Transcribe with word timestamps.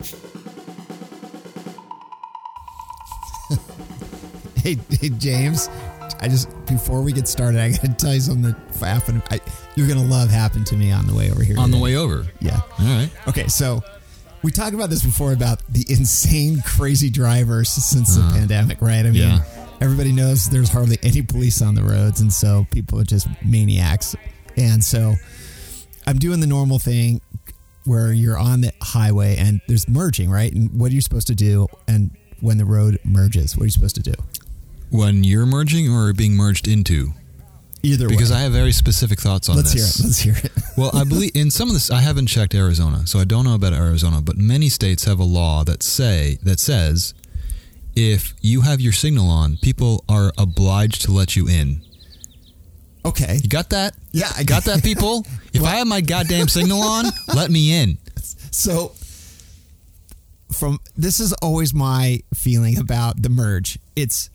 Hey, 4.56 4.76
hey, 4.90 5.08
James. 5.10 5.68
I 6.20 6.28
just 6.28 6.50
before 6.66 7.00
we 7.00 7.12
get 7.12 7.26
started, 7.26 7.60
I 7.60 7.70
gotta 7.70 7.94
tell 7.94 8.12
you 8.12 8.20
something 8.20 8.42
that 8.52 8.56
happened. 8.84 9.22
I, 9.30 9.40
you're 9.76 9.88
gonna 9.88 10.02
love 10.04 10.28
happened 10.30 10.66
to 10.66 10.76
me 10.76 10.92
on 10.92 11.06
the 11.06 11.14
way 11.14 11.30
over 11.30 11.42
here. 11.42 11.58
On 11.58 11.70
the 11.70 11.78
way 11.78 11.96
over. 11.96 12.26
yeah. 12.40 12.60
All 12.78 12.84
right. 12.84 13.08
Okay, 13.28 13.46
so 13.46 13.82
we 14.42 14.50
talked 14.50 14.74
about 14.74 14.90
this 14.90 15.02
before 15.02 15.32
about 15.32 15.62
the 15.68 15.86
insane, 15.88 16.60
crazy 16.66 17.08
drivers 17.08 17.70
since 17.70 18.16
the 18.16 18.22
uh-huh. 18.22 18.36
pandemic, 18.36 18.82
right? 18.82 19.06
I 19.06 19.10
mean, 19.10 19.14
Yeah. 19.22 19.40
everybody 19.80 20.12
knows 20.12 20.50
there's 20.50 20.70
hardly 20.70 20.98
any 21.02 21.22
police 21.22 21.62
on 21.62 21.74
the 21.74 21.82
roads, 21.82 22.20
and 22.20 22.32
so 22.32 22.66
people 22.70 23.00
are 23.00 23.04
just 23.04 23.26
maniacs. 23.44 24.16
And 24.56 24.84
so 24.84 25.14
I'm 26.06 26.18
doing 26.18 26.40
the 26.40 26.46
normal 26.46 26.78
thing 26.78 27.20
where 27.88 28.12
you're 28.12 28.38
on 28.38 28.60
the 28.60 28.72
highway 28.82 29.36
and 29.36 29.60
there's 29.66 29.88
merging, 29.88 30.30
right? 30.30 30.52
And 30.52 30.78
what 30.78 30.90
are 30.92 30.94
you 30.94 31.00
supposed 31.00 31.26
to 31.28 31.34
do? 31.34 31.66
And 31.88 32.10
when 32.40 32.58
the 32.58 32.66
road 32.66 32.98
merges, 33.02 33.56
what 33.56 33.62
are 33.62 33.66
you 33.66 33.72
supposed 33.72 33.96
to 33.96 34.02
do? 34.02 34.14
When 34.90 35.24
you're 35.24 35.46
merging 35.46 35.90
or 35.90 36.12
being 36.12 36.34
merged 36.34 36.68
into? 36.68 37.14
Either 37.82 38.06
way 38.06 38.10
Because 38.10 38.30
way. 38.30 38.38
I 38.38 38.40
have 38.40 38.52
very 38.52 38.72
specific 38.72 39.20
thoughts 39.20 39.48
on 39.48 39.56
this. 39.56 39.74
Let's 40.00 40.18
hear 40.18 40.34
it. 40.34 40.34
Let's 40.34 40.42
hear 40.42 40.50
it. 40.50 40.62
well, 40.76 40.90
I 40.94 41.04
believe 41.04 41.30
in 41.34 41.50
some 41.50 41.68
of 41.68 41.74
this. 41.74 41.90
I 41.90 42.00
haven't 42.00 42.26
checked 42.26 42.54
Arizona, 42.54 43.06
so 43.06 43.18
I 43.18 43.24
don't 43.24 43.44
know 43.44 43.54
about 43.54 43.72
Arizona. 43.72 44.20
But 44.20 44.36
many 44.36 44.68
states 44.68 45.04
have 45.04 45.18
a 45.18 45.24
law 45.24 45.64
that 45.64 45.82
say 45.82 46.38
that 46.42 46.60
says 46.60 47.14
if 47.94 48.34
you 48.40 48.62
have 48.62 48.80
your 48.80 48.92
signal 48.92 49.28
on, 49.28 49.56
people 49.56 50.04
are 50.08 50.32
obliged 50.36 51.02
to 51.02 51.12
let 51.12 51.36
you 51.36 51.48
in. 51.48 51.82
Okay. 53.08 53.38
You 53.42 53.48
got 53.48 53.70
that? 53.70 53.94
Yeah, 54.12 54.30
I 54.36 54.44
Got 54.44 54.64
that, 54.64 54.82
people? 54.82 55.26
If 55.54 55.64
I 55.64 55.76
have 55.76 55.86
my 55.88 56.00
goddamn 56.02 56.46
signal 56.48 56.80
on, 56.82 57.06
let 57.34 57.50
me 57.50 57.72
in. 57.82 57.98
So 58.52 58.92
from 60.52 60.78
this 60.96 61.20
is 61.20 61.32
always 61.34 61.72
my 61.74 62.20
feeling 62.34 62.78
about 62.78 63.22
the 63.22 63.28
merge. 63.28 63.78
It's 63.96 64.30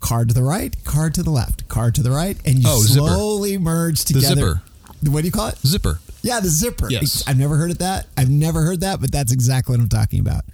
car 0.00 0.24
to 0.24 0.32
the 0.34 0.42
right, 0.42 0.74
car 0.84 1.10
to 1.10 1.22
the 1.22 1.30
left, 1.30 1.68
car 1.68 1.90
to 1.90 2.02
the 2.02 2.10
right, 2.10 2.36
and 2.44 2.56
you 2.58 2.64
Oh, 2.66 2.82
zipper. 2.82 3.06
slowly 3.06 3.58
merge 3.58 4.04
The 4.04 4.14
together. 4.14 4.34
zipper. 4.34 4.62
What 5.10 5.20
do 5.20 5.26
you 5.26 5.32
call 5.32 5.48
it? 5.48 5.58
Zipper. 5.66 6.00
Yeah, 6.22 6.40
the 6.40 6.48
zipper. 6.48 6.88
Yes. 6.90 7.24
I've 7.26 7.38
never 7.38 7.56
heard 7.56 7.70
of 7.72 7.78
that. 7.78 8.06
I've 8.16 8.30
never 8.30 8.62
heard 8.62 8.80
that, 8.80 9.00
but 9.00 9.10
that's 9.12 9.32
exactly 9.32 9.74
what 9.76 9.80
I'm 9.82 9.88
talking 9.88 10.20
about. 10.20 10.44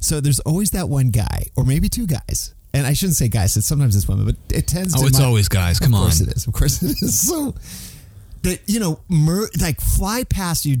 So 0.00 0.20
there's 0.20 0.40
always 0.40 0.70
that 0.70 0.88
one 0.88 1.10
guy, 1.10 1.46
or 1.56 1.64
maybe 1.64 1.88
two 1.88 2.06
guys. 2.06 2.53
And 2.74 2.86
I 2.86 2.92
shouldn't 2.92 3.16
say 3.16 3.28
guys, 3.28 3.56
it's 3.56 3.66
sometimes 3.66 3.94
it's 3.96 4.08
women, 4.08 4.26
but 4.26 4.36
it 4.54 4.66
tends 4.66 4.94
oh, 4.94 4.98
to 4.98 5.04
Oh, 5.04 5.06
it's 5.06 5.18
my- 5.18 5.24
always 5.24 5.48
guys. 5.48 5.78
Come 5.78 5.94
on. 5.94 6.00
of 6.02 6.06
course 6.08 6.20
it 6.20 6.28
is. 6.36 6.46
Of 6.46 6.52
course 6.52 6.82
it 6.82 6.90
is. 7.00 7.20
So 7.28 7.54
that 8.42 8.60
you 8.66 8.80
know, 8.80 9.00
mer- 9.08 9.48
like 9.60 9.80
fly 9.80 10.24
past 10.24 10.66
you 10.66 10.78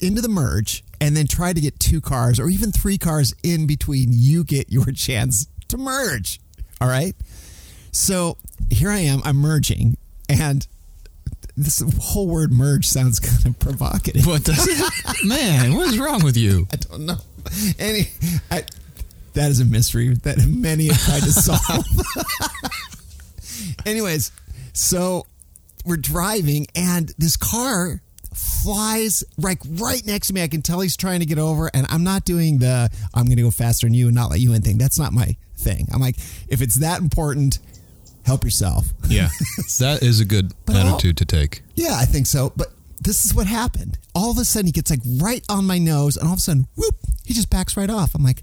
into 0.00 0.20
the 0.20 0.28
merge, 0.28 0.84
and 1.00 1.16
then 1.16 1.26
try 1.26 1.52
to 1.54 1.60
get 1.60 1.78
two 1.80 2.00
cars 2.02 2.38
or 2.38 2.48
even 2.50 2.72
three 2.72 2.98
cars 2.98 3.34
in 3.42 3.66
between. 3.66 4.08
You 4.10 4.44
get 4.44 4.70
your 4.70 4.84
chance 4.92 5.46
to 5.68 5.78
merge. 5.78 6.40
All 6.80 6.88
right. 6.88 7.14
So 7.92 8.36
here 8.70 8.90
I 8.90 8.98
am. 8.98 9.22
I'm 9.24 9.36
merging, 9.36 9.96
and 10.28 10.66
this 11.56 11.82
whole 12.00 12.26
word 12.26 12.52
"merge" 12.52 12.86
sounds 12.86 13.18
kind 13.20 13.46
of 13.46 13.58
provocative. 13.58 14.26
What 14.26 14.44
the 14.44 15.22
man? 15.24 15.74
What 15.76 15.88
is 15.88 15.98
wrong 15.98 16.22
with 16.24 16.36
you? 16.36 16.66
I 16.72 16.76
don't 16.76 17.06
know. 17.06 17.16
Any, 17.78 18.08
I, 18.50 18.64
that 19.36 19.50
is 19.50 19.60
a 19.60 19.64
mystery 19.64 20.14
that 20.22 20.38
many 20.48 20.86
have 20.88 21.02
tried 21.04 21.22
to 21.22 21.30
solve. 21.30 21.86
Anyways, 23.86 24.32
so 24.72 25.26
we're 25.84 25.96
driving, 25.96 26.66
and 26.74 27.12
this 27.18 27.36
car 27.36 28.02
flies 28.34 29.24
like 29.38 29.60
right 29.76 30.04
next 30.04 30.28
to 30.28 30.34
me. 30.34 30.42
I 30.42 30.48
can 30.48 30.60
tell 30.60 30.80
he's 30.80 30.96
trying 30.96 31.20
to 31.20 31.26
get 31.26 31.38
over, 31.38 31.70
and 31.72 31.86
I'm 31.90 32.02
not 32.02 32.24
doing 32.24 32.58
the 32.58 32.90
"I'm 33.14 33.26
going 33.26 33.36
to 33.36 33.42
go 33.42 33.50
faster 33.50 33.86
than 33.86 33.94
you 33.94 34.06
and 34.06 34.14
not 34.14 34.30
let 34.30 34.40
you 34.40 34.52
in" 34.52 34.62
thing. 34.62 34.78
That's 34.78 34.98
not 34.98 35.12
my 35.12 35.36
thing. 35.56 35.86
I'm 35.92 36.00
like, 36.00 36.16
if 36.48 36.60
it's 36.60 36.76
that 36.76 37.00
important, 37.00 37.58
help 38.24 38.42
yourself. 38.42 38.86
Yeah, 39.08 39.28
that 39.78 40.00
is 40.02 40.20
a 40.20 40.24
good 40.24 40.52
attitude 40.68 41.18
to 41.18 41.24
take. 41.24 41.62
Yeah, 41.74 41.94
I 41.94 42.06
think 42.06 42.26
so. 42.26 42.52
But 42.56 42.68
this 43.00 43.24
is 43.24 43.34
what 43.34 43.46
happened. 43.46 43.98
All 44.14 44.30
of 44.30 44.38
a 44.38 44.44
sudden, 44.44 44.66
he 44.66 44.72
gets 44.72 44.90
like 44.90 45.02
right 45.18 45.44
on 45.48 45.66
my 45.66 45.78
nose, 45.78 46.16
and 46.16 46.26
all 46.26 46.32
of 46.32 46.38
a 46.38 46.42
sudden, 46.42 46.66
whoop, 46.74 46.96
he 47.24 47.34
just 47.34 47.50
backs 47.50 47.76
right 47.76 47.90
off. 47.90 48.14
I'm 48.14 48.24
like, 48.24 48.42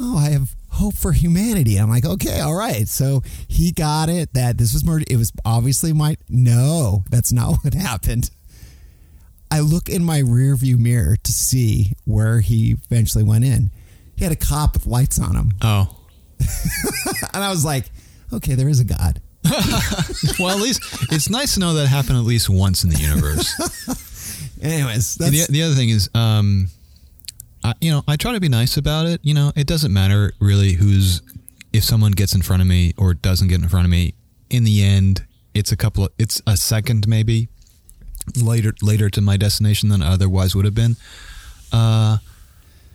oh, 0.00 0.18
I 0.18 0.30
have 0.30 0.54
hope 0.70 0.94
for 0.94 1.12
humanity. 1.12 1.76
I'm 1.76 1.90
like, 1.90 2.04
okay, 2.04 2.40
all 2.40 2.54
right. 2.54 2.86
So 2.88 3.22
he 3.48 3.72
got 3.72 4.08
it 4.08 4.32
that 4.34 4.58
this 4.58 4.72
was 4.72 4.84
murder. 4.84 5.04
It 5.08 5.16
was 5.16 5.32
obviously 5.44 5.92
my. 5.92 6.16
No, 6.28 7.04
that's 7.10 7.32
not 7.32 7.58
what 7.64 7.74
happened. 7.74 8.30
I 9.50 9.60
look 9.60 9.88
in 9.88 10.04
my 10.04 10.18
rear 10.18 10.54
view 10.56 10.76
mirror 10.76 11.16
to 11.16 11.32
see 11.32 11.92
where 12.04 12.40
he 12.40 12.76
eventually 12.90 13.24
went 13.24 13.44
in. 13.44 13.70
He 14.16 14.24
had 14.24 14.32
a 14.32 14.36
cop 14.36 14.74
with 14.74 14.86
lights 14.86 15.18
on 15.18 15.34
him. 15.36 15.52
Oh, 15.62 15.96
And 17.32 17.42
I 17.42 17.50
was 17.50 17.64
like, 17.64 17.90
okay, 18.32 18.54
there 18.54 18.68
is 18.68 18.80
a 18.80 18.84
God. 18.84 19.20
well, 20.38 20.50
at 20.50 20.60
least 20.60 20.82
it's 21.10 21.30
nice 21.30 21.54
to 21.54 21.60
know 21.60 21.74
that 21.74 21.86
happened 21.86 22.18
at 22.18 22.24
least 22.24 22.50
once 22.50 22.84
in 22.84 22.90
the 22.90 22.98
universe. 22.98 23.54
Anyways, 24.60 25.14
the, 25.14 25.46
the 25.48 25.62
other 25.62 25.74
thing 25.74 25.88
is, 25.88 26.10
um, 26.14 26.68
I, 27.64 27.74
you 27.80 27.90
know, 27.90 28.02
I 28.06 28.16
try 28.16 28.32
to 28.32 28.40
be 28.40 28.48
nice 28.48 28.76
about 28.76 29.06
it. 29.06 29.20
You 29.22 29.34
know, 29.34 29.52
it 29.56 29.66
doesn't 29.66 29.92
matter 29.92 30.32
really 30.40 30.74
who's 30.74 31.22
if 31.72 31.84
someone 31.84 32.12
gets 32.12 32.34
in 32.34 32.42
front 32.42 32.62
of 32.62 32.68
me 32.68 32.94
or 32.96 33.14
doesn't 33.14 33.48
get 33.48 33.60
in 33.60 33.68
front 33.68 33.84
of 33.84 33.90
me. 33.90 34.14
In 34.50 34.64
the 34.64 34.82
end, 34.82 35.26
it's 35.54 35.72
a 35.72 35.76
couple 35.76 36.04
of 36.04 36.12
it's 36.18 36.40
a 36.46 36.56
second 36.56 37.06
maybe 37.08 37.48
later 38.36 38.72
later 38.82 39.10
to 39.10 39.20
my 39.20 39.36
destination 39.36 39.88
than 39.88 40.02
I 40.02 40.12
otherwise 40.12 40.54
would 40.54 40.64
have 40.64 40.74
been. 40.74 40.96
Uh, 41.72 42.18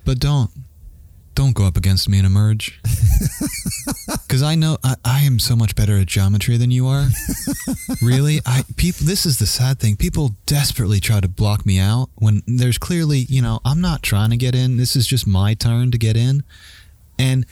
but 0.06 0.20
don't 0.20 0.50
don't 1.36 1.54
go 1.54 1.66
up 1.66 1.78
against 1.78 2.08
me 2.10 2.20
in 2.20 2.26
a 2.26 2.30
merge 2.30 2.80
because 4.34 4.42
I 4.42 4.56
know 4.56 4.80
I, 4.84 4.96
I 5.06 5.20
am 5.20 5.38
so 5.38 5.56
much 5.56 5.76
better 5.76 5.96
at 6.00 6.08
geometry 6.08 6.58
than 6.58 6.72
you 6.72 6.88
are. 6.88 7.06
really, 8.02 8.40
I 8.48 8.64
people. 8.78 9.06
This 9.06 9.28
is 9.28 9.38
the 9.38 9.46
sad 9.46 9.80
thing. 9.80 9.96
People 9.96 10.34
desperately 10.48 11.00
try 11.00 11.20
to 11.20 11.28
block 11.28 11.68
me 11.68 11.78
out 11.78 12.10
when 12.16 12.42
there's 12.48 12.80
clearly, 12.80 13.20
you 13.30 13.44
know, 13.44 13.60
I'm 13.64 13.80
not 13.80 14.02
trying 14.02 14.32
to 14.32 14.38
get 14.38 14.56
in. 14.56 14.78
This 14.78 14.96
is 14.96 15.06
just 15.06 15.28
my 15.28 15.54
turn 15.54 15.92
to 15.92 16.00
get 16.00 16.18
in, 16.18 16.42
and 17.20 17.46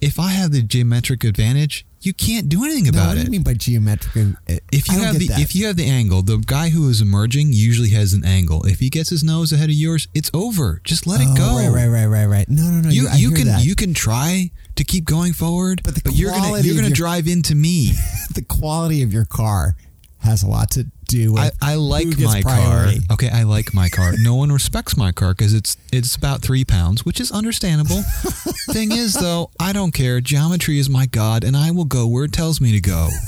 if 0.00 0.20
I 0.20 0.28
have 0.28 0.52
the 0.52 0.62
geometric 0.62 1.24
advantage, 1.24 1.84
you 2.02 2.12
can't 2.12 2.48
do 2.48 2.64
anything 2.64 2.84
no, 2.84 2.90
about 2.90 3.08
what 3.08 3.16
do 3.16 3.22
you 3.22 3.30
mean 3.30 3.42
by 3.42 3.54
geometric? 3.54 4.36
Eh, 4.46 4.58
if 4.70 4.88
I 4.90 4.94
you 4.94 5.00
have 5.00 5.18
the 5.18 5.26
that. 5.26 5.40
if 5.40 5.56
you 5.56 5.66
have 5.66 5.76
the 5.76 5.86
angle, 5.86 6.22
the 6.22 6.36
guy 6.36 6.68
who 6.68 6.88
is 6.88 7.00
emerging 7.00 7.48
usually 7.52 7.90
has 7.90 8.12
an 8.12 8.24
angle. 8.24 8.64
If 8.64 8.78
he 8.78 8.90
gets 8.90 9.10
his 9.10 9.24
nose 9.24 9.52
ahead 9.52 9.70
of 9.70 9.74
yours, 9.74 10.06
it's 10.14 10.30
over. 10.32 10.80
Just 10.84 11.04
let 11.06 11.20
it 11.20 11.26
Oh, 11.30 11.36
go. 11.36 11.56
Right, 11.56 11.68
right, 11.68 11.88
right, 11.88 12.06
right, 12.06 12.26
right. 12.26 12.48
No, 12.48 12.62
no, 12.62 12.82
no. 12.82 12.90
You 12.90 13.08
you 13.14 13.30
hear 13.30 13.38
can 13.38 13.46
that. 13.48 13.64
you 13.64 13.74
can 13.74 13.92
try 13.92 14.52
to 14.78 14.84
keep 14.84 15.04
going 15.04 15.32
forward, 15.34 15.82
But 15.84 15.94
the 16.02 16.12
you're 16.12 16.32
gonna 16.32 16.60
you're 16.62 16.74
gonna 16.74 16.88
your- 16.88 16.94
drive 16.96 17.28
into 17.28 17.54
me. 17.54 17.92
the 18.34 18.42
quality 18.42 19.02
of 19.02 19.12
your 19.12 19.24
car 19.26 19.76
has 20.20 20.42
a 20.42 20.48
lot 20.48 20.70
to 20.72 20.84
do 21.06 21.32
with. 21.34 21.42
I, 21.62 21.72
I 21.72 21.74
like 21.76 22.18
my 22.18 22.42
priority. 22.42 22.98
car. 23.06 23.14
Okay, 23.14 23.30
I 23.30 23.44
like 23.44 23.72
my 23.72 23.88
car. 23.88 24.12
No 24.18 24.34
one 24.34 24.50
respects 24.50 24.96
my 24.96 25.12
car 25.12 25.32
because 25.32 25.54
it's 25.54 25.76
it's 25.92 26.16
about 26.16 26.42
three 26.42 26.64
pounds, 26.64 27.04
which 27.04 27.20
is 27.20 27.30
understandable. 27.30 28.02
Thing 28.72 28.90
is, 28.92 29.14
though, 29.14 29.50
I 29.60 29.72
don't 29.72 29.92
care. 29.94 30.20
Geometry 30.20 30.78
is 30.78 30.90
my 30.90 31.06
god, 31.06 31.44
and 31.44 31.56
I 31.56 31.70
will 31.70 31.84
go 31.86 32.06
where 32.06 32.24
it 32.24 32.32
tells 32.32 32.60
me 32.60 32.72
to 32.72 32.80
go. 32.80 33.08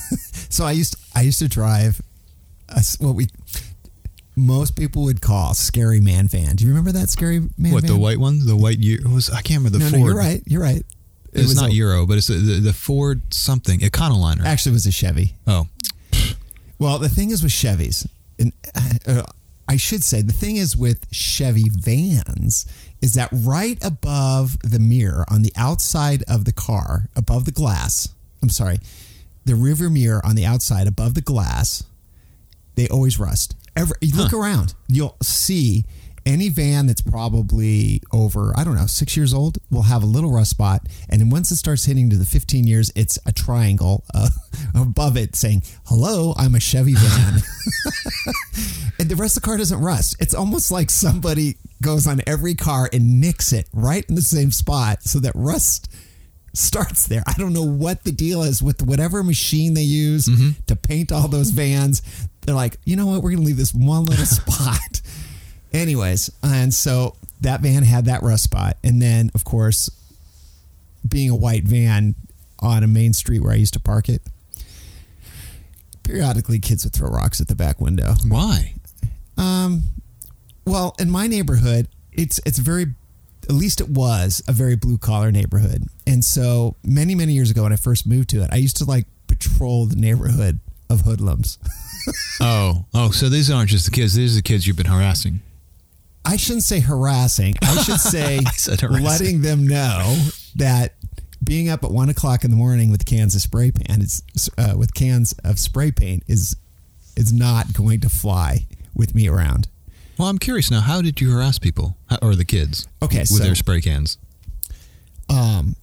So 0.53 0.65
I 0.65 0.72
used 0.72 0.97
I 1.15 1.21
used 1.22 1.38
to 1.38 1.49
drive 1.49 2.00
a 2.69 2.82
what 2.99 3.15
we 3.15 3.28
most 4.37 4.75
people 4.77 5.05
would 5.05 5.21
call 5.21 5.55
scary 5.55 6.00
man 6.00 6.27
van. 6.27 6.56
Do 6.56 6.65
you 6.65 6.71
remember 6.71 6.91
that 6.93 7.09
scary 7.09 7.41
man 7.59 7.72
what 7.72 7.82
van? 7.82 7.93
the 7.93 7.97
white 7.99 8.19
one? 8.19 8.44
The 8.47 8.56
white 8.56 8.78
year 8.78 8.99
was 9.09 9.31
I 9.31 9.43
can't 9.43 9.62
remember 9.62 9.78
the 9.78 9.84
No, 9.84 9.91
Ford. 9.91 10.00
no, 10.00 10.06
you're 10.06 10.17
right. 10.17 10.43
You're 10.47 10.62
right. 10.62 10.82
It 11.33 11.41
It's 11.41 11.49
was 11.49 11.61
not 11.61 11.71
a, 11.71 11.75
Euro, 11.75 12.07
but 12.07 12.19
it's 12.19 12.27
the, 12.27 12.35
the, 12.35 12.55
the 12.61 12.73
Ford 12.73 13.23
something 13.33 13.81
Econoliner. 13.81 14.45
Actually, 14.45 14.71
it 14.71 14.75
was 14.75 14.87
a 14.87 14.93
Chevy. 14.93 15.35
Oh, 15.47 15.69
Well, 16.79 16.99
the 16.99 17.09
thing 17.09 17.31
is 17.31 17.43
with 17.43 17.53
Chevys, 17.53 18.07
and 18.39 18.53
uh, 19.07 19.23
I 19.69 19.77
should 19.77 20.03
say 20.03 20.23
the 20.23 20.33
thing 20.33 20.57
is 20.57 20.77
with 20.77 21.07
Chevy 21.13 21.67
vans 21.71 22.67
is 23.01 23.15
that 23.15 23.29
right 23.33 23.79
above 23.85 24.59
the 24.63 24.79
mirror 24.81 25.25
on 25.29 25.43
the 25.43 25.53
outside 25.56 26.23
of 26.29 26.44
the 26.44 26.53
car, 26.53 27.09
above 27.15 27.44
the 27.44 27.53
glass. 27.53 28.09
I'm 28.43 28.49
sorry, 28.49 28.79
the 29.44 29.53
rearview 29.53 29.93
mirror 29.93 30.21
on 30.25 30.35
the 30.37 30.44
outside 30.44 30.87
above 30.88 31.15
the 31.15 31.21
glass, 31.21 31.85
they 32.75 32.88
always 32.88 33.19
rust. 33.19 33.55
Every 33.76 33.94
you 34.00 34.17
look 34.17 34.33
around, 34.33 34.75
you'll 34.88 35.17
see 35.23 35.85
any 36.26 36.49
van 36.49 36.87
that's 36.87 37.02
probably 37.02 38.02
over 38.12 38.52
I 38.56 38.64
don't 38.64 38.75
know 38.75 38.87
six 38.87 39.17
years 39.17 39.32
old 39.34 39.58
will 39.70 39.82
have 39.82 40.02
a 40.02 40.06
little 40.06 40.31
rust 40.32 40.50
spot, 40.50 40.82
and 41.08 41.20
then 41.20 41.31
once 41.31 41.50
it 41.50 41.56
starts 41.56 41.84
hitting 41.84 42.11
to 42.11 42.17
the 42.17 42.26
15 42.26 42.67
years, 42.67 42.93
it's 42.94 43.19
a 43.26 43.32
triangle 43.32 44.05
uh, 44.14 44.28
above 44.75 45.17
it 45.17 45.37
saying 45.37 45.62
"Hello, 45.87 46.34
I'm 46.37 46.55
a 46.55 46.61
Chevy 46.61 46.94
van," 46.94 47.40
and 48.99 49.08
the 49.08 49.17
rest 49.17 49.37
of 49.37 49.43
the 49.43 49.46
car 49.46 49.56
doesn't 49.56 49.81
rust. 49.81 50.17
It's 50.20 50.34
almost 50.34 50.70
like 50.70 50.90
somebody 50.90 51.56
goes 51.82 52.06
on 52.06 52.20
every 52.26 52.55
car 52.55 52.88
and 52.93 53.20
nicks 53.20 53.52
it 53.52 53.66
right 53.73 54.05
in 54.08 54.14
the 54.14 54.23
same 54.23 54.50
spot 54.50 55.02
so 55.02 55.19
that 55.20 55.32
rust 55.34 55.90
starts 56.52 57.06
there. 57.06 57.23
I 57.26 57.34
don't 57.34 57.52
know 57.52 57.64
what 57.64 58.05
the 58.05 58.12
deal 58.12 58.43
is 58.43 58.62
with 58.62 58.82
whatever 58.82 59.23
machine 59.23 59.75
they 59.75 59.82
use 59.82 60.28
to 60.66 60.76
paint 60.76 61.12
all 61.12 61.28
those 61.28 61.50
vans. 61.50 62.02
They're 62.43 62.55
like, 62.55 62.76
you 62.84 62.96
know 62.96 63.06
what? 63.06 63.23
We're 63.23 63.31
going 63.31 63.43
to 63.43 63.46
leave 63.46 63.56
this 63.56 63.73
one 63.73 64.05
little 64.05 64.26
spot. 64.26 65.00
Anyways, 65.72 66.31
and 66.43 66.72
so 66.75 67.17
that 67.40 67.61
van 67.61 67.82
had 67.84 68.05
that 68.06 68.22
rust 68.22 68.44
spot, 68.44 68.76
and 68.82 69.00
then 69.00 69.31
of 69.34 69.44
course, 69.44 69.88
being 71.08 71.31
a 71.31 71.37
white 71.37 71.64
van 71.64 72.14
on 72.58 72.82
a 72.82 72.87
main 72.87 73.12
street 73.12 73.40
where 73.43 73.52
I 73.52 73.56
used 73.56 73.72
to 73.75 73.81
park 73.81 74.08
it, 74.08 74.22
periodically 76.02 76.58
kids 76.58 76.84
would 76.84 76.93
throw 76.93 77.08
rocks 77.11 77.40
at 77.40 77.49
the 77.49 77.55
back 77.55 77.81
window. 77.81 78.14
Why? 78.26 78.75
Um, 79.37 79.84
Well, 80.67 80.94
in 80.99 81.11
my 81.11 81.26
neighborhood, 81.26 81.88
it's 82.12 82.40
it's 82.44 82.58
very 82.58 82.87
at 83.49 83.52
least 83.55 83.81
it 83.81 83.88
was 83.88 84.43
a 84.46 84.52
very 84.52 84.76
blue 84.76 84.99
collar 84.99 85.32
neighborhood. 85.32 85.84
And 86.06 86.25
so 86.25 86.76
many, 86.84 87.14
many 87.14 87.32
years 87.32 87.50
ago 87.50 87.62
when 87.62 87.73
I 87.73 87.76
first 87.76 88.06
moved 88.06 88.28
to 88.31 88.43
it, 88.43 88.50
I 88.52 88.56
used 88.56 88.76
to 88.78 88.84
like 88.84 89.06
patrol 89.26 89.87
the 89.87 89.96
neighborhood 89.96 90.61
of 90.88 91.02
hoodlums. 91.02 91.58
Oh, 92.40 92.87
oh, 92.94 93.11
so 93.11 93.28
these 93.28 93.50
aren't 93.50 93.69
just 93.69 93.84
the 93.84 93.90
kids. 93.90 94.14
These 94.14 94.32
are 94.32 94.37
the 94.37 94.43
kids 94.43 94.66
you've 94.66 94.76
been 94.78 94.87
harassing. 94.87 95.40
I 96.25 96.37
shouldn't 96.37 96.64
say 96.64 96.81
harassing. 96.81 97.55
I 97.62 97.82
should 97.82 98.00
say 98.00 98.38
I 98.38 98.87
letting 98.87 99.43
them 99.43 99.67
know 99.67 100.17
that 100.56 100.94
being 101.43 101.69
up 101.69 101.84
at 101.84 101.90
one 101.90 102.08
o'clock 102.08 102.44
in 102.44 102.50
the 102.50 102.56
morning 102.56 102.90
with 102.90 103.06
cans 103.06 103.34
of 103.34 103.40
spray 103.40 103.70
paint 103.72 104.02
is 104.02 104.50
uh, 104.58 104.75
with 104.76 104.94
cans 104.94 105.34
of 105.44 105.58
spray 105.58 105.90
paint 105.90 106.22
is 106.26 106.56
is 107.17 107.32
not 107.32 107.72
going 107.72 108.00
to 108.00 108.08
fly 108.08 108.67
with 108.94 109.14
me 109.14 109.28
around. 109.28 109.69
Well, 110.19 110.28
I'm 110.28 110.38
curious 110.38 110.70
now. 110.70 110.81
How 110.81 111.00
did 111.00 111.20
you 111.20 111.31
harass 111.32 111.58
people 111.58 111.96
or 112.20 112.34
the 112.37 112.44
kids? 112.44 112.87
Okay, 113.02 113.20
with 113.20 113.28
so- 113.28 113.43
their 113.43 113.55
spray 113.55 113.81
cans. 113.81 114.19
Um, 115.31 115.76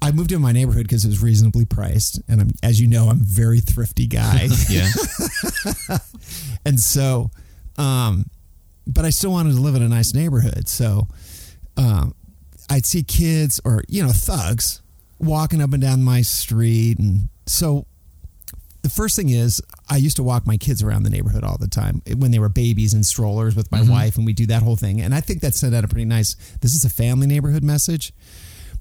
I 0.00 0.10
moved 0.10 0.32
in 0.32 0.40
my 0.40 0.50
neighborhood 0.50 0.82
because 0.82 1.04
it 1.04 1.08
was 1.08 1.22
reasonably 1.22 1.64
priced, 1.64 2.20
and 2.26 2.40
I'm, 2.40 2.50
as 2.62 2.80
you 2.80 2.88
know, 2.88 3.08
I'm 3.08 3.20
a 3.20 3.24
very 3.24 3.60
thrifty 3.60 4.08
guy, 4.08 4.48
Yeah. 4.68 4.88
and 6.64 6.80
so, 6.80 7.30
um, 7.78 8.26
but 8.86 9.04
I 9.04 9.10
still 9.10 9.30
wanted 9.32 9.54
to 9.54 9.60
live 9.60 9.74
in 9.74 9.82
a 9.82 9.88
nice 9.88 10.14
neighborhood, 10.14 10.68
so 10.68 11.08
um, 11.76 12.14
I'd 12.70 12.86
see 12.86 13.02
kids 13.02 13.60
or 13.64 13.82
you 13.88 14.02
know 14.02 14.12
thugs 14.12 14.82
walking 15.18 15.62
up 15.62 15.72
and 15.72 15.82
down 15.82 16.02
my 16.02 16.22
street, 16.22 16.98
and 16.98 17.28
so 17.46 17.86
the 18.82 18.88
first 18.88 19.14
thing 19.14 19.28
is 19.28 19.62
I 19.88 19.96
used 19.96 20.16
to 20.16 20.22
walk 20.22 20.46
my 20.46 20.56
kids 20.56 20.82
around 20.82 21.04
the 21.04 21.10
neighborhood 21.10 21.44
all 21.44 21.56
the 21.58 21.68
time 21.68 22.02
when 22.16 22.32
they 22.32 22.38
were 22.38 22.48
babies 22.48 22.94
in 22.94 23.04
strollers 23.04 23.54
with 23.54 23.70
my 23.70 23.82
wife, 23.82 24.16
and 24.16 24.26
we 24.26 24.32
do 24.32 24.46
that 24.46 24.62
whole 24.62 24.76
thing, 24.76 25.00
and 25.00 25.14
I 25.14 25.20
think 25.20 25.40
that 25.42 25.54
sent 25.54 25.74
out 25.74 25.84
a 25.84 25.88
pretty 25.88 26.04
nice. 26.04 26.34
This 26.60 26.74
is 26.74 26.84
a 26.84 26.90
family 26.90 27.26
neighborhood 27.26 27.62
message. 27.62 28.12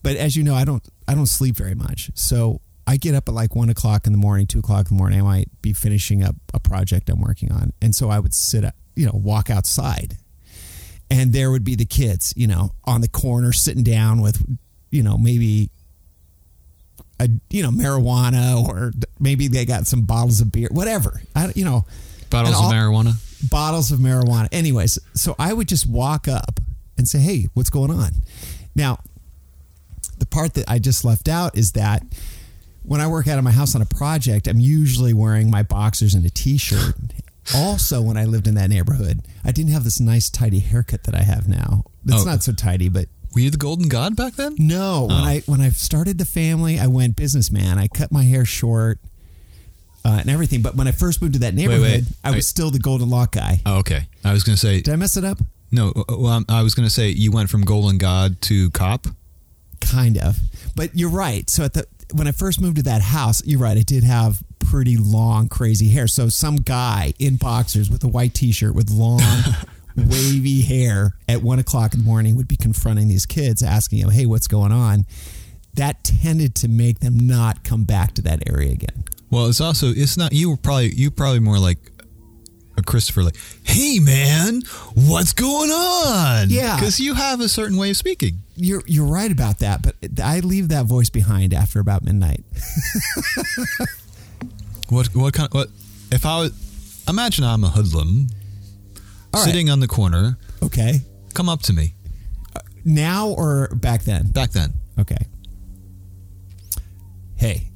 But 0.04 0.16
as 0.16 0.36
you 0.36 0.44
know, 0.44 0.56
I 0.56 0.66
don't 0.66 0.84
I 1.08 1.14
don't 1.14 1.28
sleep 1.28 1.56
very 1.56 1.76
much. 1.76 2.12
So 2.16 2.62
I 2.88 2.98
get 2.98 3.16
up 3.16 3.30
at 3.30 3.36
like 3.36 3.56
one 3.56 3.70
o'clock 3.70 4.08
in 4.08 4.12
the 4.12 4.18
morning, 4.18 4.48
two 4.48 4.60
o'clock 4.60 4.90
in 4.90 4.98
the 4.98 5.00
morning. 5.00 5.20
I 5.20 5.24
might 5.24 5.62
be 5.62 5.74
finishing 5.74 6.24
up 6.24 6.36
a 6.54 6.60
project 6.60 7.10
I'm 7.10 7.22
working 7.22 7.52
on. 7.52 7.74
And 7.82 7.96
so 7.96 8.10
I 8.10 8.20
would 8.20 8.34
sit 8.34 8.66
up, 8.66 8.76
you 8.96 9.06
know, 9.06 9.14
walk 9.14 9.50
outside. 9.50 10.18
And 11.10 11.34
there 11.34 11.52
would 11.52 11.64
be 11.64 11.76
the 11.76 11.86
kids, 11.86 12.34
you 12.38 12.48
know, 12.48 12.72
on 12.86 13.02
the 13.02 13.08
corner 13.10 13.52
sitting 13.52 13.84
down 13.84 14.22
with, 14.22 14.42
you 14.92 15.04
know, 15.04 15.18
maybe 15.18 15.70
a 17.20 17.28
you 17.50 17.62
know, 17.64 17.70
marijuana 17.70 18.66
or 18.68 18.92
maybe 19.20 19.48
they 19.48 19.66
got 19.66 19.88
some 19.88 20.04
bottles 20.04 20.42
of 20.42 20.52
beer, 20.52 20.70
whatever. 20.72 21.22
I, 21.36 21.52
you 21.56 21.66
know, 21.66 21.86
Bottles 22.30 22.56
And 22.56 22.66
of 22.66 22.72
marijuana. 22.72 23.50
bottles 23.50 23.92
of 23.92 24.00
marijuana. 24.00 24.48
Anyways, 24.54 24.98
so 25.14 25.36
I 25.38 25.52
would 25.52 25.68
just 25.68 25.86
walk 25.86 26.30
up 26.30 26.62
and 26.98 27.06
say, 27.08 27.20
"Hey, 27.20 27.50
what's 27.56 27.70
going 27.70 27.92
on?" 27.92 28.12
Now, 28.74 29.00
the 30.18 30.26
part 30.26 30.54
that 30.54 30.70
I 30.70 30.80
just 30.80 31.04
left 31.04 31.28
out 31.28 31.58
is 31.58 31.74
that 31.74 32.04
when 32.84 33.02
I 33.02 33.08
work 33.08 33.28
out 33.28 33.38
of 33.38 33.44
my 33.44 33.52
house 33.52 33.76
on 33.76 33.82
a 33.82 33.86
project, 33.86 34.48
I'm 34.48 34.62
usually 34.62 35.14
wearing 35.14 35.52
my 35.52 35.62
boxers 35.62 36.14
and 36.14 36.26
a 36.26 36.30
t-shirt. 36.30 36.96
Also, 37.56 38.02
when 38.02 38.18
I 38.18 38.26
lived 38.26 38.48
in 38.48 38.56
that 38.56 38.70
neighborhood, 38.70 39.22
I 39.44 39.52
didn't 39.52 39.72
have 39.72 39.84
this 39.84 40.00
nice 40.00 40.30
tidy 40.30 40.60
haircut 40.60 41.04
that 41.04 41.16
I 41.16 41.24
have 41.24 41.48
now. 41.48 41.84
It's 42.06 42.22
Oh. 42.22 42.26
not 42.26 42.44
so 42.44 42.52
tidy, 42.54 42.90
but 42.90 43.08
Were 43.34 43.42
you 43.42 43.50
the 43.50 43.58
golden 43.58 43.88
god 43.88 44.16
back 44.16 44.36
then? 44.36 44.56
no, 44.60 45.04
when 45.06 45.18
Oh. 45.18 45.24
I 45.24 45.44
when 45.46 45.62
I 45.62 45.70
started 45.70 46.18
the 46.18 46.26
family, 46.26 46.80
I 46.80 46.88
went 46.88 47.16
businessman. 47.16 47.78
I 47.78 47.88
cut 47.88 48.12
my 48.12 48.24
hair 48.24 48.46
short 48.46 49.00
uh, 50.04 50.18
and 50.22 50.30
everything. 50.30 50.62
But 50.62 50.76
when 50.76 50.88
I 50.88 50.92
first 50.92 51.22
moved 51.22 51.34
to 51.34 51.40
that 51.40 51.54
neighborhood, 51.54 51.82
wait. 51.82 52.04
I 52.24 52.30
was 52.30 52.38
Wait. 52.38 52.44
still 52.46 52.72
the 52.72 52.80
golden 52.80 53.10
lock 53.10 53.34
guy. 53.34 53.62
Oh, 53.66 53.78
okay. 53.80 54.08
I 54.26 54.34
was 54.34 54.44
going 54.44 54.56
to 54.56 54.60
say 54.60 54.82
Did 54.82 54.94
I 54.94 54.98
mess 54.98 55.16
it 55.18 55.24
up? 55.24 55.40
no. 55.72 55.90
uh, 55.96 56.04
Well, 56.18 56.28
um, 56.28 56.46
I 56.50 56.64
was 56.64 56.74
going 56.76 56.88
to 56.88 56.94
say 56.94 57.10
you 57.10 57.32
went 57.32 57.50
from 57.50 57.62
golden 57.62 57.98
god 57.98 58.42
to 58.44 58.70
cop. 58.72 59.08
kind 59.80 60.18
of 60.18 60.38
but 60.76 60.96
you're 60.96 61.10
right 61.10 61.50
so 61.50 61.64
at 61.64 61.74
the 61.74 61.86
when 62.14 62.28
i 62.28 62.32
first 62.32 62.62
moved 62.62 62.76
to 62.78 62.84
that 62.84 63.02
house 63.02 63.42
you're 63.48 63.60
right 63.60 63.78
i 63.80 63.82
did 63.82 64.04
have 64.04 64.44
pretty 64.72 64.96
long 64.98 65.48
crazy 65.50 65.90
hair 65.90 66.08
so 66.08 66.30
some 66.30 66.56
guy 66.56 67.14
in 67.20 67.36
boxers 67.36 67.90
with 67.90 68.04
a 68.04 68.08
white 68.08 68.34
t-shirt 68.34 68.74
with 68.74 68.90
long 68.90 69.20
wavy 69.98 70.62
hair 70.62 71.14
at 71.28 71.42
one 71.44 71.60
o'clock 71.60 71.94
in 71.94 72.00
the 72.00 72.06
morning 72.06 72.36
would 72.38 72.48
be 72.48 72.56
confronting 72.56 73.08
these 73.10 73.26
kids 73.26 73.62
asking 73.62 74.00
them 74.02 74.10
hey 74.12 74.26
what's 74.26 74.48
going 74.48 74.72
on 74.72 75.06
that 75.74 76.04
tended 76.04 76.56
to 76.56 76.68
make 76.70 77.00
them 77.02 77.18
not 77.20 77.64
come 77.64 77.84
back 77.84 78.14
to 78.14 78.22
that 78.22 78.42
area 78.50 78.72
again 78.72 79.04
Well, 79.30 79.48
it's 79.48 79.62
also 79.62 79.88
it's 79.90 80.16
not 80.18 80.32
you 80.34 80.50
were 80.52 80.58
probably 80.58 80.94
you 80.94 81.12
probably 81.12 81.40
more 81.40 81.60
like 81.60 81.78
a 82.78 82.82
Christopher 82.82 83.24
like, 83.24 83.36
"Hey 83.64 84.00
man, 84.00 84.62
what's 84.96 85.34
going 85.34 85.70
on?" 85.72 86.50
Yeah. 86.50 86.80
Cuz 86.80 87.00
you 87.02 87.14
have 87.16 87.42
a 87.42 87.50
certain 87.50 87.78
way 87.78 87.90
of 87.92 87.98
speaking. 87.98 88.40
you're 88.56 88.84
you're 88.88 89.06
right 89.08 89.32
about 89.32 89.60
that 89.60 89.82
but 89.82 89.96
i 90.24 90.40
leave 90.42 90.68
that 90.68 90.86
voice 90.86 91.10
behind 91.10 91.54
after 91.54 91.80
about 91.80 92.04
midnight 92.04 92.44
What 94.92 95.08
what 95.16 95.34
kind 95.34 95.52
what 95.54 95.70
if 96.12 96.26
I 96.26 96.40
was 96.42 96.52
imagine 97.08 97.46
I'm 97.46 97.64
a 97.64 97.70
hoodlum 97.70 98.28
All 99.34 99.40
right. 99.42 99.46
sitting 99.46 99.70
on 99.70 99.80
the 99.80 99.88
corner, 99.88 100.38
okay 100.62 101.02
come 101.34 101.48
up 101.48 101.62
to 101.64 101.74
me 101.74 101.94
now 102.84 103.30
or 103.30 103.70
back 103.76 104.04
then 104.04 104.28
back 104.32 104.52
then. 104.52 104.74
okay 105.00 105.26
hey 107.36 107.70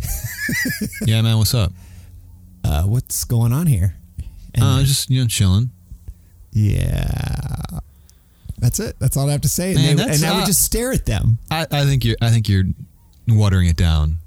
yeah, 1.06 1.20
man, 1.22 1.38
what's 1.38 1.54
up? 1.54 1.72
uh, 2.64 2.82
what's 2.84 3.24
going 3.24 3.52
on 3.52 3.66
here 3.66 3.96
and 4.54 4.64
Uh, 4.64 4.82
just 4.82 5.10
you 5.10 5.20
know 5.20 5.26
chilling. 5.28 5.70
Yeah. 6.52 7.80
That's 8.58 8.78
it. 8.80 8.96
That's 9.00 9.16
all 9.16 9.28
I 9.28 9.32
have 9.32 9.40
to 9.42 9.48
say. 9.48 9.72
And, 9.74 9.82
Man, 9.82 9.96
they, 9.96 10.14
and 10.14 10.24
I 10.24 10.32
would 10.34 10.44
uh, 10.44 10.46
just 10.46 10.62
stare 10.62 10.92
at 10.92 11.04
them. 11.04 11.38
I, 11.50 11.66
I 11.70 11.84
think 11.84 12.04
you're 12.04 12.16
I 12.22 12.30
think 12.30 12.48
you're 12.48 12.64
watering 13.28 13.66
it 13.68 13.76
down. 13.76 14.18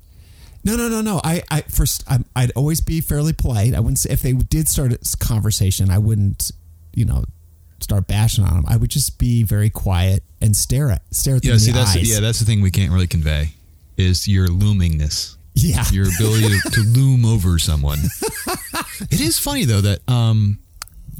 No, 0.67 0.75
no, 0.75 0.89
no, 0.89 1.01
no. 1.01 1.21
I, 1.23 1.43
I 1.49 1.61
first, 1.61 2.03
I, 2.09 2.19
I'd 2.35 2.51
always 2.55 2.81
be 2.81 2.99
fairly 3.01 3.33
polite. 3.33 3.73
I 3.73 3.79
wouldn't 3.79 3.99
say 3.99 4.11
if 4.11 4.21
they 4.21 4.33
did 4.33 4.67
start 4.67 4.91
a 4.91 5.17
conversation, 5.17 5.89
I 5.89 5.97
wouldn't, 5.97 6.51
you 6.93 7.05
know, 7.05 7.23
start 7.79 8.05
bashing 8.07 8.43
on 8.43 8.53
them. 8.55 8.65
I 8.67 8.75
would 8.77 8.89
just 8.89 9.17
be 9.17 9.43
very 9.43 9.69
quiet 9.69 10.23
and 10.41 10.55
stare 10.55 10.91
at, 10.91 11.01
stare 11.15 11.37
at 11.37 11.41
them 11.43 11.51
Yeah, 11.53 11.57
see 11.57 11.71
the 11.71 11.77
that's 11.79 11.95
eyes. 11.95 12.13
yeah, 12.13 12.19
that's 12.19 12.39
the 12.39 12.45
thing 12.45 12.61
we 12.61 12.71
can't 12.71 12.91
really 12.91 13.07
convey 13.07 13.51
is 13.97 14.27
your 14.27 14.47
loomingness. 14.47 15.35
yeah. 15.53 15.85
your 15.91 16.07
ability 16.07 16.49
to, 16.49 16.69
to 16.71 16.81
loom 16.81 17.25
over 17.25 17.57
someone. 17.57 17.99
it 19.09 19.21
is 19.21 19.39
funny 19.39 19.65
though 19.65 19.81
that 19.81 19.99
um, 20.09 20.59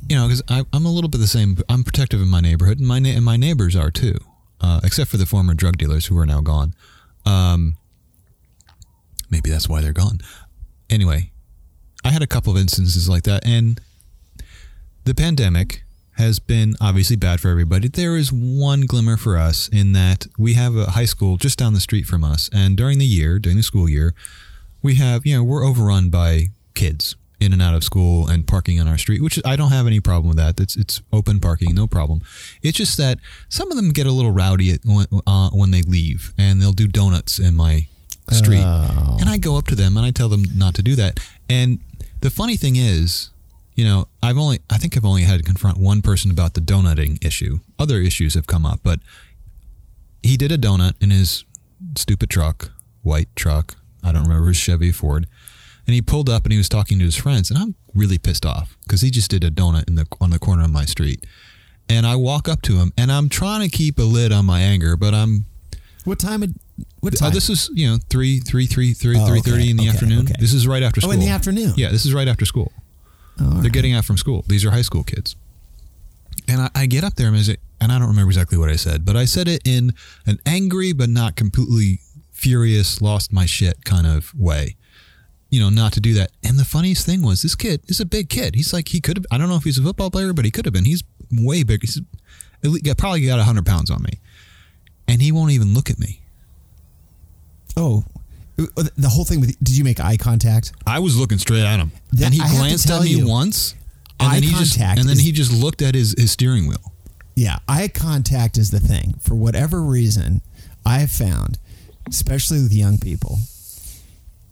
you 0.10 0.16
know, 0.16 0.28
because 0.28 0.44
I'm 0.50 0.86
a 0.86 0.92
little 0.92 1.10
bit 1.10 1.20
the 1.20 1.28
same. 1.28 1.58
I'm 1.70 1.84
protective 1.84 2.22
in 2.22 2.28
my 2.30 2.40
neighborhood, 2.40 2.80
and 2.80 2.88
my 2.88 3.00
na- 3.00 3.10
and 3.10 3.26
my 3.26 3.36
neighbors 3.36 3.76
are 3.76 3.92
too, 3.92 4.18
uh, 4.62 4.80
except 4.84 5.10
for 5.12 5.18
the 5.18 5.26
former 5.26 5.54
drug 5.54 5.78
dealers 5.78 6.06
who 6.06 6.18
are 6.18 6.26
now 6.26 6.40
gone. 6.42 6.74
Um, 7.26 7.76
maybe 9.30 9.50
that's 9.50 9.70
why 9.70 9.82
they're 9.82 9.94
gone. 9.94 10.20
Anyway, 10.90 11.32
I 12.04 12.10
had 12.12 12.22
a 12.22 12.28
couple 12.28 12.54
of 12.54 12.60
instances 12.60 13.10
like 13.10 13.24
that, 13.24 13.46
and 13.46 13.82
the 15.04 15.16
pandemic 15.16 15.84
has 16.18 16.40
been 16.40 16.76
obviously 16.82 17.16
bad 17.16 17.40
for 17.40 17.50
everybody. 17.50 17.88
There 17.88 18.18
is 18.18 18.32
one 18.32 18.82
glimmer 18.82 19.18
for 19.18 19.38
us 19.38 19.70
in 19.70 19.94
that 19.94 20.26
we 20.38 20.54
have 20.56 20.76
a 20.76 20.92
high 20.92 21.06
school 21.06 21.38
just 21.38 21.60
down 21.60 21.74
the 21.74 21.80
street 21.80 22.06
from 22.06 22.24
us, 22.24 22.50
and 22.54 22.76
during 22.76 22.98
the 22.98 23.06
year, 23.06 23.40
during 23.40 23.58
the 23.58 23.64
school 23.64 23.90
year, 23.90 24.14
we 24.82 24.96
have 24.96 25.26
you 25.26 25.36
know 25.36 25.44
we're 25.44 25.66
overrun 25.66 26.10
by 26.10 26.48
kids 26.74 27.16
in 27.40 27.54
and 27.54 27.62
out 27.62 27.76
of 27.76 27.84
school 27.84 28.28
and 28.28 28.48
parking 28.48 28.80
on 28.80 28.88
our 28.88 28.98
street, 28.98 29.22
which 29.22 29.40
I 29.46 29.56
don't 29.56 29.72
have 29.72 29.86
any 29.86 30.00
problem 30.00 30.30
with 30.30 30.38
that. 30.38 30.60
It's 30.60 30.76
it's 30.76 31.02
open 31.14 31.40
parking, 31.40 31.76
no 31.76 31.88
problem. 31.88 32.22
It's 32.62 32.78
just 32.78 32.98
that 32.98 33.20
some 33.50 33.70
of 33.72 33.78
them 33.78 33.92
get 33.92 34.08
a 34.08 34.12
little 34.12 34.32
rowdy 34.32 34.72
at, 34.72 34.80
uh, 35.28 35.50
when 35.52 35.72
they 35.72 35.82
leave, 35.84 36.34
and 36.38 36.62
they'll 36.62 36.72
do 36.72 36.88
donuts 36.88 37.40
in 37.40 37.56
my 37.56 37.88
street, 38.36 38.64
Oh. 38.64 39.18
and 39.20 39.30
I 39.30 39.38
go 39.38 39.58
up 39.58 39.68
to 39.68 39.76
them 39.76 39.98
and 39.98 40.06
I 40.06 40.12
tell 40.12 40.30
them 40.30 40.44
not 40.56 40.74
to 40.76 40.84
do 40.84 40.96
that. 40.96 41.20
And 41.50 41.80
the 42.22 42.30
funny 42.30 42.58
thing 42.58 42.76
is, 42.76 43.30
you 43.76 43.86
know, 43.86 44.08
I've 44.24 44.38
only 44.38 44.60
I 44.70 44.78
think 44.78 44.98
I've 44.98 45.06
only 45.06 45.24
had 45.24 45.38
to 45.38 45.44
confront 45.44 45.78
one 45.78 46.02
person 46.02 46.32
about 46.32 46.54
the 46.56 46.62
donutting 46.62 47.24
issue. 47.24 47.60
Other 47.80 48.00
issues 48.00 48.34
have 48.34 48.48
come 48.48 48.66
up, 48.66 48.80
but 48.84 49.00
he 50.24 50.36
did 50.38 50.52
a 50.52 50.58
donut 50.58 50.94
in 51.02 51.10
his 51.12 51.46
stupid 51.96 52.30
truck, 52.30 52.72
white 53.04 53.30
truck. 53.36 53.76
I 54.04 54.12
don't 54.12 54.24
remember 54.24 54.48
his 54.48 54.58
Chevy 54.58 54.92
Ford. 54.92 55.28
And 55.86 55.94
he 55.94 56.02
pulled 56.02 56.30
up 56.30 56.44
and 56.44 56.52
he 56.52 56.58
was 56.58 56.68
talking 56.68 57.00
to 57.00 57.06
his 57.06 57.16
friends, 57.16 57.50
and 57.50 57.58
I'm 57.58 57.76
really 57.94 58.18
pissed 58.18 58.46
off 58.46 58.76
because 58.84 59.02
he 59.02 59.10
just 59.10 59.30
did 59.32 59.44
a 59.44 59.50
donut 59.50 59.88
in 59.88 59.96
the 59.96 60.06
on 60.20 60.32
the 60.32 60.40
corner 60.40 60.64
of 60.64 60.72
my 60.72 60.84
street. 60.86 61.26
And 61.88 62.06
I 62.06 62.18
walk 62.18 62.50
up 62.50 62.62
to 62.64 62.74
him, 62.78 62.92
and 62.98 63.10
I'm 63.12 63.30
trying 63.30 63.62
to 63.70 63.74
keep 63.74 63.98
a 63.98 64.02
lid 64.04 64.34
on 64.34 64.46
my 64.46 64.60
anger, 64.60 64.98
but 64.98 65.14
I'm 65.14 65.46
What 66.04 66.20
time? 66.20 66.44
Of, 66.44 66.54
what 67.00 67.22
uh, 67.22 67.30
this 67.30 67.50
is 67.50 67.70
you 67.74 67.88
know 67.90 67.98
three 68.10 68.40
three 68.40 68.66
three 68.66 68.94
three 68.94 69.18
Oh, 69.20 69.28
three 69.28 69.40
okay, 69.40 69.52
thirty 69.52 69.70
in 69.72 69.78
the 69.78 69.84
okay, 69.84 69.92
afternoon. 69.92 70.20
okay. 70.26 70.36
This 70.40 70.54
is 70.54 70.68
right 70.68 70.84
after 70.84 71.00
Oh, 71.00 71.02
school. 71.10 71.12
in 71.14 71.20
the 71.20 71.30
afternoon. 71.30 71.74
Yeah, 71.78 71.90
this 71.90 72.06
is 72.06 72.14
right 72.14 72.28
after 72.28 72.46
school. 72.46 72.72
Oh, 73.40 73.50
They're 73.56 73.64
right. 73.64 73.72
getting 73.72 73.94
out 73.94 74.06
from 74.06 74.18
school. 74.18 74.44
These 74.48 74.66
are 74.66 74.72
high 74.72 74.82
school 74.82 75.04
kids. 75.04 75.36
And 76.48 76.62
I, 76.62 76.70
I 76.76 76.86
get 76.86 77.04
up 77.04 77.16
there 77.16 77.28
and 77.28 77.36
I 77.36 77.42
say, 77.42 77.58
and 77.82 77.92
I 77.92 78.00
don't 78.00 78.08
remember 78.08 78.30
exactly 78.30 78.58
what 78.58 78.70
I 78.70 78.76
said, 78.78 79.06
but 79.06 79.16
I 79.16 79.26
said 79.26 79.48
it 79.48 79.62
in 79.68 79.94
an 80.26 80.40
angry 80.46 80.94
but 80.94 81.10
not 81.10 81.36
completely 81.36 82.00
furious, 82.32 83.02
lost 83.02 83.34
my 83.34 83.46
shit 83.46 83.84
kind 83.86 84.08
of 84.08 84.34
way. 84.36 84.76
You 85.50 85.60
know, 85.62 85.70
not 85.70 85.94
to 85.94 86.02
do 86.02 86.14
that. 86.16 86.32
And 86.44 86.58
the 86.60 86.66
funniest 86.66 87.06
thing 87.06 87.22
was, 87.22 87.42
this 87.42 87.56
kid 87.56 87.82
is 87.88 88.00
a 88.00 88.06
big 88.06 88.30
kid. 88.30 88.56
He's 88.56 88.74
like, 88.74 88.90
he 88.90 89.00
could 89.00 89.18
have. 89.18 89.26
I 89.32 89.38
don't 89.38 89.48
know 89.50 89.56
if 89.56 89.64
he's 89.64 89.78
a 89.78 89.84
football 89.84 90.12
player, 90.12 90.34
but 90.34 90.44
he 90.46 90.52
could 90.52 90.66
have 90.66 90.74
been. 90.74 90.84
He's 90.86 91.04
way 91.32 91.64
bigger. 91.64 91.86
He's 91.88 92.02
probably 92.98 93.26
got 93.26 93.40
hundred 93.40 93.66
pounds 93.66 93.90
on 93.90 94.04
me, 94.04 94.20
and 95.08 95.22
he 95.22 95.32
won't 95.32 95.52
even 95.52 95.74
look 95.74 95.90
at 95.90 96.00
me. 96.00 96.22
Oh, 97.78 98.04
the 98.58 99.08
whole 99.10 99.24
thing 99.24 99.40
with 99.40 99.58
did 99.64 99.78
you 99.78 99.84
make 99.84 100.00
eye 100.00 100.18
contact? 100.18 100.72
I 100.86 101.00
was 101.00 101.16
looking 101.18 101.38
straight 101.38 101.62
at 101.64 101.80
him, 101.80 101.92
That- 102.14 102.26
and 102.26 102.34
he 102.34 102.42
I 102.42 102.50
glanced 102.50 102.90
at 102.90 103.04
me 103.04 103.10
you, 103.12 103.28
once, 103.28 103.76
and 104.20 104.30
eye 104.30 104.34
then 104.36 104.44
he 104.44 104.50
just 104.50 104.78
contact 104.78 105.00
and 105.00 105.08
then 105.08 105.18
is- 105.18 105.24
he 105.24 105.32
just 105.32 105.52
looked 105.54 105.82
at 105.84 105.94
his 105.96 106.16
his 106.18 106.32
steering 106.32 106.68
wheel. 106.68 106.92
Yeah, 107.36 107.60
eye 107.68 107.88
contact 107.88 108.58
is 108.58 108.72
the 108.72 108.80
thing. 108.80 109.14
For 109.22 109.36
whatever 109.36 109.84
reason, 109.84 110.42
I 110.84 111.00
have 111.00 111.12
found, 111.12 111.60
especially 112.10 112.64
with 112.64 112.74
young 112.74 112.98
people, 112.98 113.38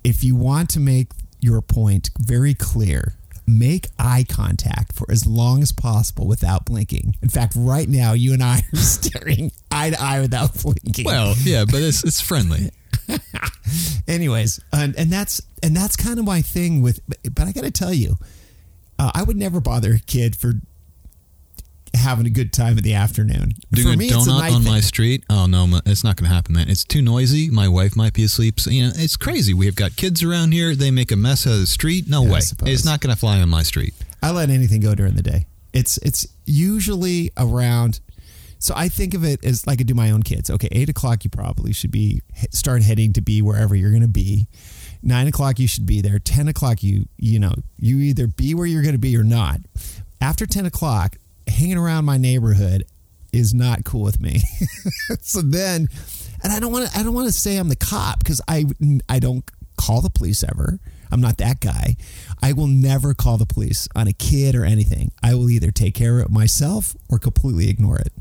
if 0.03 0.24
you 0.24 0.36
want 0.36 0.70
to 0.72 0.79
make 0.79 1.08
your 1.39 1.62
point 1.63 2.12
very 2.20 2.53
clear, 2.53 3.15
make 3.48 3.88
eye 3.98 4.24
contact 4.29 4.94
for 4.94 5.10
as 5.12 5.25
long 5.25 5.63
as 5.63 5.72
possible 5.72 6.27
without 6.27 6.65
blinking. 6.65 7.15
In 7.24 7.29
fact, 7.29 7.53
right 7.55 7.89
now, 7.89 8.13
you 8.13 8.34
and 8.34 8.44
I 8.44 8.60
are 8.72 8.77
staring 8.79 9.51
eye 9.72 9.89
to 9.89 10.00
eye 10.01 10.22
without 10.22 10.53
blinking. 10.62 11.05
Well, 11.05 11.34
yeah, 11.44 11.65
but 11.65 11.82
it's 11.82 12.03
it's 12.03 12.22
friendly. 12.22 12.70
anyways 14.08 14.60
and, 14.72 14.96
and 14.96 15.12
that's 15.12 15.42
and 15.64 15.76
that's 15.76 15.96
kind 15.96 16.20
of 16.20 16.26
my 16.26 16.42
thing 16.42 16.82
with 16.82 17.00
but, 17.34 17.46
i 17.48 17.52
gotta 17.52 17.72
tell 17.72 17.94
you 17.94 18.16
uh, 19.00 19.12
i 19.16 19.24
would 19.24 19.38
never 19.38 19.60
bother 19.60 19.94
a 19.94 20.00
kid 20.00 20.36
for 20.36 20.54
having 21.94 22.26
a 22.26 22.30
good 22.30 22.52
time 22.52 22.78
in 22.78 22.84
the 22.84 22.94
afternoon 22.94 23.54
Doing 23.72 23.88
for 23.88 23.94
a 23.94 23.98
me 23.98 24.06
it's 24.08 24.28
a 24.28 24.30
donut 24.30 24.40
night 24.40 24.54
on 24.54 24.64
thing. 24.64 24.72
my 24.72 24.80
street? 24.82 25.24
Oh 25.30 25.46
no, 25.46 25.80
it's 25.86 26.04
not 26.04 26.18
going 26.18 26.28
to 26.30 26.36
happen, 26.36 26.54
man. 26.54 26.70
It's 26.70 26.84
too 26.84 27.02
noisy. 27.02 27.50
My 27.50 27.70
wife 27.70 27.96
might 27.96 28.12
be 28.14 28.26
asleep. 28.26 28.60
So, 28.60 28.70
you 28.70 28.84
know, 28.88 28.92
it's 28.96 29.16
crazy. 29.16 29.54
We've 29.54 29.76
got 29.78 29.96
kids 29.96 30.22
around 30.22 30.52
here. 30.52 30.76
They 30.76 30.92
make 30.92 31.10
a 31.14 31.16
mess 31.16 31.48
out 31.48 31.54
of 31.54 31.60
the 31.62 31.68
street. 31.68 32.10
No 32.10 32.24
Yeah, 32.26 32.34
way. 32.34 32.40
It's 32.66 32.84
not 32.84 33.00
going 33.00 33.14
to 33.16 33.20
fly 33.20 33.40
on 33.40 33.48
my 33.48 33.64
street. 33.64 33.94
i 34.22 34.30
let 34.30 34.50
anything 34.50 34.82
go 34.82 34.94
during 34.94 35.16
the 35.16 35.22
day 35.24 35.46
it's 35.72 35.98
it's 36.00 36.28
usually 36.46 37.32
around 37.38 38.02
so 38.60 38.74
i 38.76 38.88
think 38.88 39.14
of 39.14 39.24
it 39.24 39.44
as 39.44 39.66
like 39.68 39.80
i 39.80 39.84
do 39.84 39.94
my 39.94 40.12
own 40.12 40.24
kids. 40.24 40.50
Okay 40.50 40.70
eight 40.72 40.90
o'clock 40.90 41.24
you 41.24 41.30
probably 41.30 41.74
should 41.74 41.92
be 41.92 42.22
start 42.52 42.84
heading 42.84 43.14
to 43.14 43.22
be 43.22 43.42
wherever 43.42 43.76
you're 43.76 43.92
going 43.92 44.02
to 44.02 44.08
be. 44.08 44.48
Nine 45.04 45.28
o'clock 45.28 45.60
you 45.60 45.68
should 45.68 45.86
be 45.86 46.02
there. 46.02 46.20
10 46.20 46.48
o'clock 46.48 46.82
you 46.84 47.08
you 47.18 47.40
know 47.40 47.54
you 47.78 48.00
either 48.00 48.28
be 48.28 48.56
where 48.56 48.66
you're 48.66 48.82
going 48.82 48.96
to 48.96 49.00
be 49.00 49.16
or 49.18 49.24
not. 49.24 49.60
After 50.22 50.46
10 50.46 50.66
o'clock 50.66 51.18
hanging 51.48 51.78
around 51.78 52.06
my 52.06 52.18
neighborhood 52.18 52.86
is 53.32 53.54
not 53.54 53.84
cool 53.84 54.02
with 54.04 54.20
me. 54.20 54.42
So 55.22 55.42
then 55.42 55.88
and 56.44 56.52
i 56.54 56.60
don't 56.60 56.72
want 56.72 56.90
to 56.90 56.98
i 56.98 57.04
don't 57.04 57.14
want 57.14 57.28
to 57.28 57.34
say 57.34 57.58
i'm 57.58 57.70
the 57.70 57.76
cop 57.76 58.20
because 58.20 58.42
i 58.48 58.66
i 59.10 59.20
don't 59.20 59.44
call 59.78 60.02
the 60.02 60.10
police 60.10 60.44
ever. 60.44 60.80
I'm 61.12 61.22
not 61.22 61.38
that 61.38 61.60
guy 61.60 61.96
i 62.48 62.54
will 62.54 62.68
never 62.68 63.14
call 63.14 63.38
the 63.38 63.46
police 63.46 63.88
on 63.96 64.08
a 64.08 64.14
kid 64.14 64.56
or 64.56 64.64
anything 64.66 65.12
i 65.24 65.34
will 65.34 65.50
either 65.50 65.72
take 65.72 65.94
care 65.96 66.20
of 66.20 66.25
it 66.25 66.32
myself 66.32 66.96
or 67.10 67.18
completely 67.20 67.70
ignore 67.70 67.98
it 67.98 68.12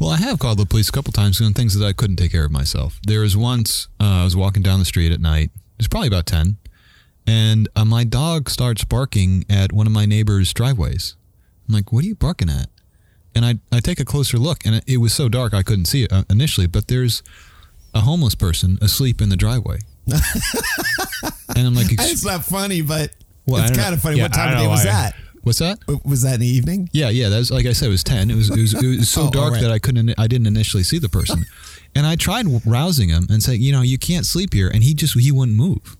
Well, 0.00 0.10
I 0.10 0.16
have 0.16 0.38
called 0.38 0.58
the 0.58 0.64
police 0.66 0.88
a 0.88 0.92
couple 0.92 1.12
times 1.12 1.40
on 1.42 1.52
things 1.52 1.74
that 1.78 1.84
I 1.86 1.92
couldn't 1.92 2.16
take 2.16 2.32
care 2.32 2.46
of 2.46 2.50
myself. 2.50 3.00
There 3.06 3.20
was 3.20 3.36
once 3.36 3.88
uh, 4.00 4.22
I 4.22 4.24
was 4.24 4.34
walking 4.34 4.62
down 4.62 4.78
the 4.78 4.86
street 4.86 5.12
at 5.12 5.20
night. 5.20 5.50
It 5.54 5.78
was 5.84 5.88
probably 5.88 6.08
about 6.08 6.24
ten, 6.24 6.56
and 7.26 7.68
uh, 7.76 7.84
my 7.84 8.04
dog 8.04 8.48
starts 8.48 8.84
barking 8.84 9.44
at 9.50 9.72
one 9.72 9.86
of 9.86 9.92
my 9.92 10.06
neighbor's 10.06 10.54
driveways. 10.54 11.16
I'm 11.68 11.74
like, 11.74 11.92
"What 11.92 12.02
are 12.04 12.06
you 12.06 12.14
barking 12.14 12.48
at?" 12.48 12.68
And 13.34 13.44
I 13.44 13.56
I 13.70 13.80
take 13.80 14.00
a 14.00 14.06
closer 14.06 14.38
look, 14.38 14.64
and 14.64 14.76
it, 14.76 14.84
it 14.86 14.96
was 15.04 15.12
so 15.12 15.28
dark 15.28 15.52
I 15.52 15.62
couldn't 15.62 15.84
see 15.92 16.04
it 16.04 16.12
uh, 16.12 16.24
initially. 16.30 16.66
But 16.66 16.88
there's 16.88 17.22
a 17.92 18.00
homeless 18.00 18.34
person 18.34 18.78
asleep 18.80 19.20
in 19.20 19.28
the 19.28 19.36
driveway, 19.36 19.80
and 21.56 21.66
I'm 21.66 21.74
like, 21.74 21.88
it's 21.90 22.24
not 22.24 22.44
funny 22.44 22.80
but 22.80 23.12
Well, 23.48 23.62
it's 23.62 23.76
kind 23.76 23.90
know. 23.90 23.94
of 23.94 24.02
funny 24.02 24.16
Yeah, 24.16 24.24
what 24.24 24.34
time 24.34 24.52
of 24.52 24.58
day 24.58 24.66
was 24.66 24.84
that 24.84 25.14
"What's 25.42 25.58
that?" 25.58 25.78
was 26.04 26.22
that 26.22 26.34
in 26.34 26.40
the 26.40 26.46
evening 26.46 26.90
Yeah, 26.92 27.08
yeah. 27.08 27.28
That's 27.28 27.50
like 27.50 27.66
I 27.66 27.72
said, 27.72 27.86
it 27.86 27.90
was 27.90 28.04
ten. 28.04 28.30
It 28.30 28.36
was 28.36 28.50
it 28.50 28.60
was, 28.60 28.74
it 28.74 28.98
was 28.98 29.08
so 29.08 29.22
Oh, 29.22 29.26
oh 29.26 29.30
dark 29.30 29.44
alright. 29.46 29.62
that 29.62 29.70
I 29.72 29.78
couldn't. 29.78 30.14
I 30.18 30.26
didn't 30.26 30.46
initially 30.46 30.82
see 30.82 30.98
the 30.98 31.08
person, 31.08 31.46
and 31.94 32.06
I 32.06 32.16
tried 32.16 32.46
rousing 32.66 33.08
him 33.08 33.26
and 33.30 33.42
saying, 33.42 33.62
you 33.62 33.72
know, 33.72 33.82
you 33.82 33.98
can't 33.98 34.26
sleep 34.26 34.54
here, 34.54 34.68
and 34.68 34.82
he 34.82 34.94
just 34.94 35.18
he 35.18 35.32
wouldn't 35.32 35.56
move. 35.56 35.96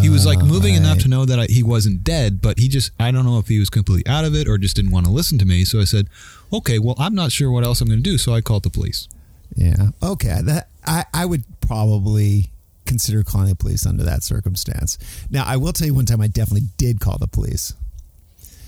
He 0.00 0.08
was 0.08 0.24
like 0.24 0.38
oh, 0.40 0.46
moving 0.46 0.76
enough 0.76 0.98
to 0.98 1.08
know 1.08 1.24
that 1.24 1.40
I, 1.40 1.46
he 1.46 1.64
wasn't 1.64 2.04
dead, 2.04 2.40
but 2.40 2.58
he 2.58 2.68
just 2.68 2.92
I 3.00 3.10
don't 3.10 3.24
know 3.24 3.38
if 3.38 3.48
he 3.48 3.58
was 3.58 3.68
completely 3.68 4.10
out 4.10 4.24
of 4.24 4.36
it 4.36 4.46
or 4.46 4.56
just 4.56 4.76
didn't 4.76 4.92
want 4.92 5.06
to 5.06 5.12
listen 5.12 5.36
to 5.38 5.44
me. 5.44 5.64
So 5.64 5.80
I 5.80 5.84
said, 5.84 6.08
okay, 6.52 6.78
well 6.78 6.94
I'm 6.96 7.14
not 7.14 7.32
sure 7.32 7.50
what 7.50 7.64
else 7.64 7.80
I'm 7.80 7.88
going 7.88 8.02
to 8.02 8.10
do, 8.10 8.16
so 8.16 8.32
I 8.32 8.40
called 8.40 8.62
the 8.62 8.70
police. 8.70 9.08
Yeah. 9.56 9.88
Okay. 10.02 10.38
That 10.42 10.68
I, 10.86 11.04
I 11.12 11.26
would 11.26 11.44
probably 11.60 12.52
consider 12.90 13.22
calling 13.22 13.48
the 13.48 13.54
police 13.54 13.86
under 13.86 14.02
that 14.02 14.24
circumstance. 14.24 14.98
Now, 15.30 15.44
I 15.46 15.56
will 15.56 15.72
tell 15.72 15.86
you 15.86 15.94
one 15.94 16.06
time 16.06 16.20
I 16.20 16.26
definitely 16.26 16.68
did 16.76 16.98
call 16.98 17.18
the 17.18 17.28
police. 17.28 17.72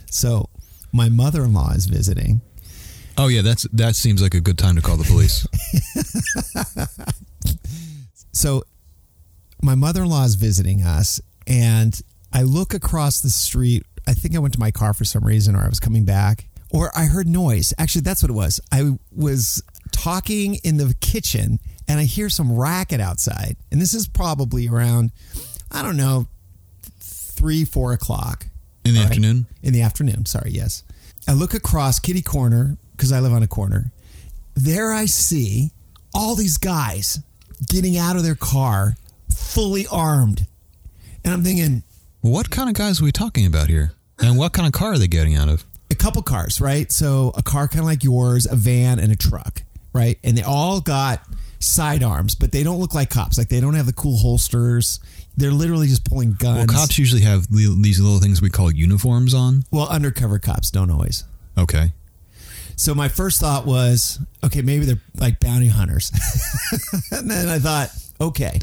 So, 0.07 0.49
my 0.93 1.09
mother 1.09 1.43
in 1.45 1.53
law 1.53 1.73
is 1.73 1.87
visiting. 1.87 2.41
Oh 3.19 3.27
yeah, 3.29 3.43
that's 3.43 3.65
that 3.73 3.97
seems 3.97 4.23
like 4.23 4.35
a 4.35 4.41
good 4.41 4.57
time 4.59 4.77
to 4.77 4.83
call 4.83 4.97
the 4.97 5.05
police. 5.05 5.47
So, 8.35 8.65
my 9.63 9.75
mother 9.75 10.03
in 10.03 10.09
law 10.09 10.25
is 10.25 10.37
visiting 10.37 10.83
us, 10.83 11.21
and 11.47 12.01
I 12.33 12.43
look 12.43 12.73
across 12.73 13.21
the 13.21 13.29
street. 13.29 13.85
I 14.09 14.15
think 14.15 14.35
I 14.35 14.39
went 14.39 14.55
to 14.55 14.61
my 14.61 14.71
car 14.71 14.95
for 14.95 15.05
some 15.05 15.23
reason, 15.23 15.55
or 15.55 15.61
I 15.61 15.69
was 15.69 15.79
coming 15.79 16.05
back, 16.05 16.49
or 16.71 16.91
I 16.97 17.05
heard 17.05 17.29
noise. 17.29 17.75
Actually, 17.79 18.01
that's 18.03 18.23
what 18.23 18.31
it 18.31 18.35
was. 18.35 18.59
I 18.73 18.97
was 19.15 19.63
talking 19.93 20.57
in 20.65 20.79
the 20.79 20.95
kitchen, 21.01 21.61
and 21.93 22.01
I 22.01 22.05
hear 22.05 22.31
some 22.31 22.57
racket 22.57 23.03
outside. 23.03 23.55
And 23.71 23.79
this 23.79 23.93
is 23.93 24.09
probably 24.09 24.67
around, 24.67 25.11
I 25.71 25.83
don't 25.83 25.99
know, 25.99 26.27
three, 27.01 27.67
four 27.67 27.93
o'clock 27.93 28.47
In 28.83 28.95
the 28.95 29.01
right. 29.01 29.09
afternoon? 29.09 29.45
In 29.63 29.75
the 29.75 29.83
afternoon, 29.83 30.25
sorry, 30.25 30.53
yes. 30.53 30.85
I 31.29 31.35
look 31.35 31.53
across 31.53 31.99
Kitty 32.01 32.23
Corner 32.23 32.79
because 32.93 33.13
I 33.13 33.21
live 33.21 33.35
on 33.35 33.43
a 33.43 33.47
corner. 33.47 33.93
There 34.55 34.91
I 34.91 35.05
see 35.05 35.71
all 36.15 36.35
these 36.35 36.57
guys 36.57 37.21
getting 37.69 37.99
out 37.99 38.17
of 38.17 38.23
their 38.23 38.37
car 38.37 38.97
fully 39.29 39.87
armed. 39.87 40.47
And 41.23 41.35
I'm 41.35 41.43
thinking, 41.43 41.83
What 42.23 42.49
kind 42.49 42.71
of 42.71 42.75
guys 42.75 43.03
are 43.03 43.05
we 43.05 43.13
talking 43.13 43.45
about 43.45 43.69
here? 43.69 43.93
And 44.19 44.39
what 44.39 44.55
kind 44.55 44.67
of 44.67 44.73
car 44.73 44.93
are 44.93 44.99
they 44.99 45.09
getting 45.09 45.37
out 45.37 45.51
of? 45.51 45.63
a 45.91 45.95
couple 45.95 46.23
cars, 46.23 46.59
right? 46.59 46.91
So 46.91 47.33
a 47.37 47.43
car 47.43 47.69
kind 47.69 47.81
of 47.81 47.85
like 47.85 48.03
yours, 48.03 48.47
a 48.47 48.57
van, 48.57 48.99
and 48.99 49.13
a 49.13 49.17
truck, 49.17 49.63
right? 49.93 50.19
And 50.25 50.39
they 50.39 50.43
all 50.43 50.81
got 50.81 51.21
sidearms, 51.63 52.35
but 52.35 52.53
they 52.53 52.63
don't 52.63 52.79
look 52.79 52.95
like 52.95 53.11
cops. 53.11 53.39
Like 53.39 53.49
they 53.49 53.61
don't 53.61 53.75
have 53.75 53.87
the 53.87 53.93
cool 53.93 54.19
holsters. 54.19 55.01
They're 55.37 55.51
literally 55.51 55.87
just 55.87 56.05
pulling 56.05 56.35
guns. 56.35 56.69
Well, 56.69 56.81
cops 56.81 56.99
usually 56.99 57.23
have 57.23 57.47
li- 57.51 57.75
these 57.81 58.01
little 58.01 58.21
things 58.21 58.43
we 58.43 58.51
call 58.51 58.71
uniforms 58.71 59.35
on. 59.35 59.65
well, 59.71 59.89
undercover 59.89 60.39
cops 60.39 60.71
don't 60.71 60.91
always. 60.91 61.25
Okay. 61.57 61.93
So 62.77 62.95
my 62.95 63.09
first 63.09 63.41
thought 63.41 63.67
was, 63.67 64.19
okay, 64.45 64.63
maybe 64.63 64.85
they're 64.85 65.01
like 65.17 65.41
bounty 65.41 65.69
hunters. 65.69 66.11
and 67.13 67.31
then 67.31 67.49
I 67.49 67.59
thought, 67.59 67.91
okay. 68.21 68.59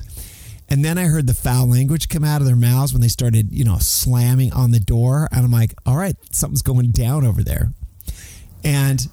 And 0.68 0.86
then 0.86 0.98
I 0.98 1.06
heard 1.06 1.26
the 1.26 1.34
foul 1.34 1.68
language 1.70 2.10
come 2.10 2.24
out 2.24 2.42
of 2.42 2.48
their 2.48 2.56
mouths 2.56 2.94
when 2.94 3.02
they 3.02 3.08
started, 3.08 3.52
you 3.52 3.64
know, 3.64 3.78
slamming 3.80 4.54
on 4.54 4.72
the 4.72 4.80
door. 4.80 5.28
And 5.32 5.44
I'm 5.44 5.52
like, 5.52 5.74
all 5.86 5.96
right, 5.98 6.16
something's 6.32 6.62
going 6.62 6.92
down 6.92 7.26
over 7.26 7.44
there. 7.44 7.72
And 8.64 9.08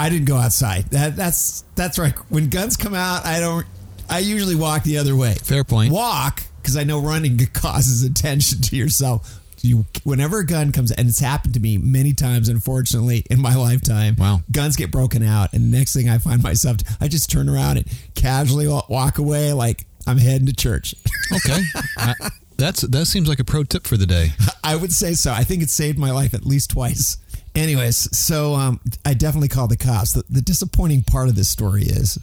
I 0.00 0.08
didn't 0.08 0.26
go 0.26 0.36
outside. 0.36 0.84
That 0.86 1.14
that's 1.14 1.64
that's 1.74 1.98
right. 1.98 2.14
When 2.30 2.48
guns 2.48 2.76
come 2.76 2.94
out, 2.94 3.26
I 3.26 3.38
don't 3.38 3.66
I 4.08 4.18
usually 4.18 4.56
walk 4.56 4.82
the 4.82 4.98
other 4.98 5.14
way. 5.14 5.34
Fair 5.34 5.62
point. 5.62 5.92
Walk 5.92 6.42
because 6.60 6.76
I 6.76 6.84
know 6.84 7.00
running 7.00 7.38
causes 7.52 8.02
attention 8.02 8.60
to 8.62 8.76
yourself. 8.76 9.36
You, 9.62 9.84
whenever 10.04 10.38
a 10.38 10.46
gun 10.46 10.72
comes, 10.72 10.90
and 10.90 11.06
it's 11.06 11.20
happened 11.20 11.52
to 11.52 11.60
me 11.60 11.76
many 11.76 12.14
times, 12.14 12.48
unfortunately, 12.48 13.26
in 13.30 13.42
my 13.42 13.56
lifetime. 13.56 14.16
Wow. 14.16 14.40
guns 14.50 14.74
get 14.74 14.90
broken 14.90 15.22
out, 15.22 15.52
and 15.52 15.70
the 15.70 15.76
next 15.76 15.92
thing 15.92 16.08
I 16.08 16.16
find 16.16 16.42
myself, 16.42 16.78
I 16.98 17.08
just 17.08 17.30
turn 17.30 17.46
around 17.46 17.76
and 17.76 17.86
casually 18.14 18.66
walk 18.66 19.18
away 19.18 19.52
like 19.52 19.84
I'm 20.06 20.16
heading 20.16 20.46
to 20.46 20.54
church. 20.54 20.94
Okay. 21.32 21.60
I, 21.96 22.14
that's 22.56 22.80
that 22.82 23.06
seems 23.06 23.28
like 23.28 23.38
a 23.38 23.44
pro 23.44 23.62
tip 23.62 23.86
for 23.86 23.96
the 23.96 24.06
day. 24.06 24.30
I 24.64 24.74
would 24.74 24.92
say 24.92 25.14
so. 25.14 25.32
I 25.32 25.44
think 25.44 25.62
it 25.62 25.70
saved 25.70 25.96
my 25.96 26.10
life 26.10 26.34
at 26.34 26.44
least 26.44 26.70
twice. 26.70 27.18
Anyways, 27.54 28.16
so 28.16 28.54
um, 28.54 28.80
I 29.04 29.14
definitely 29.14 29.48
called 29.48 29.70
the 29.70 29.76
cops. 29.76 30.12
The, 30.12 30.24
the 30.30 30.40
disappointing 30.40 31.02
part 31.02 31.28
of 31.28 31.34
this 31.34 31.48
story 31.48 31.82
is 31.82 32.18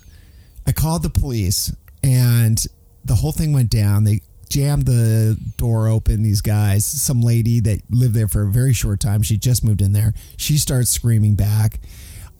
I 0.65 0.71
called 0.71 1.03
the 1.03 1.09
police 1.09 1.73
and 2.03 2.63
the 3.03 3.15
whole 3.15 3.31
thing 3.31 3.53
went 3.53 3.69
down. 3.69 4.05
They 4.05 4.21
jammed 4.49 4.85
the 4.85 5.37
door 5.57 5.87
open, 5.87 6.23
these 6.23 6.41
guys. 6.41 6.85
Some 6.85 7.21
lady 7.21 7.59
that 7.61 7.81
lived 7.89 8.13
there 8.13 8.27
for 8.27 8.43
a 8.43 8.51
very 8.51 8.73
short 8.73 8.99
time, 8.99 9.21
she 9.21 9.37
just 9.37 9.63
moved 9.63 9.81
in 9.81 9.91
there. 9.91 10.13
She 10.37 10.57
starts 10.57 10.89
screaming 10.89 11.35
back. 11.35 11.79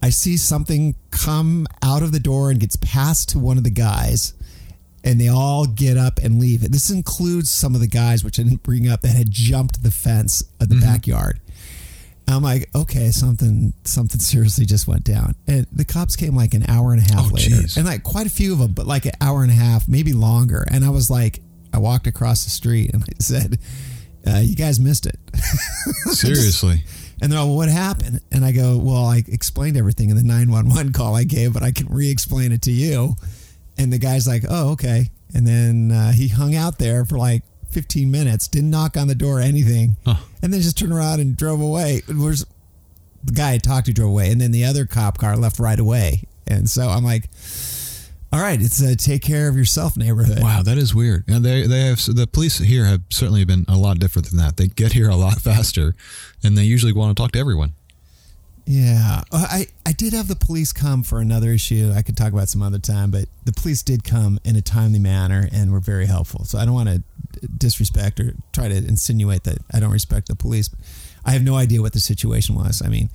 I 0.01 0.09
see 0.09 0.37
something 0.37 0.95
come 1.11 1.67
out 1.83 2.03
of 2.03 2.11
the 2.11 2.19
door 2.19 2.51
and 2.51 2.59
gets 2.59 2.77
passed 2.77 3.29
to 3.29 3.39
one 3.39 3.57
of 3.57 3.63
the 3.63 3.69
guys 3.69 4.33
and 5.03 5.21
they 5.21 5.27
all 5.27 5.65
get 5.65 5.97
up 5.97 6.19
and 6.19 6.39
leave. 6.39 6.69
This 6.69 6.89
includes 6.89 7.49
some 7.49 7.75
of 7.75 7.81
the 7.81 7.87
guys, 7.87 8.23
which 8.23 8.39
I 8.39 8.43
didn't 8.43 8.63
bring 8.63 8.89
up, 8.89 9.01
that 9.01 9.15
had 9.15 9.31
jumped 9.31 9.81
the 9.83 9.91
fence 9.91 10.43
of 10.59 10.69
the 10.69 10.75
backyard. 10.75 11.39
I'm 12.35 12.43
like, 12.43 12.69
okay, 12.75 13.11
something 13.11 13.73
something 13.83 14.19
seriously 14.19 14.65
just 14.65 14.87
went 14.87 15.03
down. 15.03 15.35
And 15.47 15.65
the 15.71 15.85
cops 15.85 16.15
came 16.15 16.35
like 16.35 16.53
an 16.53 16.65
hour 16.69 16.91
and 16.93 16.99
a 17.01 17.13
half 17.13 17.25
Oh, 17.31 17.33
later. 17.33 17.49
geez. 17.61 17.77
And 17.77 17.85
like 17.85 18.03
quite 18.03 18.27
a 18.27 18.29
few 18.29 18.53
of 18.53 18.59
them, 18.59 18.73
but 18.73 18.85
like 18.85 19.05
an 19.05 19.13
hour 19.21 19.41
and 19.43 19.51
a 19.51 19.55
half, 19.55 19.87
maybe 19.87 20.13
longer. 20.13 20.65
And 20.69 20.83
I 20.83 20.89
was 20.89 21.09
like, 21.09 21.41
I 21.73 21.79
walked 21.79 22.07
across 22.07 22.43
the 22.43 22.49
street 22.49 22.93
and 22.93 23.03
I 23.03 23.07
said, 23.21 23.59
uh, 24.27 24.39
you 24.39 24.55
guys 24.55 24.79
missed 24.79 25.05
it. 25.05 25.17
Seriously. 26.13 26.83
And 27.21 27.31
they're 27.31 27.39
like, 27.39 27.47
well, 27.47 27.55
what 27.55 27.69
happened? 27.69 28.19
And 28.31 28.43
I 28.45 28.51
go, 28.51 28.77
well, 28.77 29.05
I 29.05 29.23
explained 29.27 29.77
everything 29.77 30.09
in 30.09 30.17
the 30.17 30.23
911 30.23 30.93
call 30.93 31.15
I 31.15 31.23
gave, 31.23 31.53
but 31.53 31.63
I 31.63 31.71
can 31.71 31.87
re 31.89 32.11
explain 32.11 32.51
it 32.51 32.61
to 32.63 32.71
you. 32.71 33.15
And 33.77 33.91
the 33.91 33.97
guy's 33.99 34.27
like, 34.27 34.43
oh, 34.49 34.71
okay. 34.71 35.09
And 35.33 35.45
then 35.47 35.91
uh, 35.91 36.11
he 36.11 36.27
hung 36.27 36.55
out 36.55 36.77
there 36.77 37.05
for 37.05 37.17
like 37.17 37.43
15 37.77 38.09
minutes, 38.09 38.47
didn't 38.47 38.71
knock 38.71 38.97
on 38.97 39.07
the 39.07 39.13
door 39.13 39.37
or 39.37 39.41
anything, 39.41 39.97
Huh. 40.03 40.15
and 40.41 40.51
then 40.51 40.61
just 40.61 40.79
turned 40.79 40.91
around 40.91 41.19
and 41.19 41.37
drove 41.37 41.61
away. 41.61 42.01
Was 42.07 42.43
the 43.23 43.33
guy 43.33 43.51
I 43.53 43.57
talked 43.59 43.85
to 43.85 43.93
drove 43.93 44.09
away, 44.09 44.31
and 44.31 44.41
then 44.41 44.49
the 44.51 44.65
other 44.65 44.87
cop 44.87 45.19
car 45.19 45.37
left 45.37 45.59
right 45.59 45.79
away. 45.79 46.23
And 46.47 46.67
so 46.67 46.89
I'm 46.89 47.03
like, 47.03 47.29
all 48.33 48.39
right, 48.41 48.59
it's 48.59 48.81
a 48.81 48.95
take 48.95 49.21
care 49.21 49.47
of 49.47 49.55
yourself 49.55 49.95
neighborhood. 49.95 50.39
Wow, 50.41 50.63
that 50.63 50.79
is 50.79 50.95
weird. 50.95 51.23
And 51.27 51.45
they 51.45 51.67
they 51.67 51.81
have 51.81 52.03
the 52.03 52.25
police 52.25 52.57
here 52.57 52.85
have 52.85 53.01
certainly 53.11 53.45
been 53.45 53.63
a 53.67 53.77
lot 53.77 53.99
different 53.99 54.29
than 54.29 54.37
that. 54.39 54.57
They 54.57 54.67
get 54.69 54.93
here 54.93 55.09
a 55.09 55.15
lot 55.15 55.39
faster, 55.51 55.93
and 56.43 56.57
they 56.57 56.63
usually 56.63 56.93
want 56.93 57.15
to 57.15 57.21
talk 57.21 57.31
to 57.33 57.39
everyone. 57.39 57.73
Yeah, 58.69 59.21
Uh, 59.31 59.47
I 59.49 59.67
I 59.85 59.93
did 59.93 60.11
have 60.11 60.27
the 60.27 60.35
police 60.35 60.73
come 60.73 61.01
for 61.01 61.19
another 61.21 61.51
issue. 61.51 61.93
I 61.95 62.01
could 62.01 62.17
talk 62.17 62.33
about 62.33 62.49
some 62.49 62.61
other 62.61 62.79
time, 62.79 63.11
but 63.11 63.25
the 63.45 63.53
police 63.53 63.81
did 63.81 64.03
come 64.03 64.39
in 64.43 64.57
a 64.57 64.61
timely 64.61 64.99
manner 64.99 65.47
and 65.53 65.71
were 65.71 65.79
very 65.79 66.05
helpful. 66.05 66.43
So 66.43 66.57
I 66.59 66.65
don't 66.65 66.73
want 66.73 66.89
to 66.89 67.01
disrespect 67.57 68.19
or 68.19 68.33
try 68.51 68.67
to 68.67 68.75
insinuate 68.75 69.43
that 69.45 69.59
I 69.71 69.79
don't 69.79 69.91
respect 69.91 70.27
the 70.27 70.35
police. 70.35 70.69
I 71.23 71.31
have 71.31 71.43
no 71.43 71.55
idea 71.55 71.81
what 71.81 71.93
the 71.93 72.01
situation 72.01 72.55
was. 72.55 72.81
I 72.83 72.89
mean, 72.89 73.09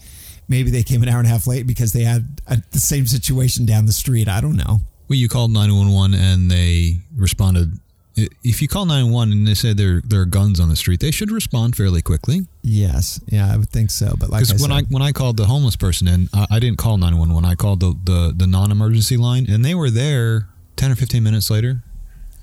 maybe 0.49 0.71
they 0.71 0.83
came 0.83 1.03
an 1.03 1.09
hour 1.11 1.19
and 1.19 1.27
a 1.27 1.31
half 1.31 1.47
late 1.47 1.67
because 1.67 1.93
they 1.93 2.05
had 2.05 2.41
a, 2.47 2.63
the 2.71 2.79
same 2.79 3.07
situation 3.07 3.67
down 3.67 3.85
the 3.85 3.93
street. 3.93 4.29
I 4.29 4.41
don't 4.41 4.57
know. 4.57 4.81
Well, 5.09 5.19
you 5.19 5.29
called 5.29 5.51
nine 5.51 5.75
one 5.77 5.93
one, 5.93 6.15
and 6.15 6.51
they 6.51 7.01
responded. 7.15 7.79
I- 8.19 8.29
If 8.45 8.61
you 8.61 8.69
call 8.69 8.85
nine 8.87 9.11
one 9.11 9.33
and 9.33 9.47
they 9.47 9.55
say 9.55 9.73
there 9.73 10.03
there 10.05 10.21
are 10.21 10.27
guns 10.27 10.61
on 10.61 10.69
the 10.69 10.77
street, 10.77 11.01
they 11.01 11.11
should 11.11 11.31
respond 11.31 11.77
fairly 11.77 12.03
quickly. 12.03 12.47
Yes, 12.63 13.21
yeah, 13.27 13.53
I 13.53 13.57
would 13.57 13.71
think 13.71 13.91
so. 13.91 14.15
But 14.19 14.29
like 14.31 14.41
I 14.41 14.45
Because 14.45 14.61
when 14.61 14.71
said, 14.71 14.85
I 14.85 14.93
when 14.93 15.03
I 15.03 15.13
called 15.13 15.37
the 15.39 15.47
homeless 15.47 15.77
person 15.77 16.07
in, 16.09 16.29
I, 16.35 16.47
I 16.51 16.59
didn't 16.61 16.79
call 16.79 16.99
nine 16.99 17.17
one 17.17 17.33
one. 17.33 17.45
I 17.45 17.55
called 17.55 17.81
the, 17.81 17.95
the 18.05 18.33
the 18.37 18.47
non 18.47 18.71
emergency 18.71 19.17
line, 19.17 19.47
and 19.49 19.65
they 19.65 19.75
were 19.75 19.89
there 19.91 20.49
ten 20.77 20.91
or 20.91 20.95
fifteen 20.95 21.23
minutes 21.23 21.51
later, 21.51 21.83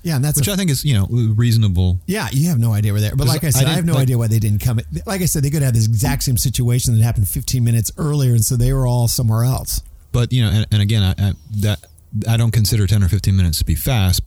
yeah, 0.02 0.16
and 0.16 0.24
that's 0.24 0.36
which 0.38 0.48
a 0.48 0.52
I 0.52 0.56
think 0.56 0.70
is 0.70 0.84
you 0.84 0.94
know 0.94 1.06
reasonable. 1.06 2.00
Yeah, 2.06 2.28
you 2.32 2.48
have 2.48 2.58
no 2.58 2.72
idea 2.72 2.92
where 2.92 3.00
they're. 3.00 3.14
But 3.16 3.28
like 3.28 3.44
I 3.44 3.48
I 3.48 3.50
said, 3.50 3.62
I, 3.62 3.64
didn't- 3.66 3.76
have 3.76 3.84
no 3.86 3.92
like- 3.94 4.02
idea 4.02 4.18
why 4.18 4.26
they 4.26 4.38
didn't 4.40 4.60
come. 4.60 4.80
Like 5.06 5.22
I 5.22 5.26
said, 5.26 5.42
they 5.44 5.50
could 5.50 5.62
have 5.62 5.74
this 5.74 5.86
exact 5.86 6.24
same 6.24 6.36
situation 6.36 6.96
that 6.96 7.02
happened 7.02 7.28
15 7.28 7.62
minutes 7.62 7.92
earlier, 7.96 8.32
and 8.32 8.44
so 8.44 8.56
they 8.56 8.72
were 8.72 8.86
all 8.86 9.06
somewhere 9.08 9.44
else. 9.44 9.82
But 10.12 10.32
you 10.32 10.42
know, 10.42 10.50
and, 10.50 10.66
and 10.72 10.82
again, 10.82 11.02
I, 11.04 11.28
I, 11.28 11.32
that 11.60 11.78
I 12.28 12.36
don't 12.36 12.50
consider 12.50 12.88
ten 12.88 13.04
or 13.04 13.08
fifteen 13.08 13.36
minutes 13.36 13.58
to 13.58 13.64
be 13.64 13.76
fast. 13.76 14.22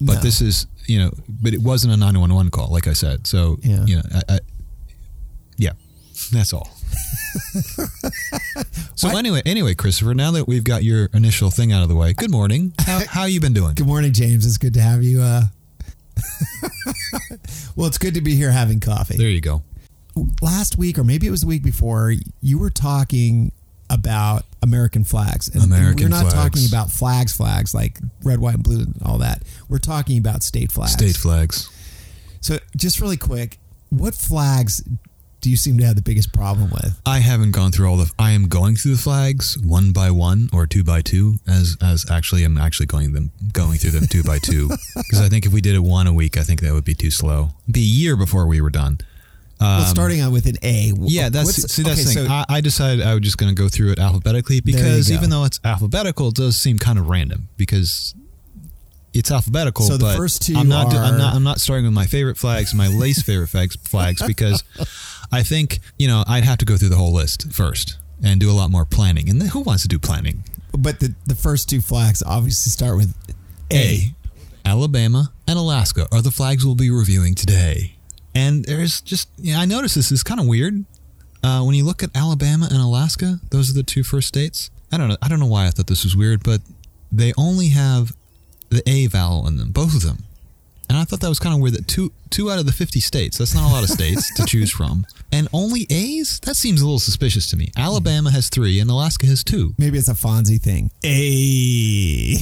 But 0.00 0.14
No. 0.14 0.20
this 0.20 0.40
is 0.40 0.66
you 0.86 0.98
know, 0.98 1.12
but 1.28 1.52
it 1.52 1.60
wasn't 1.60 1.92
a 1.92 1.96
nine 1.96 2.18
one 2.18 2.32
one 2.34 2.50
call, 2.50 2.68
like 2.68 2.86
I 2.86 2.92
said. 2.94 3.26
So 3.26 3.58
Yeah. 3.62 3.84
you 3.84 3.96
know, 3.96 4.02
I, 4.14 4.34
I, 4.34 4.38
yeah, 5.56 5.72
that's 6.32 6.52
all. 6.52 6.70
so 8.94 9.08
Why- 9.08 9.18
anyway, 9.18 9.42
anyway, 9.44 9.74
Christopher, 9.74 10.14
now 10.14 10.30
that 10.32 10.46
we've 10.48 10.64
got 10.64 10.82
your 10.84 11.10
initial 11.12 11.50
thing 11.50 11.72
out 11.72 11.82
of 11.82 11.88
the 11.88 11.96
way, 11.96 12.12
good 12.14 12.30
morning. 12.30 12.72
How 12.80 13.00
how 13.08 13.24
you 13.24 13.40
been 13.40 13.52
doing? 13.54 13.74
Good 13.74 13.86
morning, 13.86 14.12
James. 14.12 14.46
It's 14.46 14.58
good 14.58 14.74
to 14.74 14.80
have 14.80 15.02
you. 15.02 15.20
Uh... 15.20 15.42
well, 17.76 17.86
it's 17.86 17.98
good 17.98 18.14
to 18.14 18.20
be 18.20 18.34
here 18.34 18.50
having 18.50 18.80
coffee. 18.80 19.16
There 19.16 19.28
you 19.28 19.40
go. 19.40 19.62
Last 20.42 20.78
week, 20.78 20.98
or 20.98 21.04
maybe 21.04 21.26
it 21.26 21.30
was 21.30 21.42
the 21.42 21.46
week 21.46 21.62
before, 21.62 22.12
you 22.40 22.58
were 22.58 22.70
talking 22.70 23.52
about 23.90 24.44
American 24.62 25.04
flags. 25.04 25.48
And 25.48 25.62
American 25.62 26.04
we're 26.04 26.08
not 26.08 26.32
flags. 26.32 26.34
talking 26.34 26.62
about 26.68 26.90
flags, 26.90 27.36
flags 27.36 27.74
like 27.74 27.98
red, 28.22 28.40
white, 28.40 28.54
and 28.54 28.64
blue, 28.64 28.80
and 28.80 29.00
all 29.04 29.18
that. 29.18 29.42
We're 29.68 29.78
talking 29.78 30.18
about 30.18 30.42
state 30.42 30.72
flags. 30.72 30.92
State 30.92 31.16
flags. 31.16 31.70
So, 32.40 32.58
just 32.76 33.00
really 33.00 33.16
quick, 33.16 33.58
what 33.90 34.14
flags 34.14 34.82
do 35.40 35.50
you 35.50 35.56
seem 35.56 35.78
to 35.78 35.84
have 35.84 35.96
the 35.96 36.02
biggest 36.02 36.32
problem 36.32 36.70
with? 36.70 37.00
I 37.06 37.20
haven't 37.20 37.52
gone 37.52 37.70
through 37.72 37.88
all 37.88 37.96
the. 37.96 38.10
I 38.18 38.32
am 38.32 38.48
going 38.48 38.76
through 38.76 38.92
the 38.92 39.02
flags 39.02 39.56
one 39.58 39.92
by 39.92 40.10
one 40.10 40.48
or 40.52 40.66
two 40.66 40.82
by 40.84 41.00
two, 41.00 41.36
as 41.46 41.76
as 41.82 42.10
actually 42.10 42.44
I'm 42.44 42.58
actually 42.58 42.86
going 42.86 43.12
them 43.12 43.30
going 43.52 43.78
through 43.78 43.92
them 43.92 44.06
two 44.06 44.22
by 44.22 44.38
two 44.38 44.68
because 44.96 45.20
I 45.20 45.28
think 45.28 45.46
if 45.46 45.52
we 45.52 45.60
did 45.60 45.74
it 45.74 45.80
one 45.82 46.06
a 46.06 46.12
week, 46.12 46.36
I 46.36 46.42
think 46.42 46.60
that 46.60 46.72
would 46.72 46.84
be 46.84 46.94
too 46.94 47.10
slow. 47.10 47.50
It'd 47.64 47.74
be 47.74 47.80
a 47.80 47.84
year 47.84 48.16
before 48.16 48.46
we 48.46 48.60
were 48.60 48.70
done. 48.70 48.98
Well, 49.60 49.84
starting 49.86 50.20
out 50.20 50.32
with 50.32 50.46
an 50.46 50.56
A. 50.62 50.92
Um, 50.92 50.98
Yeah, 51.06 51.28
that's 51.28 51.54
see 51.72 51.82
that's 51.82 52.00
okay, 52.00 52.04
the 52.08 52.14
thing. 52.14 52.26
so- 52.26 52.32
I, 52.32 52.44
I 52.48 52.60
decided 52.60 53.04
I 53.04 53.14
was 53.14 53.22
just 53.22 53.38
going 53.38 53.54
to 53.54 53.60
go 53.60 53.68
through 53.68 53.92
it 53.92 53.98
alphabetically 53.98 54.60
because 54.60 55.10
even 55.10 55.30
though 55.30 55.44
it's 55.44 55.58
alphabetical, 55.64 56.28
it 56.28 56.34
does 56.34 56.58
seem 56.58 56.78
kind 56.78 56.98
of 56.98 57.08
random 57.08 57.48
because 57.56 58.14
it's 59.14 59.30
alphabetical. 59.30 59.84
So 59.86 59.96
the 59.96 60.04
but 60.04 60.16
first 60.16 60.42
two 60.42 60.54
I'm 60.56 60.68
not. 60.68 60.90
do- 60.90 60.96
I'm 60.98 61.14
are- 61.14 61.18
not. 61.18 61.34
I'm 61.34 61.42
not 61.42 61.60
starting 61.60 61.84
with 61.86 61.94
my 61.94 62.06
favorite 62.06 62.36
flags, 62.36 62.74
my 62.74 62.88
least 62.88 63.24
favorite 63.24 63.48
flags, 63.48 63.76
flags 63.88 64.22
because 64.26 64.62
I 65.32 65.42
think 65.42 65.80
you 65.98 66.06
know 66.08 66.24
I'd 66.26 66.44
have 66.44 66.58
to 66.58 66.64
go 66.64 66.76
through 66.76 66.90
the 66.90 66.96
whole 66.96 67.12
list 67.12 67.52
first 67.52 67.96
and 68.22 68.40
do 68.40 68.50
a 68.50 68.52
lot 68.52 68.70
more 68.70 68.84
planning. 68.84 69.28
And 69.28 69.40
then 69.40 69.48
who 69.48 69.60
wants 69.60 69.82
to 69.82 69.88
do 69.88 69.98
planning? 69.98 70.44
But 70.76 71.00
the, 71.00 71.14
the 71.26 71.34
first 71.34 71.68
two 71.68 71.80
flags 71.80 72.22
obviously 72.24 72.70
start 72.70 72.96
with 72.96 73.14
A. 73.72 73.76
A. 73.76 74.14
Alabama 74.68 75.32
and 75.46 75.58
Alaska 75.58 76.06
are 76.12 76.20
the 76.20 76.30
flags 76.30 76.64
we'll 76.66 76.74
be 76.74 76.90
reviewing 76.90 77.34
today. 77.34 77.94
And 78.38 78.64
there's 78.64 79.00
just, 79.00 79.28
I 79.52 79.66
noticed 79.66 79.96
this 79.96 80.12
is 80.12 80.22
kind 80.22 80.38
of 80.38 80.46
weird. 80.46 80.84
Uh, 81.42 81.62
when 81.62 81.74
you 81.74 81.84
look 81.84 82.04
at 82.04 82.16
Alabama 82.16 82.68
and 82.70 82.80
Alaska, 82.80 83.40
those 83.50 83.68
are 83.68 83.74
the 83.74 83.82
two 83.82 84.04
first 84.04 84.28
states. 84.28 84.70
I 84.92 84.96
don't 84.96 85.08
know. 85.08 85.16
I 85.20 85.28
don't 85.28 85.40
know 85.40 85.46
why 85.46 85.66
I 85.66 85.70
thought 85.70 85.88
this 85.88 86.04
was 86.04 86.16
weird, 86.16 86.44
but 86.44 86.60
they 87.10 87.32
only 87.36 87.70
have 87.70 88.14
the 88.70 88.88
A 88.88 89.08
vowel 89.08 89.48
in 89.48 89.56
them, 89.56 89.72
both 89.72 89.92
of 89.92 90.02
them. 90.02 90.18
And 90.88 90.96
I 90.96 91.04
thought 91.04 91.20
that 91.20 91.28
was 91.28 91.38
kind 91.38 91.54
of 91.54 91.60
weird 91.60 91.74
that 91.74 91.86
two 91.86 92.12
two 92.30 92.50
out 92.50 92.58
of 92.58 92.66
the 92.66 92.72
50 92.72 93.00
states, 93.00 93.38
that's 93.38 93.54
not 93.54 93.68
a 93.68 93.72
lot 93.72 93.82
of 93.82 93.90
states 93.90 94.32
to 94.34 94.44
choose 94.46 94.70
from. 94.70 95.06
And 95.32 95.48
only 95.52 95.86
A's? 95.90 96.40
That 96.40 96.56
seems 96.56 96.80
a 96.80 96.84
little 96.84 96.98
suspicious 96.98 97.50
to 97.50 97.56
me. 97.56 97.70
Alabama 97.76 98.30
has 98.30 98.48
three 98.48 98.80
and 98.80 98.90
Alaska 98.90 99.26
has 99.26 99.44
two. 99.44 99.74
Maybe 99.78 99.98
it's 99.98 100.08
a 100.08 100.14
Fonzie 100.14 100.60
thing. 100.60 100.90
A. 101.04 102.36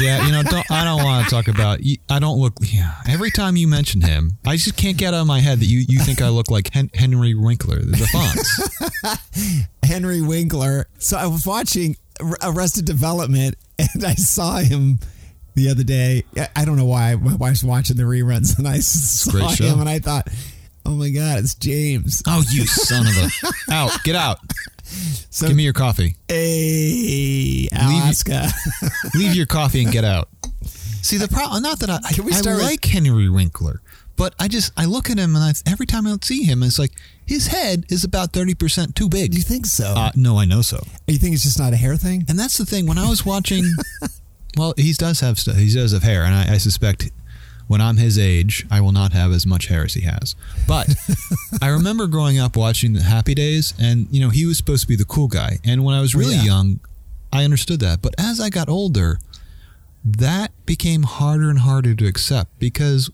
Yeah, 0.00 0.26
you 0.26 0.32
know, 0.32 0.42
don't, 0.42 0.70
I 0.70 0.84
don't 0.84 1.02
want 1.02 1.24
to 1.24 1.30
talk 1.30 1.48
about. 1.48 1.80
I 2.10 2.18
don't 2.18 2.38
look. 2.38 2.54
Yeah, 2.60 2.94
every 3.08 3.30
time 3.30 3.56
you 3.56 3.68
mention 3.68 4.00
him, 4.00 4.32
I 4.46 4.56
just 4.56 4.76
can't 4.76 4.96
get 4.96 5.14
out 5.14 5.20
of 5.20 5.26
my 5.26 5.40
head 5.40 5.60
that 5.60 5.66
you, 5.66 5.84
you 5.88 5.98
think 6.00 6.22
I 6.22 6.28
look 6.28 6.50
like 6.50 6.72
Hen, 6.72 6.90
Henry 6.94 7.34
Winkler, 7.34 7.78
the 7.80 8.06
Fonz. 8.12 9.68
Henry 9.82 10.20
Winkler. 10.20 10.88
So 10.98 11.16
I 11.16 11.26
was 11.26 11.46
watching 11.46 11.96
Arrested 12.42 12.84
Development 12.84 13.56
and 13.78 14.04
I 14.04 14.14
saw 14.14 14.58
him 14.58 14.98
the 15.54 15.68
other 15.68 15.82
day. 15.84 16.24
I- 16.36 16.48
I 16.56 16.64
don't 16.64 16.76
know 16.76 16.84
why. 16.86 17.14
My 17.16 17.34
wife's 17.34 17.62
watching 17.64 17.96
the 17.96 18.02
reruns 18.04 18.58
and 18.58 18.66
I 18.68 18.78
saw 18.80 19.48
him 19.48 19.80
and 19.80 19.88
I 19.88 19.98
thought, 19.98 20.28
oh 20.86 20.92
my 20.94 21.10
God, 21.10 21.38
it's 21.40 21.54
James. 21.54 22.22
oh, 22.26 22.42
you 22.50 22.66
son 22.66 23.06
of 23.06 23.16
a! 23.16 23.28
Out, 23.74 23.92
get 24.04 24.16
out. 24.16 24.38
So 25.30 25.46
Give 25.46 25.56
me 25.56 25.62
your 25.62 25.72
coffee. 25.72 26.16
A. 26.28 27.68
Alaska. 27.72 28.48
Leave 29.14 29.34
your 29.34 29.46
coffee 29.46 29.82
and 29.82 29.92
get 29.92 30.04
out. 30.04 30.28
See 31.02 31.16
the 31.16 31.28
problem. 31.28 31.62
Not 31.62 31.78
that 31.80 31.88
I, 31.90 31.98
I, 32.04 32.12
Can 32.12 32.24
we 32.24 32.32
I 32.32 32.36
start 32.36 32.56
with- 32.56 32.66
like 32.66 32.84
Henry 32.84 33.28
Winkler, 33.30 33.80
but 34.16 34.34
I 34.38 34.48
just 34.48 34.72
I 34.76 34.84
look 34.84 35.08
at 35.08 35.18
him 35.18 35.34
and 35.34 35.42
I, 35.44 35.52
every 35.70 35.86
time 35.86 36.06
I 36.06 36.14
see 36.22 36.42
him, 36.42 36.62
it's 36.62 36.78
like 36.78 36.92
his 37.26 37.46
head 37.46 37.86
is 37.88 38.04
about 38.04 38.32
thirty 38.32 38.54
percent 38.54 38.94
too 38.94 39.08
big. 39.08 39.30
Do 39.32 39.38
you 39.38 39.42
think 39.42 39.64
so? 39.66 39.94
Uh, 39.96 40.10
no, 40.14 40.38
I 40.38 40.44
know 40.44 40.60
so. 40.62 40.84
you 41.06 41.16
think 41.18 41.34
it's 41.34 41.42
just 41.44 41.58
not 41.58 41.72
a 41.72 41.76
hair 41.76 41.96
thing? 41.96 42.24
And 42.28 42.38
that's 42.38 42.58
the 42.58 42.66
thing. 42.66 42.86
When 42.86 42.98
I 42.98 43.08
was 43.08 43.24
watching, 43.24 43.64
well, 44.56 44.74
he 44.76 44.92
does 44.92 45.20
have 45.20 45.38
stuff. 45.38 45.56
He 45.56 45.72
does 45.72 45.92
have 45.92 46.02
hair, 46.02 46.24
and 46.24 46.34
I, 46.34 46.54
I 46.54 46.58
suspect 46.58 47.10
when 47.68 47.80
I'm 47.80 47.96
his 47.96 48.18
age, 48.18 48.66
I 48.70 48.80
will 48.80 48.92
not 48.92 49.12
have 49.12 49.32
as 49.32 49.46
much 49.46 49.66
hair 49.66 49.84
as 49.84 49.94
he 49.94 50.02
has. 50.02 50.34
But 50.68 50.94
I 51.62 51.68
remember 51.68 52.06
growing 52.06 52.38
up 52.38 52.56
watching 52.56 52.92
the 52.92 53.02
Happy 53.02 53.34
Days, 53.34 53.72
and 53.80 54.08
you 54.10 54.20
know 54.20 54.30
he 54.30 54.44
was 54.46 54.56
supposed 54.58 54.82
to 54.82 54.88
be 54.88 54.96
the 54.96 55.04
cool 55.04 55.28
guy. 55.28 55.58
And 55.64 55.84
when 55.84 55.94
I 55.94 56.00
was 56.00 56.14
oh, 56.14 56.18
really 56.18 56.34
Yeah. 56.36 56.42
young, 56.44 56.80
I 57.32 57.44
understood 57.44 57.80
that. 57.80 58.02
But 58.02 58.14
as 58.18 58.40
I 58.40 58.50
got 58.50 58.68
older, 58.68 59.18
that 60.04 60.52
became 60.66 61.04
harder 61.04 61.48
and 61.48 61.60
harder 61.60 61.94
to 61.94 62.06
accept 62.06 62.58
because 62.58 63.10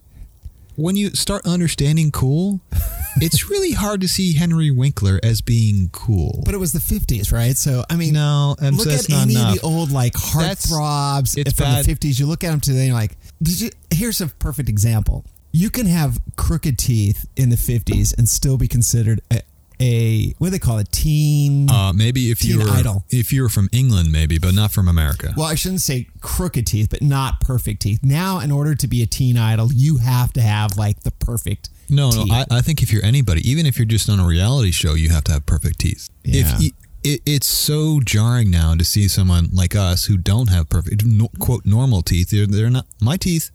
when 0.79 0.95
you 0.95 1.09
start 1.11 1.45
understanding 1.45 2.09
cool, 2.11 2.61
it's 3.17 3.49
really 3.49 3.71
hard 3.71 4.01
to 4.01 4.07
see 4.07 4.33
Henry 4.33 4.71
Winkler 4.71 5.19
as 5.21 5.41
being 5.41 5.89
cool. 5.91 6.41
But 6.45 6.53
it 6.53 6.57
was 6.57 6.71
the 6.71 6.79
50s, 6.79 7.33
right? 7.33 7.57
So, 7.57 7.83
I 7.89 7.95
mean, 7.95 8.13
no, 8.13 8.55
and 8.61 8.77
look 8.77 8.87
that's 8.87 9.05
at 9.05 9.09
not 9.09 9.21
any 9.23 9.35
enough. 9.35 9.55
of 9.55 9.61
the 9.61 9.67
old 9.67 9.91
like 9.91 10.13
heartthrobs 10.13 11.33
from 11.55 11.65
bad. 11.65 11.85
the 11.85 11.93
50s. 11.93 12.19
You 12.19 12.27
look 12.27 12.43
at 12.43 12.51
them 12.51 12.61
today 12.61 12.79
and 12.79 12.87
you're 12.87 12.95
like, 12.95 13.17
did 13.41 13.61
you, 13.61 13.69
here's 13.91 14.21
a 14.21 14.27
perfect 14.27 14.69
example. 14.69 15.25
You 15.51 15.69
can 15.69 15.87
have 15.87 16.19
crooked 16.37 16.77
teeth 16.77 17.27
in 17.35 17.49
the 17.49 17.55
50s 17.55 18.15
and 18.17 18.29
still 18.29 18.57
be 18.57 18.67
considered 18.67 19.21
a, 19.31 19.41
a 19.81 20.33
what 20.37 20.47
do 20.47 20.51
they 20.51 20.59
call 20.59 20.77
it? 20.79 20.91
Teen. 20.91 21.69
Uh, 21.69 21.93
maybe 21.93 22.31
if 22.31 22.43
you 22.43 22.59
were 22.59 22.69
Idol. 22.69 23.05
if 23.09 23.31
you 23.31 23.41
were 23.43 23.49
from 23.49 23.69
England, 23.71 24.11
maybe, 24.11 24.37
but 24.37 24.53
not 24.53 24.71
from 24.71 24.87
America. 24.87 25.33
well, 25.37 25.45
I 25.47 25.55
shouldn't 25.55 25.81
say 25.81 26.07
crooked 26.21 26.67
teeth, 26.67 26.89
but 26.89 27.01
not 27.01 27.39
perfect 27.41 27.81
teeth. 27.81 27.99
Now, 28.03 28.39
in 28.39 28.51
order 28.51 28.75
to 28.75 28.87
be 28.87 29.01
a 29.01 29.05
teen 29.05 29.37
idol, 29.37 29.71
you 29.73 29.97
have 29.97 30.33
to 30.33 30.41
have 30.41 30.77
like 30.77 31.01
the 31.03 31.11
perfect. 31.11 31.69
No, 31.89 32.11
no. 32.11 32.25
I, 32.31 32.45
I 32.51 32.61
think 32.61 32.83
if 32.83 32.91
you're 32.93 33.03
anybody, 33.03 33.49
even 33.49 33.65
if 33.65 33.77
you're 33.77 33.85
just 33.85 34.09
on 34.09 34.19
a 34.19 34.25
reality 34.25 34.71
show, 34.71 34.93
you 34.93 35.09
have 35.09 35.23
to 35.25 35.31
have 35.31 35.45
perfect 35.45 35.79
teeth. 35.79 36.09
Yeah. 36.23 36.41
If 36.41 36.61
you, 36.61 36.71
it, 37.03 37.21
it's 37.25 37.47
so 37.47 37.99
jarring 37.99 38.51
now 38.51 38.75
to 38.75 38.83
see 38.83 39.07
someone 39.07 39.49
like 39.53 39.75
us 39.75 40.05
who 40.05 40.17
don't 40.17 40.49
have 40.49 40.69
perfect, 40.69 41.05
no, 41.05 41.29
quote, 41.39 41.65
normal 41.65 42.01
teeth. 42.01 42.29
They're, 42.29 42.45
they're 42.45 42.69
not. 42.69 42.85
My 43.01 43.17
teeth 43.17 43.49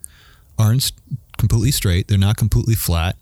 aren't 0.59 0.91
completely 1.39 1.71
straight. 1.71 2.09
They're 2.09 2.19
not 2.19 2.37
completely 2.37 2.75
flat, 2.75 3.17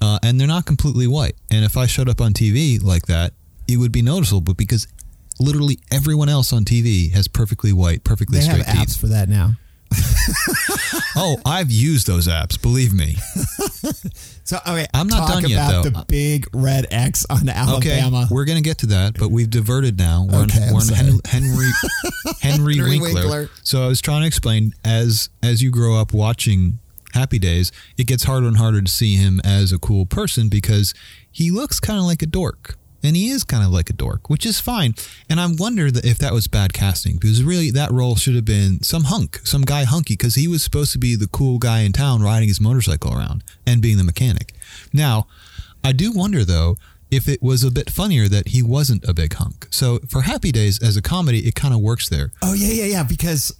uh, 0.00 0.18
and 0.22 0.38
they're 0.40 0.46
not 0.48 0.66
completely 0.66 1.06
white. 1.06 1.34
And 1.50 1.64
if 1.64 1.76
I 1.76 1.86
showed 1.86 2.08
up 2.08 2.20
on 2.20 2.32
TV 2.32 2.82
like 2.82 3.06
that, 3.06 3.32
it 3.68 3.76
would 3.76 3.92
be 3.92 4.02
noticeable. 4.02 4.40
But 4.40 4.56
because 4.56 4.86
literally 5.38 5.78
everyone 5.92 6.28
else 6.28 6.52
on 6.52 6.64
TV 6.64 7.12
has 7.12 7.28
perfectly 7.28 7.72
white, 7.72 8.04
perfectly 8.04 8.38
They 8.40 8.44
have 8.46 8.60
straight 8.62 8.66
apps 8.76 8.86
teeth. 8.86 9.00
for 9.00 9.06
that 9.08 9.28
now. 9.28 9.52
Oh, 11.16 11.38
I've 11.44 11.70
used 11.72 12.06
those 12.06 12.28
apps. 12.28 12.60
Believe 12.60 12.92
me. 12.94 13.16
So, 14.44 14.56
okay, 14.66 14.86
I'm 14.92 15.06
not 15.06 15.28
talk 15.28 15.42
done 15.42 15.48
yet, 15.50 15.56
about 15.70 15.84
though. 15.84 15.90
the 15.90 16.04
big 16.08 16.48
red 16.52 16.88
X 16.90 17.24
on 17.30 17.48
Alabama. 17.48 18.22
Okay, 18.22 18.34
we're 18.34 18.44
gonna 18.44 18.60
get 18.62 18.78
to 18.78 18.86
that, 18.86 19.16
but 19.16 19.28
we've 19.30 19.48
diverted 19.48 19.96
now. 19.96 20.26
We're 20.28 20.40
Okay, 20.42 20.58
on, 20.58 20.62
I'm 20.64 20.70
we're 20.74 20.80
on 20.80 20.86
sorry. 20.86 20.98
Henry 20.98 21.20
Henry, 21.26 21.68
Henry, 22.40 22.76
Henry 22.76 22.98
Winkler. 22.98 23.20
Winkler. 23.20 23.50
So 23.62 23.84
I 23.84 23.86
was 23.86 24.00
trying 24.00 24.22
to 24.22 24.26
explain 24.26 24.72
as 24.84 25.28
as 25.40 25.62
you 25.62 25.70
grow 25.70 25.94
up 26.00 26.12
watching 26.12 26.80
Happy 27.14 27.38
Days, 27.38 27.72
it 27.96 28.06
gets 28.06 28.24
harder 28.24 28.46
and 28.46 28.56
harder 28.56 28.82
to 28.82 28.90
see 28.90 29.16
him 29.16 29.40
as 29.44 29.72
a 29.72 29.78
cool 29.78 30.06
person 30.06 30.48
because 30.48 30.94
he 31.30 31.50
looks 31.50 31.80
kind 31.80 31.98
of 31.98 32.04
like 32.04 32.22
a 32.22 32.26
dork. 32.26 32.76
And 33.02 33.16
he 33.16 33.30
is 33.30 33.44
kind 33.44 33.64
of 33.64 33.70
like 33.70 33.88
a 33.88 33.94
dork, 33.94 34.28
which 34.28 34.44
is 34.44 34.60
fine. 34.60 34.94
And 35.28 35.40
I 35.40 35.46
wonder 35.50 35.86
if 35.86 36.18
that 36.18 36.34
was 36.34 36.46
bad 36.48 36.74
casting 36.74 37.14
because 37.14 37.42
really 37.42 37.70
that 37.70 37.90
role 37.90 38.16
should 38.16 38.34
have 38.34 38.44
been 38.44 38.82
some 38.82 39.04
hunk, 39.04 39.40
some 39.42 39.62
guy 39.62 39.84
hunky, 39.84 40.14
because 40.14 40.34
he 40.34 40.46
was 40.46 40.62
supposed 40.62 40.92
to 40.92 40.98
be 40.98 41.16
the 41.16 41.26
cool 41.26 41.58
guy 41.58 41.80
in 41.80 41.92
town 41.92 42.22
riding 42.22 42.48
his 42.48 42.60
motorcycle 42.60 43.16
around 43.16 43.42
and 43.66 43.80
being 43.80 43.96
the 43.96 44.04
mechanic. 44.04 44.52
Now, 44.92 45.26
I 45.82 45.92
do 45.92 46.12
wonder 46.12 46.44
though 46.44 46.76
if 47.10 47.28
it 47.28 47.42
was 47.42 47.64
a 47.64 47.70
bit 47.70 47.90
funnier 47.90 48.28
that 48.28 48.48
he 48.48 48.62
wasn't 48.62 49.04
a 49.08 49.14
big 49.14 49.34
hunk. 49.34 49.66
So 49.70 49.98
for 50.08 50.22
Happy 50.22 50.52
Days 50.52 50.80
as 50.82 50.96
a 50.96 51.02
comedy, 51.02 51.40
it 51.40 51.54
kind 51.54 51.74
of 51.74 51.80
works 51.80 52.08
there. 52.08 52.30
Oh 52.42 52.52
yeah, 52.52 52.72
yeah, 52.72 52.84
yeah. 52.84 53.02
Because 53.02 53.52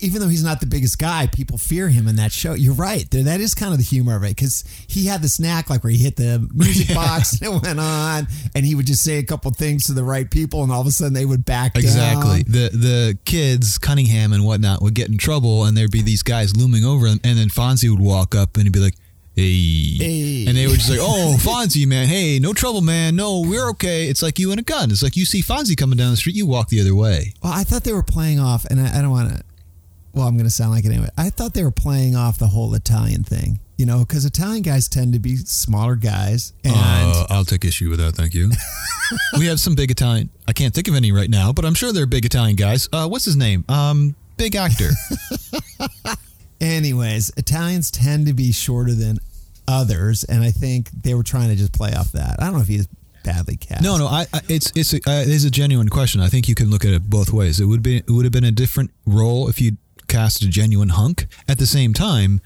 even 0.00 0.20
though 0.20 0.28
he's 0.28 0.44
not 0.44 0.60
the 0.60 0.66
biggest 0.66 0.98
guy, 0.98 1.26
people 1.26 1.58
fear 1.58 1.88
him 1.88 2.08
in 2.08 2.16
that 2.16 2.32
show. 2.32 2.54
You're 2.54 2.74
right. 2.74 3.08
There, 3.10 3.22
that 3.24 3.40
is 3.40 3.54
kind 3.54 3.72
of 3.72 3.78
the 3.78 3.84
humor 3.84 4.16
of 4.16 4.22
it. 4.24 4.30
Because 4.36 4.64
he 4.86 5.06
had 5.06 5.22
the 5.22 5.28
snack 5.28 5.70
like 5.70 5.82
where 5.84 5.90
he 5.92 5.98
hit 5.98 6.16
the 6.16 6.48
music 6.52 6.94
box 6.94 7.40
and 7.40 7.54
it 7.54 7.62
went 7.62 7.80
on, 7.80 8.26
and 8.54 8.64
he 8.64 8.74
would 8.74 8.86
just 8.86 9.02
say 9.02 9.18
a 9.18 9.22
couple 9.24 9.50
things 9.52 9.84
to 9.84 9.92
the 9.92 10.04
right 10.04 10.30
people, 10.30 10.62
and 10.62 10.72
all 10.72 10.80
of 10.80 10.86
a 10.86 10.90
sudden 10.90 11.12
they 11.12 11.24
would 11.24 11.44
back 11.44 11.76
Exactly. 11.76 12.42
down. 12.42 12.52
The 12.52 12.70
the 12.76 13.18
kids, 13.24 13.78
Cunningham 13.78 14.32
and 14.32 14.44
whatnot, 14.44 14.82
would 14.82 14.94
get 14.94 15.08
in 15.08 15.18
trouble, 15.18 15.64
and 15.64 15.76
there'd 15.76 15.90
be 15.90 16.02
these 16.02 16.22
guys 16.22 16.56
looming 16.56 16.84
over 16.84 17.08
them, 17.08 17.20
and 17.24 17.38
then 17.38 17.48
Fonzie 17.48 17.90
would 17.90 18.00
walk 18.00 18.34
up 18.34 18.56
and 18.56 18.64
he'd 18.64 18.72
be 18.72 18.78
like, 18.80 18.94
"Hey,", 19.34 19.96
Hey. 19.98 20.44
and 20.46 20.56
they 20.56 20.66
would 20.66 20.76
just 20.76 20.90
like, 20.90 20.98
"Oh, 21.00 21.36
Fonzie, 21.40 21.86
man, 21.86 22.06
hey, 22.06 22.38
no 22.38 22.52
trouble, 22.52 22.80
man, 22.80 23.16
no, 23.16 23.40
we're 23.40 23.68
okay." 23.70 24.06
It's 24.08 24.22
like 24.22 24.38
you 24.38 24.50
and 24.50 24.60
a 24.60 24.62
gun. 24.62 24.90
It's 24.90 25.02
like 25.02 25.16
you 25.16 25.24
see 25.24 25.42
Fonzie 25.42 25.76
coming 25.76 25.96
down 25.96 26.10
the 26.10 26.16
street, 26.16 26.36
you 26.36 26.46
walk 26.46 26.68
the 26.68 26.80
other 26.80 26.94
way. 26.94 27.34
Well, 27.42 27.52
I 27.52 27.64
thought 27.64 27.84
they 27.84 27.92
were 27.92 28.02
playing 28.02 28.38
off, 28.40 28.64
and 28.66 28.80
I, 28.80 28.98
I 28.98 29.02
don't 29.02 29.10
want 29.10 29.30
to. 29.36 29.42
Well, 30.14 30.26
I'm 30.28 30.34
going 30.34 30.44
to 30.46 30.50
sound 30.50 30.70
like 30.70 30.84
it 30.84 30.88
anyway. 30.92 31.08
I 31.18 31.30
thought 31.30 31.54
they 31.54 31.64
were 31.64 31.70
playing 31.72 32.14
off 32.16 32.38
the 32.38 32.46
whole 32.46 32.72
Italian 32.74 33.24
thing, 33.24 33.58
you 33.76 33.84
know, 33.84 33.98
because 34.00 34.24
Italian 34.24 34.62
guys 34.62 34.88
tend 34.88 35.12
to 35.14 35.18
be 35.18 35.36
smaller 35.36 35.96
guys, 35.96 36.52
and 36.62 36.74
Uh, 36.76 37.26
I'll 37.30 37.44
take 37.44 37.64
issue 37.64 37.90
with 37.90 37.98
that. 37.98 38.14
Thank 38.14 38.32
you. 38.34 38.50
we 39.38 39.46
have 39.46 39.58
some 39.58 39.74
big 39.74 39.90
Italian. 39.90 40.30
I 40.46 40.52
can't 40.52 40.72
think 40.72 40.86
of 40.88 40.94
any 40.94 41.10
right 41.12 41.28
now, 41.28 41.52
but 41.52 41.64
I'm 41.64 41.74
sure 41.74 41.92
they're 41.92 42.06
big 42.06 42.24
Italian 42.24 42.54
guys. 42.56 42.88
Uh, 42.92 43.08
what's 43.08 43.24
his 43.24 43.36
name? 43.36 43.64
Um, 43.68 44.14
big 44.36 44.54
actor. 44.54 44.90
Anyways, 46.60 47.32
Italians 47.36 47.90
tend 47.90 48.26
to 48.26 48.32
be 48.32 48.52
shorter 48.52 48.92
than 48.94 49.18
others, 49.66 50.24
and 50.24 50.42
I 50.42 50.50
think 50.50 50.90
they 50.90 51.14
were 51.14 51.22
trying 51.22 51.48
to 51.48 51.56
just 51.56 51.72
play 51.72 51.92
off 51.92 52.12
that. 52.12 52.36
I 52.40 52.44
don't 52.44 52.54
know 52.54 52.60
if 52.60 52.68
he's 52.68 52.86
badly 53.24 53.56
cast. 53.56 53.82
No, 53.82 53.96
no, 53.96 54.06
I, 54.06 54.26
I 54.32 54.40
it's 54.48 54.72
it's 54.76 54.92
a, 54.94 54.96
uh, 54.98 55.22
it 55.22 55.28
is 55.28 55.44
a 55.44 55.50
genuine 55.50 55.88
question. 55.88 56.20
I 56.20 56.28
think 56.28 56.48
you 56.48 56.54
can 56.54 56.70
look 56.70 56.84
at 56.84 56.92
it 56.92 57.10
both 57.10 57.32
ways. 57.32 57.58
It 57.60 57.64
would 57.66 57.82
be 57.82 57.96
it 57.98 58.08
would 58.10 58.24
have 58.24 58.32
been 58.32 58.44
a 58.44 58.52
different 58.52 58.92
role 59.06 59.48
if 59.48 59.60
you 59.60 59.76
cast 60.14 60.42
a 60.42 60.48
genuine 60.48 60.90
hunk. 60.90 61.26
At 61.48 61.58
the 61.58 61.66
same 61.66 61.92
time, 61.92 62.40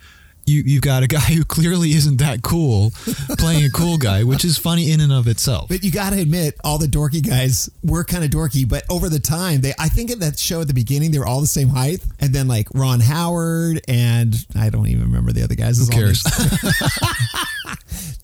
you 0.46 0.62
you've 0.64 0.82
got 0.82 1.02
a 1.02 1.06
guy 1.06 1.18
who 1.36 1.44
clearly 1.44 1.90
isn't 1.90 2.16
that 2.16 2.42
cool 2.42 2.92
playing 3.38 3.66
a 3.66 3.70
cool 3.70 3.98
guy, 3.98 4.24
which 4.24 4.42
is 4.42 4.56
funny 4.56 4.90
in 4.90 5.00
and 5.00 5.12
of 5.12 5.28
itself. 5.28 5.68
But 5.68 5.84
you 5.84 5.90
got 5.90 6.14
to 6.14 6.20
admit, 6.20 6.54
all 6.64 6.78
the 6.78 6.86
dorky 6.86 7.26
guys 7.26 7.68
were 7.84 8.04
kind 8.04 8.24
of 8.24 8.30
dorky. 8.30 8.66
But 8.66 8.84
over 8.88 9.10
the 9.10 9.20
time, 9.20 9.60
they 9.60 9.74
I 9.78 9.90
think 9.90 10.10
in 10.10 10.18
that 10.20 10.38
show 10.38 10.62
at 10.62 10.68
the 10.68 10.74
beginning, 10.74 11.10
they 11.10 11.18
were 11.18 11.26
all 11.26 11.42
the 11.42 11.46
same 11.46 11.68
height, 11.68 12.02
and 12.20 12.32
then 12.34 12.48
like 12.48 12.68
Ron 12.72 13.00
Howard 13.00 13.82
and 13.86 14.34
I 14.56 14.70
don't 14.70 14.86
even 14.86 15.02
remember 15.02 15.32
the 15.32 15.42
other 15.42 15.54
guys. 15.54 15.78
Who 15.78 15.86
cares? 15.88 16.24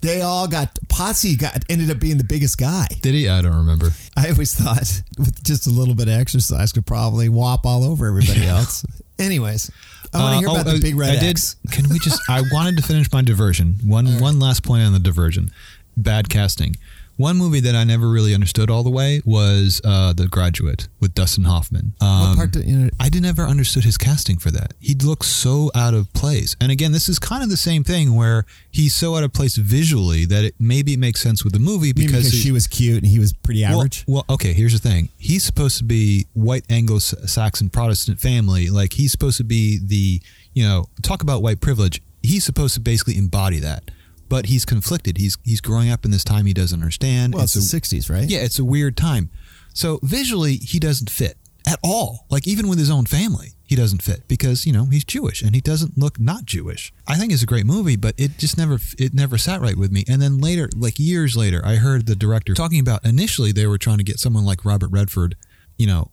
They 0.05 0.21
all 0.21 0.47
got 0.47 0.75
Potsie 0.89 1.41
got 1.41 1.65
ended 1.71 1.91
up 1.91 1.99
being 1.99 2.19
the 2.19 2.25
biggest 2.25 2.59
guy. 2.59 2.87
Did 3.01 3.15
he? 3.15 3.27
I 3.27 3.41
don't 3.41 3.57
remember. 3.57 3.89
I 4.15 4.29
always 4.29 4.55
thought 4.55 5.01
with 5.19 5.43
just 5.43 5.67
a 5.67 5.71
little 5.71 5.95
bit 5.95 6.09
of 6.09 6.15
exercise 6.15 6.73
could 6.73 6.85
probably 6.85 7.31
whop 7.31 7.65
all 7.65 7.85
over 7.85 8.07
everybody 8.07 8.45
else. 8.47 8.85
Anyways, 9.19 9.71
I 10.13 10.19
want 10.19 10.33
to 10.33 10.37
Uh, 10.37 10.41
hear 10.41 10.49
oh, 10.49 10.53
about 10.55 10.67
the 10.67 10.77
uh, 10.77 10.81
big 10.81 10.97
red 10.97 11.17
I 11.17 11.21
did. 11.21 11.39
Can 11.71 11.89
we 11.89 11.99
just? 11.99 12.21
I 12.29 12.43
wanted 12.53 12.77
to 12.77 12.83
finish 12.83 13.11
my 13.13 13.23
diversion. 13.23 13.79
One 13.85 14.19
one 14.21 14.39
last 14.39 14.63
point 14.63 14.83
on 14.83 14.93
the 14.93 14.99
diversion. 14.99 15.51
Bad 15.97 16.29
casting. 16.29 16.77
One 17.17 17.37
movie 17.37 17.61
that 17.61 17.77
I 17.77 17.85
never 17.85 18.09
really 18.09 18.35
understood 18.35 18.71
all 18.71 18.83
the 18.83 18.91
way 18.91 19.21
was 19.25 19.81
uh, 19.85 20.13
The 20.15 20.27
Graduate 20.27 20.89
with 21.01 21.15
Dustin 21.15 21.45
Hoffman. 21.45 21.95
Um, 22.01 22.29
What 22.31 22.37
part? 22.37 22.51
Do, 22.53 22.61
you 22.61 22.77
know, 22.77 22.91
I 22.99 23.09
did 23.09 23.23
never 23.23 23.43
understood 23.43 23.85
his 23.85 23.97
casting 23.97 24.39
for 24.39 24.51
that. 24.51 24.75
He 24.81 24.95
looks 24.95 25.29
so 25.29 25.71
out 25.77 25.95
of 25.95 26.13
place. 26.13 26.57
And 26.61 26.73
again, 26.73 26.91
this 26.91 27.09
is 27.09 27.21
kind 27.21 27.45
of 27.45 27.51
the 27.51 27.57
same 27.57 27.85
thing 27.85 28.17
where 28.17 28.47
he's 28.71 28.95
so 28.95 29.15
out 29.15 29.23
of 29.23 29.33
place 29.33 29.57
visually 29.57 30.25
that 30.25 30.45
it 30.45 30.55
maybe 30.59 30.95
it 30.95 30.99
makes 30.99 31.21
sense 31.21 31.45
with 31.45 31.53
the 31.53 31.61
movie 31.61 31.93
because, 31.93 32.11
because 32.13 32.33
he- 32.33 32.39
she 32.41 32.51
was 32.53 32.67
cute 32.67 32.99
and 33.03 33.07
he 33.07 33.21
was 33.21 33.33
pretty 33.33 33.63
well, 33.63 33.79
average. 33.79 34.05
Well, 34.09 34.25
okay, 34.29 34.53
here's 34.53 34.73
the 34.73 34.79
thing. 34.89 35.09
He's 35.17 35.45
supposed 35.45 35.79
to 35.79 35.85
be 35.85 36.27
white 36.33 36.65
Anglo-Saxon 36.69 37.71
Protestant 37.71 38.21
family. 38.21 38.71
Like 38.71 38.93
he's 38.95 39.13
supposed 39.13 39.37
to 39.39 39.45
be 39.45 39.79
the, 39.85 40.21
you 40.53 40.65
know, 40.67 40.87
talk 41.03 41.23
about 41.23 41.43
white 41.43 41.61
privilege. 41.61 42.03
He's 42.23 42.43
supposed 42.45 42.75
to 42.75 42.81
basically 42.81 43.19
embody 43.19 43.61
that. 43.61 43.91
But 44.35 44.47
he's 44.47 44.65
conflicted. 44.65 45.19
He's 45.19 45.39
he's 45.45 45.61
growing 45.61 45.91
up 45.91 46.05
in 46.05 46.11
this 46.11 46.25
time 46.25 46.47
he 46.47 46.53
doesn't 46.55 46.81
understand. 46.81 47.35
well, 47.35 47.45
it's, 47.45 47.55
It's 47.55 47.73
a- 47.73 47.77
the 47.77 47.81
'60s, 47.81 48.11
right? 48.11 48.29
yeah, 48.29 48.41
it's 48.41 48.59
a 48.59 48.65
weird 48.65 48.97
time. 48.97 49.31
So 49.75 50.01
visually, 50.03 50.57
he 50.57 50.79
doesn't 50.81 51.09
fit 51.09 51.37
at 51.69 51.79
all. 51.85 52.27
Like 52.31 52.47
even 52.49 52.67
with 52.69 52.79
his 52.81 52.91
own 52.91 53.07
family, 53.07 53.51
he 53.65 53.77
doesn't 53.77 54.03
fit 54.03 54.27
because 54.27 54.67
you 54.67 54.73
know 54.73 54.87
he's 54.87 55.05
Jewish 55.05 55.41
and 55.41 55.55
he 55.55 55.61
doesn't 55.61 55.97
look 55.97 56.19
not 56.19 56.47
Jewish. 56.47 56.93
I 57.07 57.15
think 57.17 57.33
it's 57.33 57.43
a 57.45 57.47
great 57.47 57.65
movie, 57.65 57.95
but 57.97 58.15
it 58.19 58.37
just 58.39 58.59
never 58.59 58.79
it 58.99 59.15
never 59.15 59.39
sat 59.39 59.61
right 59.61 59.77
with 59.77 59.93
me. 59.93 60.03
And 60.09 60.21
then 60.21 60.39
later, 60.39 60.69
like 60.77 60.99
years 60.99 61.37
later, 61.37 61.63
I 61.65 61.77
heard 61.77 62.07
the 62.07 62.17
director 62.17 62.55
talking 62.55 62.81
about 62.81 63.05
initially 63.07 63.53
they 63.53 63.67
were 63.69 63.79
trying 63.79 63.99
to 63.99 64.05
get 64.05 64.19
someone 64.19 64.45
like 64.45 64.65
Robert 64.65 64.91
Redford, 64.91 65.37
you 65.79 65.87
know, 65.87 66.11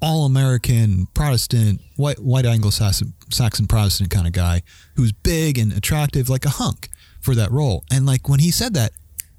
all 0.00 0.24
American 0.24 1.06
Protestant 1.12 1.80
white 1.96 2.18
white 2.20 2.46
Anglo-Saxon 2.46 3.12
Saxon 3.30 3.66
Protestant 3.66 4.10
kind 4.10 4.26
of 4.26 4.32
guy 4.32 4.62
who's 4.96 5.12
big 5.12 5.58
and 5.58 5.70
attractive 5.72 6.28
like 6.30 6.44
a 6.46 6.50
hunk 6.50 6.88
for 7.20 7.34
that 7.34 7.50
role. 7.50 7.84
And 7.90 8.06
like 8.06 8.28
when 8.28 8.40
he 8.40 8.50
said 8.50 8.74
that, 8.74 8.92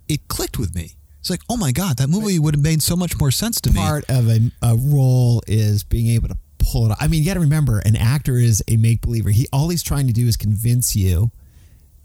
it 0.08 0.28
clicked 0.28 0.58
with 0.58 0.76
me. 0.76 0.96
It's 1.20 1.30
like, 1.30 1.42
oh 1.50 1.58
my 1.58 1.72
god, 1.72 1.98
that 1.98 2.08
movie 2.08 2.40
would 2.40 2.56
have 2.56 2.64
made 2.64 2.82
so 2.82 2.96
much 2.96 3.20
more 3.20 3.32
sense 3.32 3.60
to 3.62 3.72
me. 3.72 3.80
part 3.80 4.06
of 4.10 4.30
a, 4.30 4.52
a 4.62 4.76
role 4.76 5.44
is 5.48 5.84
being 5.84 6.08
able 6.08 6.30
to 6.30 6.38
pull 6.60 6.86
it 6.86 6.92
off. 6.92 6.98
I 7.02 7.08
mean, 7.08 7.22
you 7.22 7.26
got 7.26 7.34
to 7.34 7.42
remember, 7.42 7.80
an 7.80 7.96
actor 7.96 8.38
is 8.38 8.64
a 8.68 8.78
make 8.78 9.02
believer. 9.02 9.30
He 9.30 9.48
all 9.52 9.70
he's 9.70 9.84
trying 9.84 10.08
to 10.08 10.14
do 10.14 10.28
is 10.28 10.38
convince 10.38 10.96
you 10.96 11.32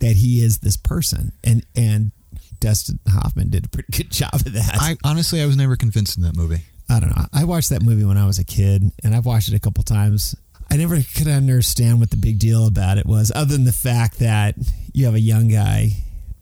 that 0.00 0.16
he 0.16 0.42
is 0.42 0.58
this 0.58 0.76
person, 0.76 1.32
and 1.44 1.64
and 1.76 2.12
Dustin 2.58 2.98
Hoffman 3.08 3.50
did 3.50 3.66
a 3.66 3.68
pretty 3.68 3.92
good 3.92 4.10
job 4.10 4.34
of 4.34 4.52
that. 4.52 4.74
I 4.74 4.96
honestly, 5.04 5.40
I 5.40 5.46
was 5.46 5.56
never 5.56 5.76
convinced 5.76 6.16
in 6.16 6.24
that 6.24 6.36
movie. 6.36 6.62
I 6.88 7.00
don't 7.00 7.16
know. 7.16 7.24
I 7.32 7.44
watched 7.44 7.70
that 7.70 7.82
movie 7.82 8.04
when 8.04 8.18
I 8.18 8.26
was 8.26 8.38
a 8.38 8.44
kid, 8.44 8.82
and 9.02 9.14
I've 9.14 9.26
watched 9.26 9.48
it 9.48 9.54
a 9.54 9.60
couple 9.60 9.84
times. 9.84 10.34
I 10.70 10.76
never 10.76 11.00
could 11.16 11.28
understand 11.28 12.00
what 12.00 12.10
the 12.10 12.16
big 12.16 12.38
deal 12.38 12.66
about 12.66 12.98
it 12.98 13.06
was, 13.06 13.30
other 13.34 13.52
than 13.52 13.64
the 13.64 13.72
fact 13.72 14.18
that 14.18 14.56
you 14.92 15.04
have 15.06 15.14
a 15.14 15.20
young 15.20 15.48
guy 15.48 15.90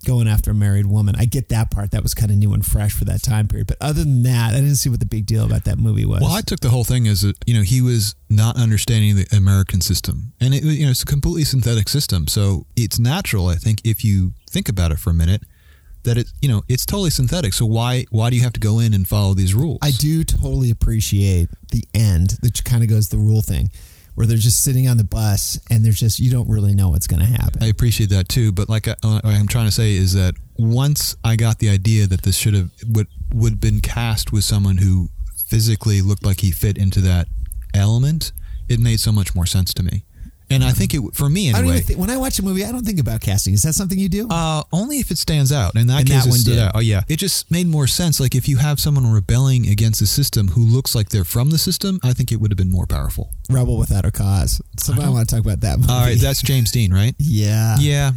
going 0.05 0.27
after 0.27 0.51
a 0.51 0.55
married 0.55 0.87
woman. 0.87 1.15
I 1.17 1.27
get 1.27 1.49
that 1.51 1.71
part. 1.71 1.93
That 1.93 2.03
was 2.03 2.15
kind 2.15 2.31
of 2.31 2.37
new 2.37 2.53
and 2.53 2.65
fresh 2.65 2.93
for 2.93 3.05
that 3.05 3.23
time 3.23 3.47
period. 3.47 3.69
But 3.69 3.77
other 3.81 4.03
than 4.03 4.23
that, 4.25 4.55
I 4.55 4.57
didn't 4.57 4.77
see 4.77 4.91
what 4.91 5.01
the 5.01 5.07
big 5.07 5.27
deal 5.27 5.45
about 5.45 5.65
that 5.65 5.79
movie 5.79 6.05
was. 6.05 6.21
Well, 6.21 6.33
I 6.33 6.41
took 6.41 6.61
the 6.61 6.71
whole 6.71 6.85
thing 6.85 7.07
as 7.07 7.25
a, 7.25 7.35
you 7.47 7.55
know 7.55 7.63
he 7.63 7.81
was 7.81 8.15
not 8.29 8.57
understanding 8.57 9.17
the 9.17 9.27
American 9.33 9.81
system, 9.81 10.33
and 10.41 10.55
it 10.55 10.63
you 10.65 10.85
know 10.85 10.91
it's 10.91 11.03
a 11.03 11.07
completely 11.07 11.45
synthetic 11.45 11.89
system. 11.89 12.27
So 12.27 12.67
it's 12.77 12.99
natural, 12.99 13.49
I 13.49 13.55
think, 13.55 13.81
if 13.85 14.05
you 14.05 14.33
think 14.51 14.69
about 14.69 14.93
it 14.93 14.99
for 14.99 15.11
a 15.11 15.15
minute, 15.15 15.43
that 16.03 16.17
it 16.17 16.33
you 16.41 16.49
know 16.49 16.63
it's 16.69 16.85
totally 16.85 17.11
synthetic. 17.11 17.53
So 17.55 17.67
why 17.67 18.07
why 18.11 18.31
do 18.31 18.37
you 18.37 18.43
have 18.43 18.55
to 18.55 18.61
go 18.61 18.79
in 18.81 18.95
and 18.95 19.07
follow 19.07 19.35
these 19.35 19.55
rules? 19.55 19.79
I 19.83 19.93
do 19.93 20.25
totally 20.25 20.71
appreciate 20.71 21.49
the 21.71 21.85
end, 21.95 22.39
that 22.43 22.63
kind 22.65 22.83
of 22.83 22.89
goes 22.89 23.09
the 23.09 23.19
rule 23.19 23.43
thing, 23.43 23.71
where 24.15 24.27
they're 24.27 24.37
just 24.37 24.63
sitting 24.63 24.89
on 24.89 24.97
the 24.97 25.05
bus 25.05 25.59
and 25.71 25.85
there's 25.85 25.99
just 25.99 26.19
you 26.19 26.31
don't 26.31 26.49
really 26.49 26.75
know 26.75 26.91
what's 26.91 27.07
going 27.07 27.21
to 27.21 27.27
happen. 27.27 27.63
I 27.63 27.69
appreciate 27.69 28.11
that 28.11 28.29
too, 28.29 28.53
but 28.53 28.69
like 28.69 28.89
I, 28.89 28.95
what 29.03 29.25
I'm 29.25 29.49
trying 29.49 29.67
to 29.67 29.73
say 29.73 29.95
is 29.95 30.15
that 30.15 30.35
once 30.57 31.17
I 31.25 31.37
got 31.37 31.59
the 31.59 31.71
idea 31.71 32.07
that 32.07 32.23
this 32.23 32.37
should 32.37 32.55
have 32.55 32.71
would 32.89 33.09
would 33.33 33.61
been 33.61 33.81
cast 33.81 34.33
with 34.33 34.45
someone 34.45 34.79
who 34.79 35.09
physically 35.47 36.03
looked 36.03 36.25
like 36.25 36.41
he 36.41 36.51
fit 36.51 36.79
into 36.79 37.01
that 37.01 37.29
element, 37.75 38.33
it 38.69 38.81
made 38.81 39.01
so 39.01 39.13
much 39.13 39.35
more 39.35 39.47
sense 39.47 39.73
to 39.75 39.83
me. 39.83 40.05
And 40.53 40.65
I 40.65 40.73
think 40.73 40.95
it 40.95 41.01
for 41.15 41.29
me 41.29 41.53
I 41.53 41.59
anyway. 41.59 41.75
even 41.77 41.87
think, 41.87 41.99
when 41.99 42.11
I 42.11 42.17
watch 42.17 42.39
a 42.39 42.43
movie, 42.43 42.65
I 42.65 42.73
don't 42.73 42.85
think 42.85 43.01
about 43.01 43.21
casting. 43.21 43.55
Is 43.55 43.63
that 43.63 43.73
something 43.75 43.99
you 43.99 44.09
do? 44.09 44.29
Uh, 44.29 44.63
only 44.73 44.99
if 44.99 45.11
it 45.11 45.19
stands 45.19 45.53
out. 45.53 45.75
In 45.77 45.87
that 45.89 46.01
And 46.01 46.09
case, 46.09 46.25
that 46.25 46.31
one 46.31 46.41
did. 46.45 46.59
out. 46.59 46.73
Oh 46.75 46.81
yeah, 46.81 47.03
it 47.09 47.17
just 47.17 47.51
made 47.51 47.67
more 47.67 47.87
sense. 47.87 48.21
Like 48.21 48.35
if 48.35 48.49
you 48.49 48.59
have 48.59 48.79
someone 48.81 49.11
rebelling 49.11 49.69
against 49.69 50.01
the 50.01 50.07
system 50.07 50.49
who 50.49 50.65
looks 50.65 50.95
like 50.95 51.09
they're 51.09 51.25
from 51.25 51.51
the 51.51 51.59
system, 51.59 51.99
I 52.03 52.13
think 52.13 52.31
it 52.33 52.37
would 52.37 52.51
have 52.51 52.59
been 52.59 52.71
more 52.71 52.87
powerful. 52.87 53.31
Rebel 53.51 53.77
Without 53.77 54.05
a 54.05 54.11
Cause. 54.11 54.61
So 54.79 54.95
I, 54.95 55.09
want 55.09 55.29
to 55.29 55.35
talk 55.35 55.45
about 55.45 55.61
that 55.61 55.79
movie. 55.79 55.93
All 55.93 56.01
right, 56.01 56.19
that's 56.19 56.43
James 56.43 56.71
Dean, 56.71 56.93
right? 56.93 57.15
yeah. 57.19 57.77
Yeah, 57.81 58.13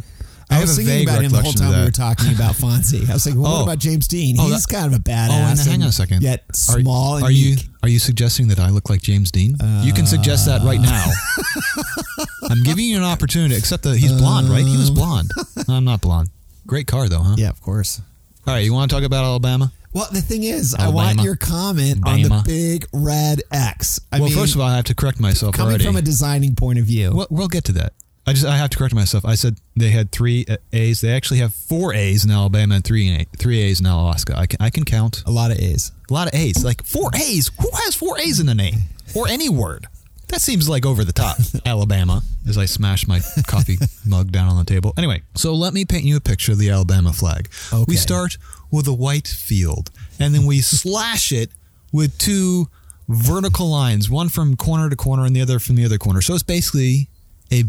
I, 0.50 0.54
have 0.54 0.68
was 0.68 0.76
thinking 0.76 1.02
about 1.08 1.22
him 1.22 1.32
the 1.32 1.42
whole 1.42 1.52
time 1.52 1.78
we 1.78 1.84
were 1.84 1.90
talking 1.90 2.32
about 2.34 2.54
Fonzie. 2.62 3.08
I 3.10 3.14
was 3.14 3.26
like, 3.26 3.34
well, 3.34 3.44
what 3.52 3.60
Oh. 3.60 3.62
about 3.64 3.78
James 3.78 4.06
Dean? 4.06 4.36
Oh, 4.38 4.46
He's 4.48 4.64
that- 4.64 4.74
kind 4.74 4.86
of 4.94 5.00
a 5.00 5.02
badass. 5.02 5.28
Oh, 5.30 5.50
and 5.50 5.58
hang 5.58 5.82
on 5.82 5.88
a 5.88 5.92
second. 5.92 6.22
Yet 6.22 6.44
Are- 6.50 6.80
small 6.80 7.16
and 7.16 7.24
are 7.24 7.30
you 7.30 7.56
are 7.82 7.88
you 7.88 7.98
suggesting 7.98 8.48
that 8.48 8.58
I 8.58 8.70
look 8.70 8.88
like 8.90 9.02
James 9.02 9.30
Dean? 9.30 9.56
you 9.82 9.92
can 9.92 10.06
suggest 10.06 10.46
that 10.46 10.62
right 10.62 10.80
now. 10.80 11.04
Uh. 11.38 12.24
I'm 12.50 12.62
giving 12.62 12.84
you 12.84 12.96
an 12.96 13.02
opportunity. 13.04 13.56
Except 13.56 13.82
that 13.84 13.96
he's 13.96 14.12
blonde, 14.12 14.48
right? 14.48 14.64
He 14.64 14.76
was 14.76 14.88
um. 14.90 14.94
blonde. 14.94 15.30
I'm 15.68 15.84
not 15.84 16.00
blonde. 16.00 16.30
Great 16.66 16.86
car 16.86 17.08
though, 17.08 17.20
huh? 17.20 17.34
Yeah, 17.38 17.50
of 17.50 17.60
course. 17.60 18.00
All 18.46 18.54
right, 18.54 18.60
you 18.64 18.72
want 18.72 18.90
to 18.90 18.96
talk 18.96 19.04
about 19.04 19.24
Alabama? 19.24 19.72
Well, 19.92 20.08
the 20.12 20.20
thing 20.20 20.42
is, 20.44 20.74
I 20.74 20.88
want 20.88 21.22
your 21.22 21.36
comment 21.36 22.06
on 22.06 22.20
the 22.22 22.42
big 22.44 22.86
red 22.92 23.42
X. 23.50 23.98
I 24.12 24.20
well, 24.20 24.28
mean, 24.28 24.38
first 24.38 24.54
of 24.54 24.60
all, 24.60 24.68
I 24.68 24.76
have 24.76 24.84
to 24.86 24.94
correct 24.94 25.18
myself 25.20 25.54
coming 25.54 25.70
already. 25.70 25.84
from 25.84 25.96
a 25.96 26.02
designing 26.02 26.54
point 26.54 26.78
of 26.78 26.84
view, 26.84 27.12
Well, 27.14 27.26
we'll 27.30 27.48
get 27.48 27.64
to 27.64 27.72
that. 27.72 27.94
I 28.26 28.32
just 28.32 28.44
I 28.44 28.56
have 28.56 28.70
to 28.70 28.76
correct 28.78 28.94
myself. 28.94 29.24
I 29.24 29.34
said 29.36 29.58
they 29.76 29.90
had 29.90 30.10
three 30.10 30.46
A's. 30.72 31.00
They 31.00 31.12
actually 31.12 31.38
have 31.38 31.54
four 31.54 31.94
A's 31.94 32.24
in 32.24 32.30
Alabama 32.30 32.76
and 32.76 32.84
three 32.84 33.06
in 33.08 33.24
three 33.38 33.60
A's 33.60 33.78
in 33.80 33.86
Alaska. 33.86 34.34
I 34.36 34.46
can 34.46 34.60
I 34.60 34.70
can 34.70 34.84
count 34.84 35.22
a 35.26 35.30
lot 35.30 35.50
of 35.52 35.58
A's. 35.58 35.92
a 36.10 36.12
lot 36.12 36.26
of 36.28 36.34
A's. 36.34 36.64
Like 36.64 36.84
four 36.84 37.10
A's. 37.14 37.50
Who 37.60 37.70
has 37.84 37.94
four 37.94 38.18
A's 38.18 38.40
in 38.40 38.48
a 38.48 38.54
name 38.54 38.80
or 39.14 39.28
any 39.28 39.48
word? 39.48 39.86
That 40.28 40.40
seems 40.40 40.68
like 40.68 40.84
over 40.84 41.04
the 41.04 41.12
top. 41.12 41.36
Alabama. 41.64 42.22
As 42.48 42.58
I 42.58 42.64
smash 42.64 43.06
my 43.06 43.20
coffee 43.46 43.76
mug 44.06 44.32
down 44.32 44.48
on 44.48 44.56
the 44.58 44.64
table. 44.64 44.92
Anyway, 44.96 45.22
so 45.34 45.54
let 45.54 45.72
me 45.72 45.84
paint 45.84 46.04
you 46.04 46.16
a 46.16 46.20
picture 46.20 46.52
of 46.52 46.58
the 46.58 46.70
Alabama 46.70 47.12
flag. 47.12 47.48
Okay. 47.72 47.84
We 47.86 47.96
start 47.96 48.38
with 48.70 48.88
a 48.88 48.92
white 48.92 49.28
field, 49.28 49.90
and 50.18 50.34
then 50.34 50.46
we 50.46 50.60
slash 50.60 51.30
it 51.30 51.50
with 51.92 52.18
two 52.18 52.68
vertical 53.08 53.68
lines, 53.70 54.10
one 54.10 54.28
from 54.28 54.56
corner 54.56 54.90
to 54.90 54.96
corner 54.96 55.24
and 55.24 55.34
the 55.34 55.40
other 55.40 55.58
from 55.60 55.76
the 55.76 55.84
other 55.84 55.98
corner. 55.98 56.20
So 56.20 56.34
it's 56.34 56.42
basically 56.42 57.08
a 57.52 57.64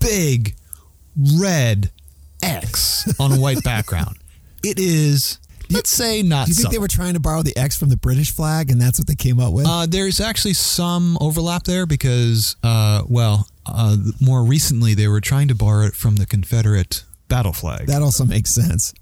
big 0.00 0.54
red 1.38 1.90
X 2.42 3.12
on 3.20 3.32
a 3.32 3.36
white 3.40 3.62
background. 3.62 4.16
It 4.62 4.78
is, 4.78 5.38
let's 5.70 5.88
say, 5.88 6.20
not 6.22 6.44
Do 6.44 6.50
you 6.50 6.54
think 6.54 6.64
subtle. 6.64 6.72
they 6.72 6.78
were 6.80 6.86
trying 6.88 7.14
to 7.14 7.20
borrow 7.20 7.42
the 7.42 7.56
X 7.56 7.78
from 7.78 7.88
the 7.88 7.96
British 7.96 8.30
flag, 8.30 8.70
and 8.70 8.78
that's 8.78 8.98
what 8.98 9.06
they 9.06 9.14
came 9.14 9.40
up 9.40 9.54
with? 9.54 9.66
Uh, 9.66 9.86
there's 9.86 10.20
actually 10.20 10.52
some 10.52 11.16
overlap 11.18 11.62
there 11.64 11.86
because, 11.86 12.56
uh, 12.62 13.02
well, 13.08 13.48
uh, 13.64 13.96
more 14.20 14.44
recently 14.44 14.92
they 14.92 15.08
were 15.08 15.22
trying 15.22 15.48
to 15.48 15.54
borrow 15.54 15.86
it 15.86 15.94
from 15.94 16.16
the 16.16 16.26
Confederate 16.26 17.04
battle 17.28 17.54
flag. 17.54 17.86
that 17.86 18.02
also 18.02 18.26
makes 18.26 18.50
sense. 18.50 18.92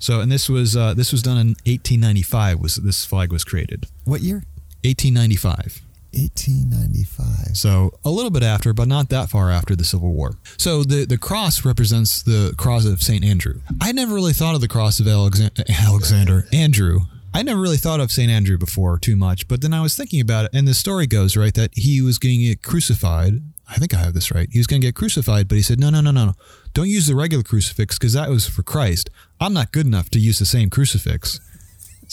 so, 0.00 0.18
and 0.18 0.32
this 0.32 0.48
was 0.48 0.76
uh, 0.76 0.94
this 0.94 1.12
was 1.12 1.22
done 1.22 1.36
in 1.38 1.48
1895. 1.64 2.58
Was 2.58 2.74
this 2.74 3.04
flag 3.04 3.30
was 3.30 3.44
created? 3.44 3.86
What 4.04 4.20
year? 4.20 4.42
1895. 4.82 5.80
1895. 6.14 7.56
So 7.56 7.98
a 8.04 8.10
little 8.10 8.30
bit 8.30 8.42
after, 8.42 8.72
but 8.72 8.88
not 8.88 9.08
that 9.10 9.30
far 9.30 9.50
after 9.50 9.76
the 9.76 9.84
Civil 9.84 10.12
War. 10.12 10.36
So 10.56 10.82
the 10.82 11.04
the 11.04 11.18
cross 11.18 11.64
represents 11.64 12.22
the 12.22 12.54
cross 12.56 12.84
of 12.84 13.02
Saint 13.02 13.24
Andrew. 13.24 13.60
I 13.80 13.92
never 13.92 14.14
really 14.14 14.32
thought 14.32 14.54
of 14.54 14.60
the 14.60 14.68
cross 14.68 15.00
of 15.00 15.08
Alexander, 15.08 15.64
Alexander 15.68 16.46
Andrew. 16.52 17.00
I 17.36 17.42
never 17.42 17.60
really 17.60 17.78
thought 17.78 17.98
of 17.98 18.12
Saint 18.12 18.30
Andrew 18.30 18.56
before 18.56 18.96
too 18.96 19.16
much, 19.16 19.48
but 19.48 19.60
then 19.60 19.74
I 19.74 19.80
was 19.80 19.96
thinking 19.96 20.20
about 20.20 20.44
it, 20.44 20.52
and 20.54 20.68
the 20.68 20.74
story 20.74 21.08
goes 21.08 21.36
right 21.36 21.52
that 21.54 21.72
he 21.74 22.00
was 22.00 22.18
going 22.18 22.38
to 22.38 22.44
get 22.44 22.62
crucified. 22.62 23.42
I 23.68 23.74
think 23.74 23.92
I 23.92 23.98
have 23.98 24.14
this 24.14 24.30
right. 24.30 24.48
He 24.52 24.60
was 24.60 24.68
going 24.68 24.80
to 24.80 24.86
get 24.86 24.94
crucified, 24.94 25.48
but 25.48 25.56
he 25.56 25.62
said, 25.62 25.80
"No, 25.80 25.90
no, 25.90 26.00
no, 26.00 26.12
no, 26.12 26.26
no! 26.26 26.34
Don't 26.74 26.88
use 26.88 27.08
the 27.08 27.16
regular 27.16 27.42
crucifix 27.42 27.98
because 27.98 28.12
that 28.12 28.30
was 28.30 28.46
for 28.48 28.62
Christ. 28.62 29.10
I'm 29.40 29.52
not 29.52 29.72
good 29.72 29.86
enough 29.86 30.10
to 30.10 30.20
use 30.20 30.38
the 30.38 30.46
same 30.46 30.70
crucifix." 30.70 31.40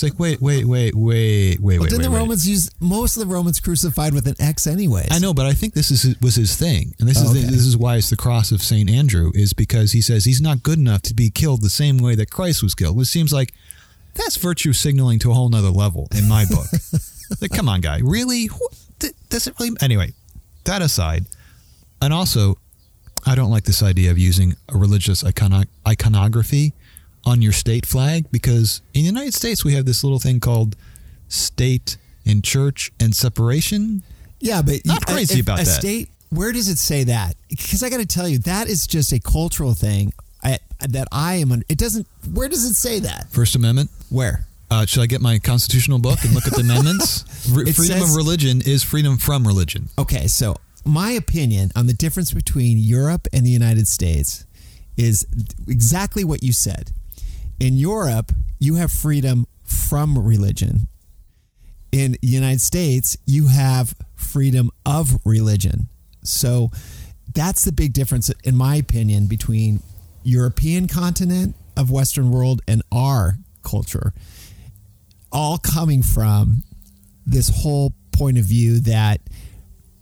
It's 0.02 0.12
like, 0.14 0.20
wait, 0.20 0.42
wait, 0.42 0.66
wait, 0.66 0.96
wait, 0.96 1.60
wait, 1.60 1.60
Well, 1.60 1.80
wait, 1.82 1.90
didn't 1.90 1.98
wait, 2.00 2.04
the 2.06 2.12
wait. 2.12 2.18
Romans 2.18 2.50
use 2.50 2.70
most 2.80 3.18
of 3.18 3.22
the 3.28 3.32
Romans 3.32 3.60
crucified 3.60 4.14
with 4.16 4.26
an 4.26 4.34
X, 4.40 4.66
anyways? 4.66 5.10
I 5.12 5.20
know, 5.20 5.32
but 5.32 5.46
I 5.46 5.54
think 5.54 5.76
this 5.76 5.92
is 5.92 6.16
was 6.22 6.34
his 6.36 6.56
thing, 6.56 6.96
and 7.00 7.08
this 7.08 7.20
Oh, 7.20 7.26
is 7.26 7.30
okay. 7.32 7.42
the, 7.42 7.52
this 7.52 7.66
is 7.66 7.78
why 7.78 7.98
it's 7.98 8.10
the 8.10 8.18
cross 8.18 8.52
of 8.52 8.64
Saint 8.64 8.90
Andrew 8.90 9.32
is 9.36 9.54
because 9.54 9.92
he 9.92 10.02
says 10.02 10.26
he's 10.26 10.42
not 10.42 10.64
good 10.64 10.80
enough 10.80 11.04
to 11.04 11.14
be 11.14 11.30
killed 11.30 11.62
the 11.62 11.70
same 11.70 12.00
way 12.00 12.16
that 12.16 12.32
Christ 12.32 12.64
was 12.64 12.74
killed, 12.74 12.98
which 12.98 13.10
seems 13.10 13.32
like 13.32 13.54
that's 14.16 14.38
virtue 14.38 14.74
signaling 14.74 15.20
to 15.20 15.30
a 15.30 15.34
whole 15.36 15.50
nother 15.50 15.70
level 15.70 16.08
in 16.18 16.28
my 16.28 16.46
book. 16.46 16.66
like, 17.42 17.52
come 17.52 17.70
on, 17.70 17.82
guy, 17.82 18.00
really? 18.04 18.48
Wh- 18.48 18.74
th- 19.00 19.14
Does 19.30 19.46
it 19.46 19.54
really? 19.60 19.78
Anyway, 19.82 20.14
that 20.64 20.82
aside, 20.82 21.26
and 22.02 22.12
also, 22.12 22.58
I 23.26 23.36
don't 23.36 23.52
like 23.52 23.66
this 23.66 23.84
idea 23.84 24.10
of 24.10 24.18
using 24.18 24.56
a 24.68 24.78
religious 24.78 25.22
icono- 25.22 25.68
iconography 25.88 26.74
on 27.26 27.42
your 27.42 27.52
state 27.54 27.86
flag 27.86 28.26
because 28.32 28.82
in 28.94 29.02
the 29.02 29.08
United 29.08 29.34
States 29.34 29.64
we 29.64 29.74
have 29.74 29.86
this 29.86 30.04
little 30.04 30.20
thing 30.20 30.40
called 30.40 30.76
state 31.28 31.98
and 32.26 32.44
church 32.44 32.92
and 33.00 33.16
separation. 33.16 34.04
Yeah, 34.40 34.62
but 34.62 34.86
Not 34.86 35.02
you- 35.08 35.14
crazy 35.16 35.40
if 35.40 35.46
about 35.46 35.62
a 35.62 35.66
that. 35.66 35.80
state. 35.80 36.10
Where 36.30 36.52
does 36.52 36.68
it 36.70 36.78
say 36.78 37.04
that? 37.06 37.36
Because 37.50 37.84
I 37.84 37.90
got 37.90 38.00
to 38.00 38.06
tell 38.06 38.28
you, 38.28 38.38
that 38.40 38.68
is 38.70 38.88
just 38.88 39.12
a 39.12 39.20
cultural 39.20 39.74
thing. 39.74 40.14
I, 40.44 40.58
that 40.80 41.08
I 41.12 41.36
am. 41.36 41.52
Un- 41.52 41.64
it 41.70 41.78
doesn't. 41.78 42.08
Where 42.34 42.48
does 42.50 42.64
it 42.66 42.74
say 42.76 43.00
that? 43.00 43.30
First 43.32 43.54
Amendment. 43.56 43.92
Where? 44.10 44.46
Uh, 44.72 44.86
should 44.86 45.02
I 45.04 45.06
get 45.06 45.20
my 45.22 45.38
constitutional 45.40 46.00
book 46.00 46.24
and 46.24 46.34
look 46.34 46.48
at 46.48 46.54
the 46.54 46.62
amendments? 46.62 47.26
Re- 47.52 47.66
freedom 47.72 48.00
says- 48.00 48.10
of 48.12 48.16
religion 48.16 48.62
is 48.66 48.82
freedom 48.82 49.18
from 49.18 49.46
religion. 49.46 49.90
Okay, 50.00 50.28
so 50.28 50.56
my 50.86 51.12
opinion 51.12 51.72
on 51.76 51.86
the 51.88 51.94
difference 51.94 52.34
between 52.34 52.78
Europe 52.78 53.28
and 53.34 53.46
the 53.46 53.50
United 53.52 53.88
States 53.88 54.46
is 54.98 55.28
exactly 55.68 56.24
what 56.24 56.42
you 56.42 56.54
said. 56.54 56.92
In 57.62 57.78
Europe, 57.78 58.32
you 58.58 58.76
have 58.78 58.92
freedom 58.92 59.46
from 59.64 60.18
religion. 60.18 60.88
In 61.92 62.14
the 62.14 62.28
United 62.28 62.60
States, 62.60 63.20
you 63.28 63.50
have 63.50 63.94
freedom 64.16 64.72
of 64.84 65.20
religion. 65.26 65.88
So 66.24 66.72
that's 67.36 67.64
the 67.64 67.72
big 67.72 67.94
difference, 67.94 68.32
in 68.44 68.56
my 68.56 68.78
opinion, 68.78 69.28
between 69.28 69.84
European 70.24 70.88
continent 70.88 71.56
of 71.78 71.92
Western 71.92 72.32
world 72.32 72.64
and 72.68 72.82
our 72.92 73.38
culture. 73.62 74.12
All 75.32 75.60
coming 75.60 76.02
from 76.02 76.64
this 77.28 77.62
whole 77.62 77.94
point 78.12 78.40
of 78.40 78.46
view 78.46 78.80
that 78.80 79.22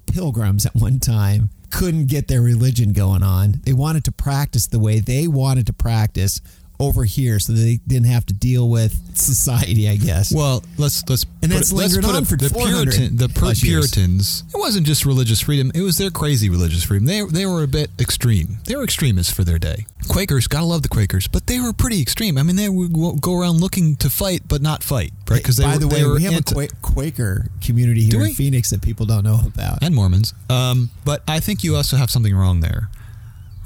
pilgrims 0.10 0.66
at 0.66 0.76
one 0.76 1.00
time 1.00 1.50
couldn't 1.72 2.06
get 2.06 2.30
their 2.30 2.42
religion 2.42 2.94
going 2.94 3.22
on. 3.22 3.60
They 3.66 3.74
wanted 3.74 4.06
to 4.06 4.14
practice 4.14 4.66
the 4.68 4.80
way 4.80 5.02
they 5.02 5.28
wanted 5.28 5.68
to 5.68 5.74
practice 5.74 6.40
over 6.80 7.04
here 7.04 7.40
so 7.40 7.52
they 7.54 7.80
didn't 7.88 8.08
have 8.08 8.26
to 8.26 8.34
deal 8.34 8.70
with 8.70 9.18
society, 9.18 9.90
I 9.90 9.98
guess. 9.98 10.32
Well, 10.34 10.64
let's 10.78 11.04
let's 11.10 11.26
And 11.44 11.52
that's 11.52 11.72
it- 11.72 11.76
let's 11.76 11.94
lingered 11.94 12.06
put 12.08 12.16
on 12.16 12.24
it- 12.24 12.28
for 12.28 12.38
the 12.38 12.50
400 12.50 12.92
Puritan 12.94 13.18
the 13.18 13.28
Pur- 13.28 13.40
plus 13.42 13.64
years. 13.64 13.92
Puritans. 13.92 14.44
It 14.54 14.58
wasn't 14.58 14.88
just 14.88 15.06
religious 15.06 15.42
freedom; 15.42 15.72
it 15.76 15.82
was 15.82 15.98
their 15.98 16.10
crazy 16.12 16.50
religious 16.50 16.84
freedom. 16.84 17.06
They 17.06 17.22
they 17.26 17.46
were 17.46 17.64
a 17.64 17.68
bit 17.68 17.92
extreme. 18.00 18.60
They 18.66 18.76
were 18.76 18.84
extremists 18.84 19.32
for 19.34 19.44
their 19.44 19.60
day. 19.60 19.86
Quakers, 20.08 20.48
gotta 20.48 20.66
love 20.66 20.82
the 20.82 20.88
Quakers, 20.88 21.28
but 21.28 21.48
they 21.48 21.60
were 21.60 21.74
pretty 21.74 22.02
extreme. 22.02 22.38
I 22.38 22.44
mean, 22.44 22.56
they 22.56 22.70
would 22.70 22.94
go- 22.94 23.40
around 23.40 23.60
looking 23.62 23.96
to 23.98 24.10
fight, 24.10 24.44
but 24.48 24.62
not 24.62 24.84
fight, 24.84 25.12
right? 25.30 25.38
Because 25.38 25.58
they 25.58 25.64
By 25.66 25.74
were, 25.74 25.80
the 25.80 25.88
way, 25.88 26.04
we 26.06 26.24
have 26.24 26.34
anti- 26.34 26.64
a 26.64 26.68
Quaker 26.82 27.50
community 27.62 28.04
here 28.06 28.26
in 28.26 28.34
Phoenix 28.34 28.70
that 28.72 28.82
people 28.82 29.06
don't 29.06 29.24
know 29.24 29.40
about. 29.46 29.80
and 29.84 29.94
Mormons. 29.94 30.34
Um, 30.50 30.90
but 31.06 31.24
I 31.28 31.40
think 31.42 31.64
you 31.64 31.76
also 31.76 31.98
have 31.98 32.10
something 32.10 32.34
wrong 32.36 32.62
there. 32.62 32.90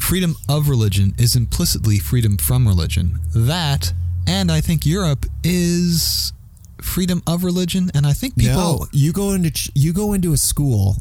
Freedom 0.03 0.35
of 0.49 0.67
religion 0.69 1.13
is 1.17 1.35
implicitly 1.35 1.97
freedom 1.97 2.37
from 2.37 2.67
religion. 2.67 3.19
That, 3.33 3.93
and 4.27 4.51
I 4.51 4.59
think 4.59 4.85
Europe 4.85 5.25
is 5.45 6.33
freedom 6.81 7.23
of 7.25 7.43
religion, 7.45 7.89
and 7.95 8.05
I 8.05 8.11
think 8.11 8.37
people. 8.37 8.53
no, 8.55 8.87
you 8.91 9.13
go 9.13 9.31
into 9.31 9.49
ch- 9.49 9.71
you 9.73 9.93
go 9.93 10.11
into 10.11 10.33
a 10.33 10.37
school 10.37 10.97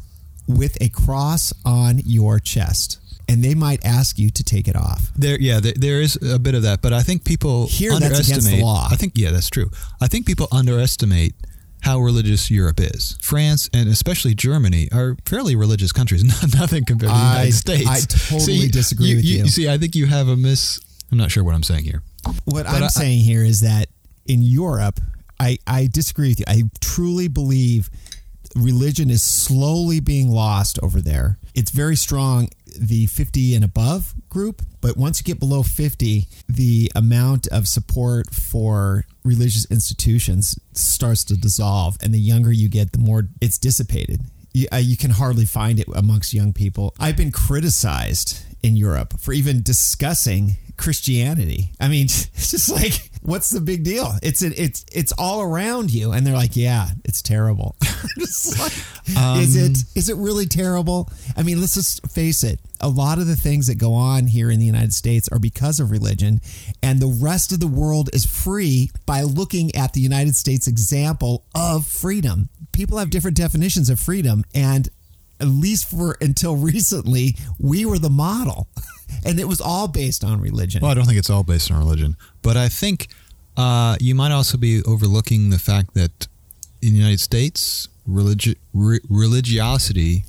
with 0.47 0.81
a 0.81 0.87
cross 0.87 1.51
on 1.65 1.99
your 2.05 2.39
chest, 2.39 2.97
and 3.27 3.43
they 3.43 3.53
might 3.53 3.83
ask 3.85 4.17
you 4.17 4.29
to 4.31 4.43
take 4.43 4.69
it 4.69 4.75
off. 4.75 5.11
There, 5.17 5.39
yeah, 5.39 5.59
there, 5.59 5.73
there 5.75 6.01
is 6.01 6.15
a 6.23 6.39
bit 6.39 6.55
of 6.55 6.63
that, 6.63 6.81
but 6.81 6.93
I 6.93 7.03
think 7.03 7.25
people 7.25 7.67
Here, 7.67 7.91
that's 7.91 8.03
underestimate. 8.05 8.37
against 8.37 8.51
the 8.51 8.63
law. 8.63 8.87
I 8.89 8.95
think, 8.95 9.13
yeah, 9.15 9.31
that's 9.31 9.49
true. 9.49 9.69
I 10.01 10.07
think 10.07 10.25
people 10.25 10.47
underestimate 10.51 11.35
how 11.83 11.99
religious 11.99 12.49
Europe 12.49 12.79
is. 12.79 13.17
France 13.21 13.69
and 13.73 13.87
especially 13.89 14.33
Germany 14.35 14.89
are 14.91 15.15
fairly 15.25 15.55
religious 15.55 15.91
countries. 15.91 16.23
Nothing 16.57 16.85
compared 16.85 17.11
to 17.11 17.15
the 17.17 17.23
I- 17.23 17.33
United 17.43 17.53
States. 17.53 17.87
I 17.89 17.99
totally 18.37 18.67
disagree 18.69 19.15
with 19.15 19.25
you. 19.25 19.47
See, 19.47 19.69
I 19.69 19.77
think 19.77 19.95
you 19.95 20.05
have 20.07 20.27
a 20.27 20.35
miss. 20.37 20.79
I'm 21.11 21.17
not 21.17 21.29
sure 21.31 21.43
what 21.43 21.53
I'm 21.55 21.63
saying 21.63 21.83
here. 21.83 22.01
What 22.45 22.65
But 22.65 22.67
I'm 22.67 22.83
I- 22.83 22.87
saying 22.87 23.19
here 23.23 23.43
is 23.43 23.61
that 23.61 23.87
in 24.25 24.41
Europe, 24.41 24.99
I, 25.39 25.57
I 25.67 25.87
disagree 25.91 26.29
with 26.29 26.39
you. 26.39 26.45
I 26.47 26.63
truly 26.79 27.27
believe 27.27 27.89
religion 28.55 29.09
is 29.09 29.21
slowly 29.23 29.99
being 29.99 30.29
lost 30.29 30.79
over 30.81 31.01
there. 31.01 31.37
It's 31.53 31.71
very 31.71 31.95
strong 31.97 32.49
the 32.79 33.05
50 33.07 33.55
and 33.55 33.63
above 33.63 34.13
group, 34.29 34.61
but 34.81 34.97
once 34.97 35.19
you 35.19 35.23
get 35.23 35.39
below 35.39 35.63
50, 35.63 36.27
the 36.47 36.91
amount 36.95 37.47
of 37.47 37.67
support 37.67 38.33
for 38.33 39.05
religious 39.23 39.69
institutions 39.69 40.59
starts 40.73 41.23
to 41.25 41.37
dissolve, 41.37 41.97
and 42.01 42.13
the 42.13 42.19
younger 42.19 42.51
you 42.51 42.69
get, 42.69 42.91
the 42.91 42.99
more 42.99 43.29
it's 43.41 43.57
dissipated. 43.57 44.21
You, 44.53 44.67
uh, 44.71 44.77
you 44.77 44.97
can 44.97 45.11
hardly 45.11 45.45
find 45.45 45.79
it 45.79 45.87
amongst 45.95 46.33
young 46.33 46.53
people. 46.53 46.93
I've 46.99 47.17
been 47.17 47.31
criticized 47.31 48.43
in 48.61 48.75
Europe 48.75 49.19
for 49.19 49.33
even 49.33 49.61
discussing 49.61 50.57
Christianity. 50.77 51.71
I 51.79 51.87
mean, 51.87 52.05
it's 52.05 52.51
just 52.51 52.69
like, 52.69 53.09
what's 53.21 53.49
the 53.49 53.61
big 53.61 53.83
deal? 53.83 54.13
It's 54.21 54.41
it's 54.41 54.85
it's 54.91 55.11
all 55.13 55.41
around 55.41 55.93
you, 55.93 56.11
and 56.11 56.25
they're 56.25 56.33
like, 56.33 56.55
yeah, 56.55 56.87
it's 57.05 57.21
terrible. 57.21 57.75
like, 57.81 58.73
is 59.07 59.17
um, 59.17 59.41
it 59.43 59.77
is 59.95 60.09
it 60.09 60.17
really 60.17 60.45
terrible? 60.45 61.09
I 61.35 61.43
mean, 61.43 61.59
let's 61.59 61.73
just 61.73 62.05
face 62.11 62.43
it. 62.43 62.59
A 62.79 62.89
lot 62.89 63.17
of 63.17 63.27
the 63.27 63.35
things 63.35 63.67
that 63.67 63.75
go 63.75 63.93
on 63.93 64.27
here 64.27 64.51
in 64.51 64.59
the 64.59 64.65
United 64.65 64.93
States 64.93 65.29
are 65.29 65.39
because 65.39 65.79
of 65.79 65.91
religion, 65.91 66.41
and 66.81 66.99
the 66.99 67.17
rest 67.21 67.51
of 67.51 67.59
the 67.59 67.67
world 67.67 68.09
is 68.13 68.25
free 68.25 68.91
by 69.05 69.21
looking 69.21 69.73
at 69.75 69.93
the 69.93 70.01
United 70.01 70.35
States 70.35 70.67
example 70.67 71.45
of 71.55 71.87
freedom. 71.87 72.49
People 72.71 72.97
have 72.97 73.09
different 73.09 73.37
definitions 73.37 73.89
of 73.89 73.99
freedom, 73.99 74.43
and 74.53 74.89
at 75.39 75.47
least 75.47 75.89
for 75.89 76.17
until 76.19 76.55
recently, 76.57 77.35
we 77.59 77.85
were 77.85 77.99
the 77.99 78.09
model. 78.09 78.67
And 79.25 79.39
it 79.39 79.47
was 79.47 79.61
all 79.61 79.87
based 79.87 80.23
on 80.23 80.41
religion. 80.41 80.81
Well, 80.81 80.91
I 80.91 80.93
don't 80.93 81.05
think 81.05 81.17
it's 81.17 81.29
all 81.29 81.43
based 81.43 81.71
on 81.71 81.79
religion, 81.79 82.15
but 82.41 82.57
I 82.57 82.69
think 82.69 83.07
uh, 83.57 83.97
you 83.99 84.15
might 84.15 84.31
also 84.31 84.57
be 84.57 84.81
overlooking 84.83 85.49
the 85.49 85.59
fact 85.59 85.93
that 85.93 86.27
in 86.81 86.89
the 86.91 86.97
United 86.97 87.19
States, 87.19 87.87
religi- 88.09 88.57
re- 88.73 88.99
religiosity 89.09 90.25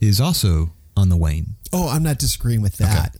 is 0.00 0.20
also 0.20 0.70
on 0.96 1.08
the 1.08 1.16
wane. 1.16 1.56
Oh, 1.72 1.88
I'm 1.88 2.02
not 2.02 2.18
disagreeing 2.18 2.62
with 2.62 2.76
that. 2.78 3.08
Okay. 3.08 3.18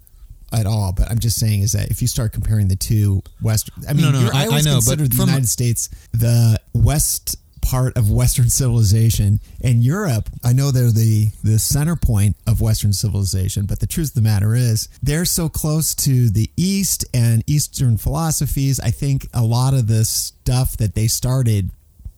At 0.52 0.64
all, 0.64 0.92
but 0.92 1.10
I'm 1.10 1.18
just 1.18 1.40
saying 1.40 1.62
is 1.62 1.72
that 1.72 1.90
if 1.90 2.00
you 2.00 2.06
start 2.06 2.32
comparing 2.32 2.68
the 2.68 2.76
two 2.76 3.20
Western, 3.42 3.84
I 3.88 3.92
mean, 3.94 4.02
no, 4.02 4.12
no, 4.12 4.30
I, 4.32 4.44
I, 4.44 4.46
always 4.46 4.64
I 4.64 4.70
know, 4.70 4.76
consider 4.76 5.08
the 5.08 5.16
United 5.16 5.48
States 5.48 5.88
the 6.12 6.58
West 6.72 7.36
part 7.66 7.96
of 7.96 8.10
Western 8.10 8.48
civilization. 8.48 9.40
And 9.60 9.82
Europe, 9.82 10.30
I 10.44 10.52
know 10.52 10.70
they're 10.70 10.92
the, 10.92 11.30
the 11.42 11.58
center 11.58 11.96
point 11.96 12.36
of 12.46 12.60
Western 12.60 12.92
civilization, 12.92 13.66
but 13.66 13.80
the 13.80 13.88
truth 13.88 14.10
of 14.10 14.14
the 14.14 14.22
matter 14.22 14.54
is 14.54 14.88
they're 15.02 15.24
so 15.24 15.48
close 15.48 15.94
to 15.96 16.30
the 16.30 16.48
East 16.56 17.04
and 17.12 17.42
Eastern 17.48 17.96
philosophies. 17.96 18.78
I 18.78 18.90
think 18.90 19.28
a 19.34 19.42
lot 19.42 19.74
of 19.74 19.88
the 19.88 20.04
stuff 20.04 20.76
that 20.76 20.94
they 20.94 21.08
started 21.08 21.70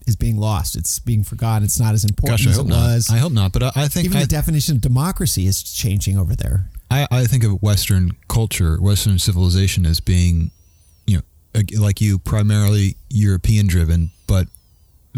is 0.06 0.16
being 0.16 0.36
lost. 0.36 0.76
It's 0.76 0.98
being 0.98 1.24
forgotten. 1.24 1.64
It's 1.64 1.80
not 1.80 1.94
as 1.94 2.04
important 2.04 2.40
Gosh, 2.40 2.46
as 2.48 2.58
it 2.58 2.66
not. 2.66 2.76
was. 2.76 3.10
I 3.10 3.16
hope 3.16 3.32
not. 3.32 3.52
But 3.52 3.74
I 3.76 3.88
think 3.88 4.04
even 4.04 4.18
I, 4.18 4.22
the 4.22 4.26
definition 4.26 4.76
of 4.76 4.82
democracy 4.82 5.46
is 5.46 5.62
changing 5.62 6.18
over 6.18 6.36
there. 6.36 6.66
I, 6.90 7.06
I 7.10 7.24
think 7.24 7.44
of 7.44 7.62
Western 7.62 8.12
culture, 8.28 8.76
Western 8.80 9.18
civilization 9.18 9.86
as 9.86 10.00
being, 10.00 10.50
you 11.06 11.18
know, 11.18 11.62
like 11.78 12.02
you, 12.02 12.18
primarily 12.18 12.96
European 13.08 13.66
driven, 13.66 14.10
but 14.26 14.48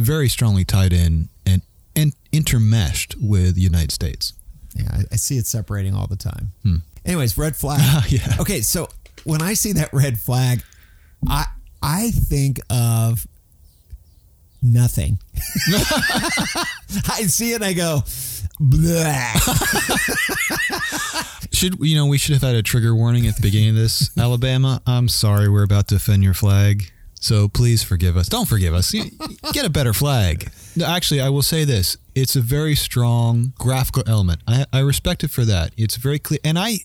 very 0.02 0.28
strongly 0.28 0.64
tied 0.64 0.92
in 0.92 1.28
and, 1.46 1.62
and 1.96 2.14
intermeshed 2.32 3.16
with 3.20 3.54
the 3.54 3.60
United 3.60 3.92
States. 3.92 4.32
Yeah, 4.74 4.88
I, 4.92 5.02
I 5.12 5.16
see 5.16 5.36
it 5.36 5.46
separating 5.46 5.94
all 5.94 6.06
the 6.06 6.16
time. 6.16 6.52
Hmm. 6.62 6.76
Anyways, 7.04 7.38
red 7.38 7.56
flag. 7.56 7.80
yeah. 8.12 8.36
Okay, 8.40 8.60
so 8.60 8.88
when 9.24 9.42
I 9.42 9.54
see 9.54 9.72
that 9.72 9.92
red 9.92 10.20
flag, 10.20 10.62
I 11.26 11.46
I 11.82 12.10
think 12.10 12.60
of 12.70 13.26
nothing. 14.62 15.18
I 17.08 17.22
see 17.26 17.52
it 17.52 17.56
and 17.56 17.64
I 17.64 17.72
go, 17.72 18.02
should 21.52 21.78
you 21.80 21.96
know 21.96 22.06
we 22.06 22.18
should 22.18 22.34
have 22.34 22.42
had 22.42 22.54
a 22.54 22.62
trigger 22.62 22.94
warning 22.94 23.26
at 23.26 23.36
the 23.36 23.42
beginning 23.42 23.70
of 23.70 23.76
this, 23.76 24.16
Alabama. 24.18 24.82
I'm 24.86 25.08
sorry, 25.08 25.48
we're 25.48 25.64
about 25.64 25.88
to 25.88 25.96
offend 25.96 26.22
your 26.22 26.34
flag. 26.34 26.92
So 27.20 27.48
please 27.48 27.82
forgive 27.82 28.16
us. 28.16 28.28
Don't 28.28 28.48
forgive 28.48 28.74
us. 28.74 28.92
Get 29.52 29.64
a 29.64 29.70
better 29.70 29.92
flag. 29.92 30.50
Actually, 30.84 31.20
I 31.20 31.28
will 31.28 31.42
say 31.42 31.64
this: 31.64 31.98
it's 32.14 32.34
a 32.34 32.40
very 32.40 32.74
strong 32.74 33.52
graphical 33.58 34.02
element. 34.06 34.40
I, 34.48 34.64
I 34.72 34.80
respect 34.80 35.22
it 35.22 35.30
for 35.30 35.44
that. 35.44 35.72
It's 35.76 35.96
very 35.96 36.18
clear, 36.18 36.40
and 36.44 36.58
I 36.58 36.78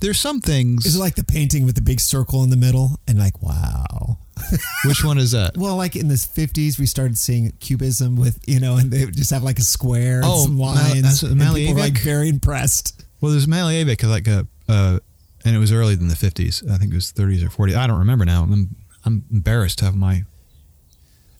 there's 0.00 0.18
some 0.18 0.40
things. 0.40 0.86
Is 0.86 0.96
it 0.96 0.98
like 0.98 1.14
the 1.14 1.24
painting 1.24 1.64
with 1.64 1.76
the 1.76 1.82
big 1.82 2.00
circle 2.00 2.42
in 2.42 2.50
the 2.50 2.56
middle 2.56 2.98
and 3.06 3.18
like 3.18 3.40
wow? 3.42 4.18
Which 4.86 5.04
one 5.04 5.18
is 5.18 5.32
that? 5.32 5.56
well, 5.56 5.76
like 5.76 5.94
in 5.94 6.08
the 6.08 6.14
50s, 6.14 6.78
we 6.78 6.86
started 6.86 7.16
seeing 7.16 7.52
cubism 7.60 8.16
with 8.16 8.40
you 8.48 8.60
know, 8.60 8.76
and 8.76 8.90
they 8.90 9.06
just 9.06 9.30
have 9.30 9.42
like 9.42 9.58
a 9.58 9.62
square 9.62 10.16
and 10.16 10.24
oh, 10.26 10.44
some 10.44 10.58
lines. 10.58 11.22
and 11.22 11.40
people 11.40 11.74
were 11.74 11.80
like 11.80 11.98
very 11.98 12.28
impressed. 12.28 13.04
Well, 13.20 13.30
there's 13.30 13.46
Malevich, 13.46 14.02
like 14.08 14.26
a, 14.26 14.48
uh, 14.68 14.98
and 15.44 15.54
it 15.54 15.58
was 15.58 15.70
earlier 15.70 15.94
than 15.94 16.08
the 16.08 16.14
50s. 16.14 16.68
I 16.68 16.78
think 16.78 16.92
it 16.92 16.94
was 16.96 17.12
30s 17.12 17.44
or 17.44 17.68
40s. 17.68 17.76
I 17.76 17.86
don't 17.86 18.00
remember 18.00 18.24
now. 18.24 18.42
I'm 18.42 18.74
I'm 19.04 19.24
embarrassed 19.30 19.78
to 19.78 19.84
have 19.84 19.96
my. 19.96 20.24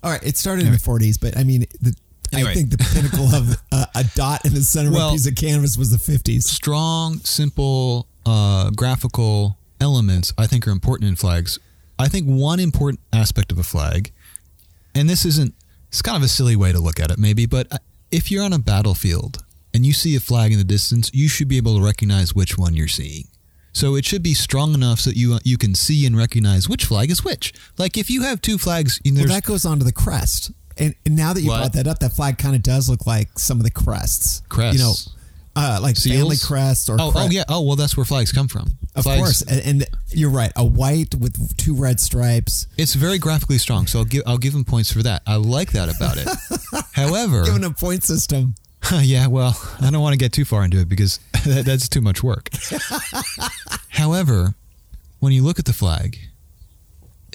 All 0.03 0.11
right, 0.11 0.22
it 0.22 0.37
started 0.37 0.62
anyway. 0.62 0.79
in 0.85 0.98
the 1.01 1.07
40s, 1.07 1.20
but 1.20 1.38
I 1.38 1.44
mean, 1.44 1.66
the, 1.81 1.94
anyway. 2.33 2.51
I 2.51 2.55
think 2.55 2.70
the 2.70 2.79
pinnacle 2.79 3.27
of 3.35 3.62
uh, 3.70 3.87
a 3.94 4.05
dot 4.14 4.44
in 4.44 4.55
the 4.55 4.62
center 4.62 4.90
well, 4.90 5.09
of 5.09 5.12
a 5.12 5.14
piece 5.14 5.27
of 5.29 5.37
canvas 5.37 5.77
was 5.77 5.90
the 5.90 5.96
50s. 5.96 6.42
Strong, 6.42 7.18
simple, 7.18 8.09
uh, 8.27 8.70
graphical 8.70 9.59
elements 9.81 10.33
I 10.38 10.46
think 10.46 10.66
are 10.66 10.70
important 10.70 11.09
in 11.09 11.16
flags. 11.16 11.59
I 11.98 12.09
think 12.09 12.27
one 12.27 12.59
important 12.59 13.01
aspect 13.12 13.53
of 13.53 13.59
a 13.59 13.62
flag, 13.62 14.12
and 14.94 15.09
this 15.09 15.25
isn't, 15.25 15.55
it's 15.88 16.03
kind 16.03 16.16
of 16.16 16.22
a 16.22 16.29
silly 16.29 16.57
way 16.57 16.72
to 16.72 16.81
look 16.81 16.98
at 16.98 17.11
it, 17.11 17.18
maybe, 17.18 17.46
but 17.46 17.72
uh, 17.72 17.79
if 18.11 18.31
you're 18.31 18.44
on 18.44 18.53
a 18.53 18.59
battlefield 18.59 19.44
and 19.75 19.87
you 19.87 19.92
see 19.92 20.16
a 20.16 20.20
flag 20.20 20.53
in 20.53 20.59
the 20.59 20.64
distance, 20.64 21.11
you 21.14 21.29
should 21.29 21.48
be 21.48 21.57
able 21.57 21.77
to 21.79 21.85
recognize 21.85 22.35
which 22.35 22.59
one 22.59 22.75
you're 22.75 22.88
seeing. 22.88 23.25
So 23.72 23.96
it 23.96 24.04
should 24.04 24.22
be 24.22 24.35
strong 24.35 24.74
enough 24.74 25.00
so 25.00 25.11
that 25.11 25.16
you 25.16 25.38
you 25.44 25.56
can 25.56 25.74
see 25.74 26.06
and 26.06 26.16
recognize 26.16 26.68
which 26.68 26.85
flag 26.85 27.11
is 27.11 27.24
which. 27.24 27.52
Like 27.78 27.96
if 27.96 28.11
you 28.11 28.22
have 28.22 28.40
two 28.40 28.58
flags, 28.58 29.00
you 29.04 29.14
well, 29.14 29.26
that 29.26 29.44
goes 29.44 29.64
on 29.64 29.78
to 29.78 29.85
the 29.85 29.92
crest. 29.92 30.52
And, 30.78 30.94
and 31.04 31.16
now 31.16 31.32
that 31.32 31.40
you 31.40 31.48
what? 31.48 31.58
brought 31.58 31.72
that 31.74 31.87
up, 31.87 31.98
that 31.98 32.12
flag 32.12 32.38
kind 32.38 32.54
of 32.54 32.62
does 32.62 32.88
look 32.88 33.06
like 33.06 33.38
some 33.38 33.58
of 33.58 33.64
the 33.64 33.70
crests. 33.70 34.42
Crests, 34.48 34.80
you 34.80 34.87
know, 34.87 34.94
uh, 35.54 35.78
like 35.82 35.96
Seals? 35.96 36.18
family 36.18 36.37
crest 36.37 36.88
or 36.88 36.96
oh, 36.98 37.11
crest. 37.11 37.28
oh 37.28 37.30
yeah 37.30 37.44
oh 37.48 37.61
well 37.61 37.76
that's 37.76 37.96
where 37.96 38.04
flags 38.04 38.32
come 38.32 38.48
from. 38.48 38.68
Of 38.94 39.04
flags. 39.04 39.20
course, 39.20 39.42
and, 39.42 39.61
and, 39.61 39.87
you're 40.08 40.30
right. 40.30 40.52
A 40.56 40.64
white 40.64 41.14
with 41.14 41.56
two 41.56 41.74
red 41.74 41.98
stripes. 41.98 42.66
It's 42.76 42.94
very 42.94 43.18
graphically 43.18 43.58
strong, 43.58 43.87
so 43.87 44.00
I'll 44.00 44.04
give 44.04 44.22
I'll 44.26 44.38
give 44.38 44.52
them 44.52 44.64
points 44.64 44.92
for 44.92 45.02
that. 45.02 45.22
I 45.26 45.37
like 45.37 45.72
that 45.72 45.94
about 45.94 46.18
it. 46.18 46.28
However, 46.92 47.44
given 47.44 47.64
a 47.64 47.70
point 47.70 48.04
system. 48.04 48.54
yeah, 49.01 49.27
well, 49.27 49.59
I 49.81 49.90
don't 49.90 50.03
want 50.03 50.12
to 50.14 50.18
get 50.18 50.33
too 50.33 50.45
far 50.45 50.64
into 50.64 50.79
it 50.79 50.88
because 50.88 51.18
that, 51.47 51.64
that's 51.64 51.88
too 51.88 52.01
much 52.01 52.23
work. 52.23 52.51
However, 53.90 54.55
when 55.21 55.33
you 55.33 55.42
look 55.42 55.59
at 55.59 55.64
the 55.64 55.73
flag, 55.73 56.18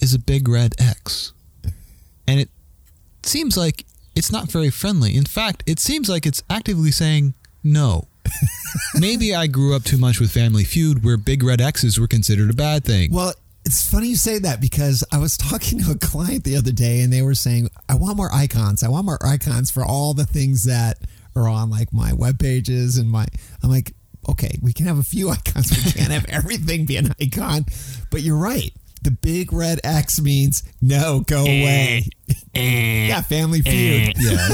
is 0.02 0.14
a 0.14 0.20
big 0.20 0.48
red 0.48 0.76
X. 0.80 1.34
And 2.28 2.40
it 2.40 2.50
seems 3.24 3.58
like 3.58 3.86
it's 4.16 4.32
not 4.32 4.52
very 4.52 4.70
friendly. 4.70 5.16
In 5.16 5.26
fact, 5.26 5.64
it 5.66 5.80
seems 5.80 6.10
like 6.10 6.26
it's 6.26 6.44
actively 6.50 6.92
saying 6.92 7.34
no. 7.64 8.08
Maybe 8.96 9.34
I 9.34 9.48
grew 9.48 9.76
up 9.76 9.84
too 9.84 9.98
much 9.98 10.20
with 10.20 10.32
Family 10.32 10.64
Feud 10.64 11.04
where 11.04 11.18
big 11.18 11.44
red 11.44 11.62
X's 11.62 12.00
were 12.00 12.08
considered 12.08 12.50
a 12.50 12.54
bad 12.54 12.84
thing. 12.84 13.14
Well, 13.14 13.34
it's 13.66 13.90
funny 13.90 14.10
you 14.10 14.16
say 14.16 14.40
that 14.40 14.62
because 14.62 15.04
I 15.12 15.18
was 15.18 15.38
talking 15.38 15.80
to 15.84 15.92
a 15.92 15.98
client 15.98 16.44
the 16.44 16.56
other 16.58 16.72
day 16.72 17.02
and 17.02 17.12
they 17.12 17.22
were 17.22 17.36
saying, 17.36 17.70
I 17.90 17.96
want 17.96 18.18
more 18.18 18.34
icons. 18.34 18.84
I 18.84 18.90
want 18.90 19.06
more 19.06 19.20
icons 19.26 19.72
for 19.72 19.84
all 19.86 20.14
the 20.14 20.26
things 20.26 20.66
that 20.66 20.98
are 21.38 21.48
on 21.48 21.70
like 21.70 21.94
my 21.94 22.14
web 22.14 22.40
pages 22.40 22.98
and 22.98 23.10
my 23.10 23.26
I'm 23.64 23.70
like, 23.70 23.94
okay, 24.30 24.58
we 24.62 24.74
can 24.74 24.86
have 24.86 24.98
a 24.98 25.04
few 25.04 25.30
icons. 25.38 25.72
We 25.72 25.92
can't 25.92 26.12
have 26.12 26.26
everything 26.26 26.86
be 26.86 26.98
an 26.98 27.14
icon. 27.22 27.66
But 28.12 28.22
you're 28.22 28.38
right. 28.38 28.72
The 29.04 29.12
big 29.12 29.54
red 29.54 29.80
X 29.84 30.20
means 30.20 30.64
no, 30.82 31.22
go 31.22 31.44
eh, 31.46 31.62
away. 31.62 32.10
Eh, 32.56 33.08
yeah, 33.08 33.22
Family 33.22 33.62
Feud. 33.62 34.08
Eh. 34.10 34.14
Yeah, 34.18 34.48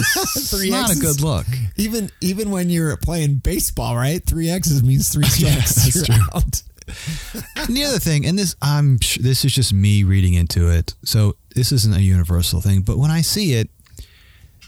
three 0.45 0.69
not 0.69 0.91
X's, 0.91 0.99
a 0.99 1.01
good 1.01 1.21
look. 1.21 1.47
Even 1.77 2.11
even 2.21 2.51
when 2.51 2.69
you're 2.69 2.95
playing 2.97 3.35
baseball, 3.35 3.95
right? 3.95 4.23
Three 4.23 4.49
X's 4.49 4.83
means 4.83 5.09
three 5.09 5.23
strikes. 5.23 5.87
Yes, 5.87 6.07
you're 6.07 6.17
out. 6.35 6.61
and 7.55 7.75
the 7.75 7.85
other 7.85 7.99
thing, 7.99 8.25
and 8.25 8.37
this 8.37 8.55
I'm 8.61 8.97
this 9.21 9.45
is 9.45 9.55
just 9.55 9.73
me 9.73 10.03
reading 10.03 10.33
into 10.33 10.69
it, 10.69 10.93
so 11.05 11.37
this 11.55 11.71
isn't 11.71 11.95
a 11.95 12.01
universal 12.01 12.59
thing. 12.59 12.81
But 12.81 12.97
when 12.97 13.09
I 13.09 13.21
see 13.21 13.53
it, 13.53 13.69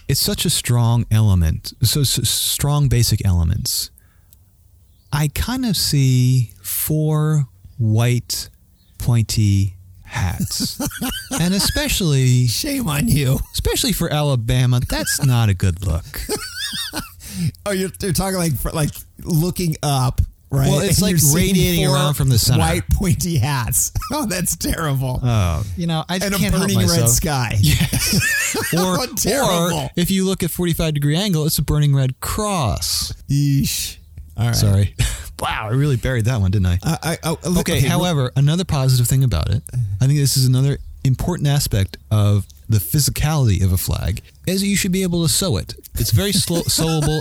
it's 0.08 0.20
such 0.20 0.44
a 0.44 0.50
strong 0.50 1.06
element, 1.10 1.72
so, 1.82 2.02
so 2.02 2.22
strong 2.22 2.88
basic 2.88 3.24
elements. 3.24 3.90
I 5.12 5.28
kind 5.28 5.64
of 5.64 5.76
see 5.76 6.52
four 6.62 7.46
white 7.78 8.50
pointy 8.98 9.76
hats. 10.04 10.80
and 11.40 11.54
especially 11.54 12.46
shame 12.46 12.88
on 12.88 13.08
you. 13.08 13.38
Especially 13.52 13.92
for 13.92 14.12
Alabama, 14.12 14.80
that's 14.80 15.24
not 15.24 15.48
a 15.48 15.54
good 15.54 15.84
look. 15.84 16.20
oh, 17.66 17.72
you're, 17.72 17.90
you're 18.00 18.12
talking 18.12 18.38
like 18.38 18.74
like 18.74 18.90
looking 19.22 19.76
up 19.82 20.20
right? 20.50 20.68
Well, 20.68 20.80
it's 20.80 21.00
and 21.02 21.12
like 21.14 21.34
radiating 21.34 21.86
around 21.86 22.14
from 22.14 22.28
the 22.28 22.38
center. 22.38 22.60
White 22.60 22.88
pointy 22.92 23.38
hats. 23.38 23.92
Oh, 24.12 24.24
that's 24.24 24.56
terrible. 24.56 25.18
Oh, 25.22 25.64
you 25.76 25.86
know, 25.88 26.04
I 26.08 26.16
and 26.16 26.32
can't 26.34 26.54
a 26.54 26.58
burning 26.58 26.78
red 26.78 27.08
sky. 27.08 27.56
Yes. 27.60 28.72
or, 28.74 28.98
or 29.00 29.90
if 29.96 30.10
you 30.12 30.24
look 30.24 30.42
at 30.44 30.50
45 30.50 30.94
degree 30.94 31.16
angle, 31.16 31.44
it's 31.44 31.58
a 31.58 31.62
burning 31.62 31.94
red 31.94 32.20
cross. 32.20 33.12
Yeesh. 33.28 33.96
All 34.36 34.46
right. 34.46 34.54
Sorry. 34.54 34.94
wow, 35.40 35.66
I 35.68 35.72
really 35.72 35.96
buried 35.96 36.26
that 36.26 36.40
one, 36.40 36.50
didn't 36.52 36.66
I? 36.66 36.78
I, 36.84 36.98
I, 37.02 37.18
I, 37.24 37.30
look- 37.48 37.68
Okay, 37.68 37.80
however, 37.80 38.30
another 38.36 38.64
positive 38.64 39.08
thing 39.08 39.24
about 39.24 39.50
it, 39.50 39.62
I 40.00 40.06
think 40.06 40.18
this 40.18 40.36
is 40.36 40.46
another 40.46 40.78
important 41.04 41.48
aspect 41.48 41.96
of 42.10 42.46
the 42.68 42.78
physicality 42.78 43.62
of 43.64 43.72
a 43.72 43.76
flag, 43.78 44.22
is 44.46 44.60
that 44.60 44.66
you 44.66 44.76
should 44.76 44.92
be 44.92 45.02
able 45.02 45.22
to 45.24 45.28
sew 45.32 45.56
it. 45.56 45.74
It's 45.98 46.10
very 46.12 46.32
slow, 46.32 46.62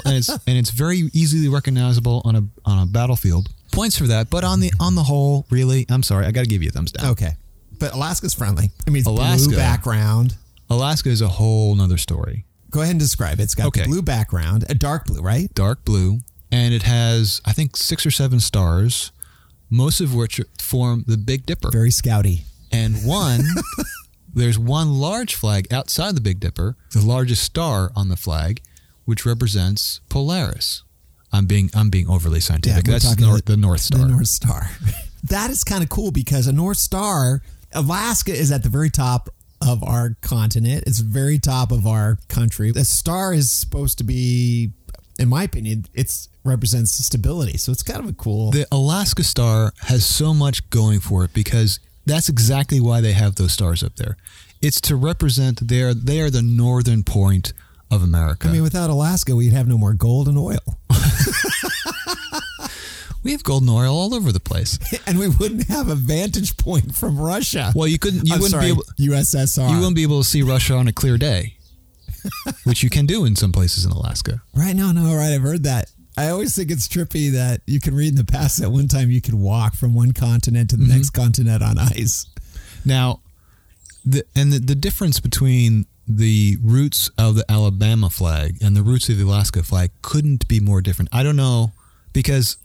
and 0.06 0.16
it's 0.18 0.30
and 0.30 0.58
it's 0.58 0.70
very 0.72 1.10
easily 1.14 1.48
recognizable 1.50 2.22
on 2.26 2.36
a 2.36 2.44
on 2.66 2.80
a 2.80 2.86
battlefield. 2.86 3.50
Points 3.72 3.98
for 3.98 4.06
that, 4.08 4.30
but 4.30 4.44
on 4.44 4.60
the 4.60 4.72
on 4.80 4.96
the 4.96 5.04
whole, 5.04 5.46
really, 5.50 5.86
I'm 5.90 6.04
sorry, 6.04 6.26
I 6.26 6.32
got 6.32 6.42
to 6.44 6.48
give 6.50 6.62
you 6.64 6.70
a 6.70 6.72
thumbs 6.72 6.92
down. 6.92 7.12
okay, 7.12 7.32
but 7.80 7.94
Alaska's 7.94 8.34
friendly. 8.34 8.70
I 8.88 8.90
mean, 8.90 9.00
it's 9.02 9.08
Alaska. 9.08 9.50
blue 9.50 9.58
background. 9.58 10.36
Alaska 10.70 11.10
is 11.10 11.22
a 11.22 11.28
whole 11.28 11.76
nother 11.76 11.98
story. 11.98 12.46
Go 12.72 12.82
ahead 12.82 12.92
and 12.92 13.00
describe 13.00 13.40
it. 13.40 13.44
It's 13.44 13.56
got 13.56 13.68
Okay. 13.68 13.86
blue 13.86 14.02
background, 14.02 14.66
a 14.70 14.74
dark 14.76 15.06
blue, 15.06 15.22
right? 15.22 15.54
dark 15.54 15.84
blue, 15.86 16.20
and 16.52 16.74
it 16.74 16.84
has 16.84 17.42
I 17.46 17.54
think 17.54 17.78
six 17.78 18.06
or 18.06 18.12
seven 18.12 18.40
stars, 18.40 19.12
most 19.70 20.00
of 20.02 20.14
which 20.14 20.40
form 20.60 21.04
the 21.08 21.18
Big 21.18 21.46
Dipper. 21.46 21.70
Very 21.72 21.92
scouty. 21.92 22.42
and 22.72 22.96
one 23.06 23.42
there's 24.36 24.60
one 24.60 24.94
large 25.00 25.36
flag 25.36 25.72
outside 25.72 26.16
the 26.16 26.22
Big 26.22 26.40
Dipper, 26.40 26.76
the 26.92 27.02
largest 27.02 27.44
star 27.44 27.92
on 27.96 28.10
the 28.10 28.18
flag, 28.18 28.62
which 29.06 29.26
represents 29.26 30.02
Polaris. 30.10 30.84
I'm 31.32 31.46
being 31.46 31.70
I'm 31.74 31.90
being 31.90 32.08
overly 32.10 32.40
scientific. 32.40 32.86
we're 32.88 32.94
That's 32.94 33.20
nor- 33.20 33.38
the- 33.38 33.44
the 33.54 33.58
North 33.58 33.82
Star. 33.82 34.00
The 34.02 34.08
North 34.08 34.28
Star. 34.28 34.70
that 35.24 35.50
is 35.50 35.64
kind 35.64 35.84
of 35.84 35.90
cool 35.90 36.12
because 36.12 36.48
a 36.48 36.54
North 36.54 36.78
Star, 36.78 37.42
Alaska 37.74 38.34
is 38.34 38.52
at 38.52 38.64
the 38.64 38.70
very 38.70 38.90
top 38.90 39.30
of 39.62 39.84
our 39.84 40.16
continent. 40.22 40.84
It's 40.86 41.00
very 41.00 41.40
top 41.40 41.72
of 41.72 41.88
our 41.88 42.18
country. 42.28 42.72
The 42.72 42.86
star 42.86 43.34
is 43.34 43.50
supposed 43.52 43.98
to 44.00 44.04
be, 44.04 44.72
in 45.18 45.28
my 45.30 45.44
opinion, 45.44 45.86
it's 45.94 46.30
represents 46.44 46.92
stability. 47.04 47.58
So 47.58 47.72
it's 47.72 47.82
kind 47.84 48.00
of 48.00 48.08
a 48.10 48.14
cool. 48.14 48.52
The 48.52 48.68
Alaska 48.72 49.24
Star 49.24 49.74
has 49.84 50.06
so 50.06 50.34
much 50.34 50.70
going 50.70 51.00
for 51.00 51.24
it 51.24 51.34
because 51.34 51.80
that's 52.06 52.30
exactly 52.30 52.80
why 52.80 53.02
they 53.02 53.14
have 53.14 53.36
those 53.36 53.54
stars 53.54 53.84
up 53.84 53.96
there. 53.96 54.18
It's 54.62 54.80
to 54.82 54.96
represent 54.96 55.68
they 55.68 55.82
are 55.82 55.94
they 55.94 56.22
are 56.22 56.30
the 56.30 56.42
northern 56.42 57.04
point 57.04 57.54
of 57.92 58.04
America. 58.04 58.48
I 58.48 58.52
mean, 58.52 58.64
without 58.64 58.90
Alaska, 58.90 59.36
we'd 59.36 59.54
have 59.54 59.68
no 59.68 59.78
more 59.78 59.94
gold 59.94 60.28
and 60.28 60.38
oil, 60.38 60.78
we 63.24 63.32
have 63.32 63.44
golden 63.44 63.70
oil 63.70 63.96
all 63.96 64.14
over 64.14 64.32
the 64.32 64.40
place. 64.40 64.80
and 65.08 65.20
we 65.20 65.28
wouldn't 65.28 65.68
have 65.68 65.90
a 65.90 65.96
vantage 65.96 66.58
point 66.58 66.96
from 66.96 67.20
Russia. 67.20 67.72
Well, 67.76 67.88
you 67.88 68.00
couldn't. 68.00 68.28
You 68.28 68.36
I'm 68.36 68.40
wouldn't 68.40 68.52
sorry, 68.52 68.66
be 68.66 68.72
able. 68.72 68.84
USSR. 69.16 69.70
You 69.70 69.78
wouldn't 69.78 69.96
be 69.96 70.04
able 70.04 70.22
to 70.22 70.28
see 70.28 70.42
Russia 70.44 70.76
on 70.76 70.88
a 70.88 70.94
clear 70.94 71.18
day, 71.18 71.58
which 72.64 72.84
you 72.84 72.90
can 72.90 73.06
do 73.06 73.26
in 73.26 73.36
some 73.36 73.52
places 73.52 73.86
in 73.86 73.92
Alaska. 73.92 74.42
Right? 74.54 74.76
No, 74.76 74.92
no, 74.92 75.14
right. 75.16 75.34
I've 75.34 75.42
heard 75.42 75.64
that. 75.64 75.92
I 76.18 76.30
always 76.30 76.56
think 76.56 76.72
it's 76.72 76.88
trippy 76.88 77.32
that 77.34 77.62
you 77.68 77.80
can 77.80 77.94
read 77.94 78.10
in 78.10 78.16
the 78.16 78.24
past 78.24 78.60
that 78.62 78.70
one 78.70 78.88
time 78.88 79.10
you 79.10 79.22
could 79.22 79.34
walk 79.34 79.76
from 79.76 79.94
one 79.94 80.14
continent 80.14 80.70
to 80.70 80.78
the 80.78 80.88
next 80.88 81.10
continent 81.12 81.62
on 81.62 81.78
ice. 81.78 82.26
Now, 82.86 83.22
the 84.06 84.24
and 84.36 84.54
the, 84.54 84.60
the 84.60 84.76
difference 84.76 85.20
between 85.20 85.88
the 86.08 86.58
roots 86.62 87.10
of 87.18 87.36
the 87.36 87.46
Alabama 87.50 88.10
flag 88.10 88.58
and 88.62 88.76
the 88.76 88.84
roots 88.84 89.10
of 89.10 89.18
the 89.18 89.26
Alaska 89.26 89.64
flag 89.64 89.92
couldn't 90.02 90.48
be 90.48 90.60
more 90.60 90.82
different. 90.82 91.10
I 91.12 91.24
don't 91.24 91.36
know 91.36 91.74
because 92.14 92.58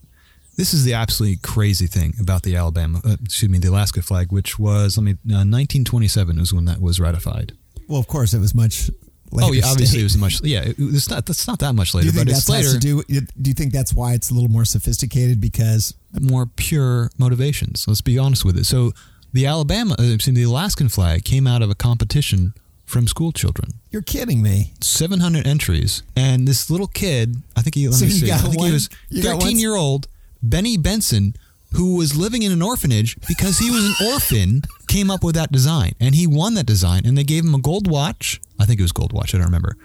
this 0.57 0.75
is 0.75 0.85
the 0.85 0.93
absolutely 0.93 1.39
crazy 1.43 1.87
thing 1.87 2.15
about 2.21 2.43
the 2.43 2.55
Alabama, 2.55 3.01
uh, 3.05 3.17
excuse 3.25 3.51
me, 3.51 3.59
the 3.59 3.71
Alaska 3.71 4.03
flag, 4.03 4.31
which 4.31 4.59
was 4.59 4.99
let 4.99 5.05
me 5.05 5.13
uh, 5.13 5.43
1927 5.43 6.39
was 6.39 6.53
when 6.53 6.67
that 6.67 6.81
was 6.81 7.01
ratified. 7.01 7.53
Well, 7.89 7.99
of 7.99 8.07
course, 8.07 8.35
it 8.35 8.39
was 8.39 8.55
much 8.55 8.91
later. 9.33 9.49
Oh 9.51 9.53
yeah, 9.53 9.63
obviously 9.67 9.87
state. 9.99 10.01
it 10.01 10.05
was 10.05 10.17
much. 10.17 10.41
Yeah, 10.43 10.63
it, 10.63 10.77
it's 10.79 11.09
not. 11.11 11.27
That's 11.27 11.47
not 11.47 11.59
that 11.61 11.75
much 11.75 11.95
later, 11.95 12.11
but 12.15 12.29
it's 12.29 12.49
later. 12.49 12.73
to 12.73 12.79
do? 12.79 13.03
Do 13.05 13.51
you 13.51 13.55
think 13.55 13.73
that's 13.73 13.93
why 13.95 14.15
it's 14.15 14.31
a 14.31 14.35
little 14.35 14.49
more 14.51 14.65
sophisticated? 14.65 15.41
Because 15.41 15.95
more 16.21 16.47
pure 16.47 17.11
motivations. 17.19 17.87
Let's 17.87 18.01
be 18.01 18.19
honest 18.19 18.45
with 18.45 18.57
it. 18.59 18.65
So 18.67 18.93
the 19.33 19.47
Alabama, 19.47 19.95
uh, 19.99 20.17
the 20.27 20.43
Alaskan 20.43 20.89
flag 20.89 21.25
came 21.25 21.47
out 21.47 21.63
of 21.63 21.71
a 21.71 21.75
competition 21.75 22.53
from 22.85 23.07
school 23.07 23.31
children. 23.31 23.71
you're 23.93 24.03
kidding 24.03 24.43
me. 24.43 24.73
700 24.81 25.47
entries, 25.47 26.03
and 26.17 26.49
this 26.49 26.69
little 26.71 26.89
kid, 26.89 27.37
I 27.57 27.63
think 27.63 27.77
he, 27.77 27.87
let 27.87 27.95
So 27.97 28.07
me 28.07 28.11
see, 28.11 28.27
got 28.27 28.41
I 28.41 28.43
think 28.49 28.59
one- 28.59 28.67
he 28.67 28.73
was 28.73 28.89
13 29.23 29.59
year 29.61 29.77
old 29.77 30.09
Benny 30.43 30.77
Benson, 30.77 31.35
who 31.75 31.95
was 31.95 32.17
living 32.17 32.43
in 32.43 32.51
an 32.51 32.63
orphanage 32.63 33.17
because 33.29 33.59
he 33.59 33.71
was 33.71 33.85
an 33.85 34.07
orphan, 34.09 34.63
came 34.89 35.09
up 35.09 35.23
with 35.23 35.37
that 35.37 35.53
design, 35.53 35.93
and 36.01 36.17
he 36.17 36.27
won 36.27 36.55
that 36.55 36.67
design, 36.67 37.03
and 37.07 37.17
they 37.17 37.23
gave 37.23 37.45
him 37.45 37.55
a 37.55 37.61
gold 37.61 37.89
watch. 37.89 38.41
I 38.61 38.67
think 38.67 38.79
it 38.79 38.83
was 38.83 38.93
gold 38.93 39.13
watch. 39.13 39.35
I 39.35 39.39
don't 39.39 39.47
remember. 39.47 39.77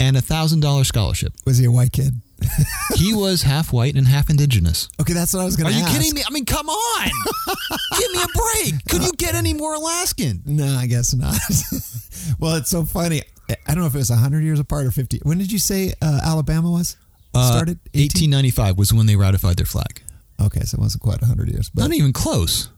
And 0.00 0.16
a 0.16 0.20
thousand 0.20 0.60
dollar 0.60 0.84
scholarship. 0.84 1.32
Was 1.44 1.58
he 1.58 1.64
a 1.66 1.70
white 1.70 1.92
kid? 1.92 2.14
He 2.96 3.14
was 3.14 3.42
half 3.42 3.72
white 3.72 3.94
and 3.94 4.06
half 4.06 4.28
indigenous. 4.30 4.88
Okay, 5.00 5.12
that's 5.12 5.32
what 5.32 5.40
I 5.40 5.44
was 5.44 5.56
going 5.56 5.72
to. 5.72 5.78
Are 5.78 5.84
to 5.84 5.92
you 5.92 5.98
kidding 5.98 6.14
me? 6.14 6.22
I 6.26 6.30
mean, 6.30 6.44
come 6.44 6.68
on. 6.68 7.08
Give 7.98 8.12
me 8.12 8.22
a 8.22 8.26
break. 8.26 8.84
Could 8.88 9.02
you 9.04 9.12
get 9.12 9.34
any 9.34 9.54
more 9.54 9.74
Alaskan? 9.74 10.42
No, 10.44 10.66
I 10.76 10.86
guess 10.86 11.14
not. 11.14 11.36
well, 12.38 12.56
it's 12.56 12.70
so 12.70 12.84
funny. 12.84 13.22
I 13.50 13.54
don't 13.74 13.78
know 13.78 13.86
if 13.86 13.94
it 13.94 13.98
was 13.98 14.10
100 14.10 14.42
years 14.42 14.60
apart 14.60 14.86
or 14.86 14.90
50. 14.90 15.20
When 15.22 15.38
did 15.38 15.50
you 15.52 15.58
say 15.58 15.94
uh, 16.02 16.20
Alabama 16.24 16.70
was 16.70 16.96
started? 17.32 17.78
18? 17.94 18.30
1895 18.32 18.78
was 18.78 18.92
when 18.92 19.06
they 19.06 19.16
ratified 19.16 19.56
their 19.56 19.66
flag. 19.66 20.02
Okay, 20.40 20.60
so 20.60 20.76
it 20.76 20.80
wasn't 20.80 21.02
quite 21.02 21.20
100 21.20 21.48
years, 21.48 21.70
but 21.70 21.82
Not 21.82 21.92
even 21.94 22.12
close. 22.12 22.68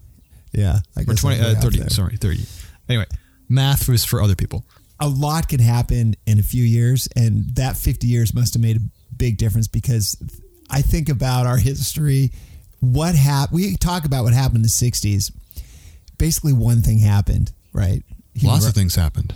yeah, 0.52 0.78
I 0.96 1.00
Or 1.00 1.04
guess 1.04 1.20
20, 1.20 1.40
uh, 1.40 1.54
30. 1.60 1.88
Sorry, 1.90 2.16
30. 2.16 2.44
Anyway, 2.88 3.06
math 3.48 3.88
was 3.88 4.04
for 4.04 4.22
other 4.22 4.34
people. 4.36 4.64
A 5.00 5.08
lot 5.08 5.48
can 5.48 5.60
happen 5.60 6.14
in 6.26 6.38
a 6.38 6.42
few 6.42 6.62
years, 6.64 7.08
and 7.16 7.54
that 7.56 7.76
50 7.76 8.06
years 8.06 8.32
must 8.34 8.54
have 8.54 8.62
made 8.62 8.76
a 8.76 8.80
big 9.16 9.36
difference 9.38 9.66
because 9.68 10.16
I 10.70 10.82
think 10.82 11.08
about 11.08 11.46
our 11.46 11.56
history. 11.56 12.30
What 12.80 13.14
happened? 13.14 13.56
We 13.56 13.76
talk 13.76 14.04
about 14.04 14.24
what 14.24 14.32
happened 14.34 14.56
in 14.56 14.62
the 14.62 14.68
60s. 14.68 15.32
Basically, 16.18 16.52
one 16.52 16.82
thing 16.82 16.98
happened, 16.98 17.52
right? 17.72 18.02
Human 18.34 18.54
Lots 18.54 18.66
of 18.66 18.74
things 18.74 18.94
happened. 18.94 19.34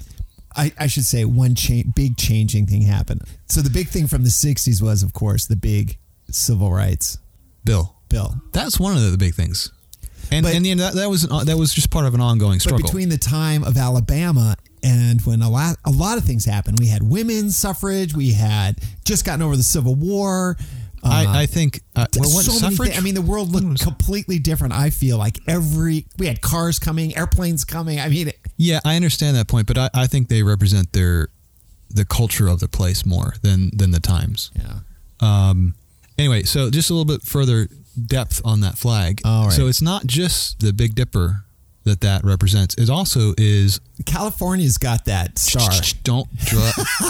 I, 0.56 0.72
I 0.78 0.86
should 0.86 1.04
say 1.04 1.24
one 1.24 1.54
cha- 1.54 1.82
big 1.94 2.16
changing 2.16 2.66
thing 2.66 2.82
happened. 2.82 3.22
So 3.46 3.60
the 3.60 3.70
big 3.70 3.88
thing 3.88 4.06
from 4.06 4.22
the 4.24 4.30
60s 4.30 4.82
was, 4.82 5.02
of 5.02 5.12
course, 5.12 5.46
the 5.46 5.56
big 5.56 5.98
civil 6.30 6.72
rights 6.72 7.18
Bill, 7.64 7.94
bill. 8.08 8.34
that's 8.52 8.78
one 8.80 8.96
of 8.96 9.10
the 9.10 9.16
big 9.18 9.34
things. 9.34 9.72
And, 10.30 10.44
But- 10.44 10.54
and 10.54 10.66
you 10.66 10.74
know, 10.74 10.84
that, 10.84 10.94
that 10.94 11.08
was 11.10 11.24
an, 11.24 11.46
that 11.46 11.56
was 11.56 11.72
just 11.72 11.90
part 11.90 12.06
of 12.06 12.14
an 12.14 12.20
ongoing 12.20 12.60
struggle. 12.60 12.82
between 12.86 13.08
the 13.08 13.18
time 13.18 13.62
of 13.64 13.76
Alabama 13.76 14.56
and 14.88 15.20
when 15.22 15.42
a 15.42 15.50
lot, 15.50 15.76
a 15.84 15.90
lot 15.90 16.18
of 16.18 16.24
things 16.24 16.44
happened, 16.44 16.78
we 16.80 16.88
had 16.88 17.02
women's 17.02 17.56
suffrage, 17.56 18.14
we 18.14 18.32
had 18.32 18.78
just 19.04 19.24
gotten 19.24 19.42
over 19.42 19.56
the 19.56 19.62
Civil 19.62 19.94
War. 19.94 20.56
uh, 21.04 21.08
I, 21.28 21.42
I 21.42 21.46
think 21.46 21.80
uh, 21.94 22.06
well, 22.16 22.30
what, 22.34 22.44
so 22.44 22.52
suffrage. 22.52 22.92
thi- 22.92 22.96
I 22.96 23.00
mean, 23.00 23.14
the 23.14 23.22
world 23.22 23.50
looked 23.52 23.82
completely 23.82 24.38
different. 24.38 24.72
I 24.74 24.90
feel 24.90 25.18
like 25.18 25.38
every 25.46 26.06
we 26.18 26.26
had 26.26 26.40
cars 26.40 26.78
coming, 26.78 27.16
airplanes 27.16 27.64
coming. 27.64 28.00
I 28.00 28.08
mean, 28.08 28.32
yeah, 28.56 28.80
I 28.84 28.96
understand 28.96 29.36
that 29.36 29.46
point, 29.48 29.66
but 29.66 29.76
I, 29.78 29.90
I 29.94 30.06
think 30.06 30.28
they 30.28 30.42
represent 30.42 30.92
their 30.92 31.28
the 31.90 32.04
culture 32.04 32.48
of 32.48 32.60
the 32.60 32.68
place 32.68 33.04
more 33.06 33.34
than 33.42 33.70
than 33.76 33.90
the 33.92 34.00
times. 34.00 34.50
yeah. 34.56 34.80
Um, 35.20 35.74
anyway, 36.16 36.42
so 36.44 36.70
just 36.70 36.90
a 36.90 36.94
little 36.94 37.04
bit 37.04 37.22
further 37.22 37.68
depth 38.06 38.40
on 38.44 38.60
that 38.60 38.78
flag. 38.78 39.20
All 39.24 39.44
right. 39.46 39.52
So 39.52 39.66
it's 39.66 39.82
not 39.82 40.06
just 40.06 40.60
the 40.60 40.72
Big 40.72 40.94
Dipper 40.94 41.44
that 41.88 42.00
that 42.02 42.24
represents. 42.24 42.74
It 42.76 42.88
also 42.88 43.34
is. 43.36 43.80
California's 44.06 44.78
got 44.78 45.04
that 45.06 45.38
star. 45.38 45.68
Don't 46.04 46.28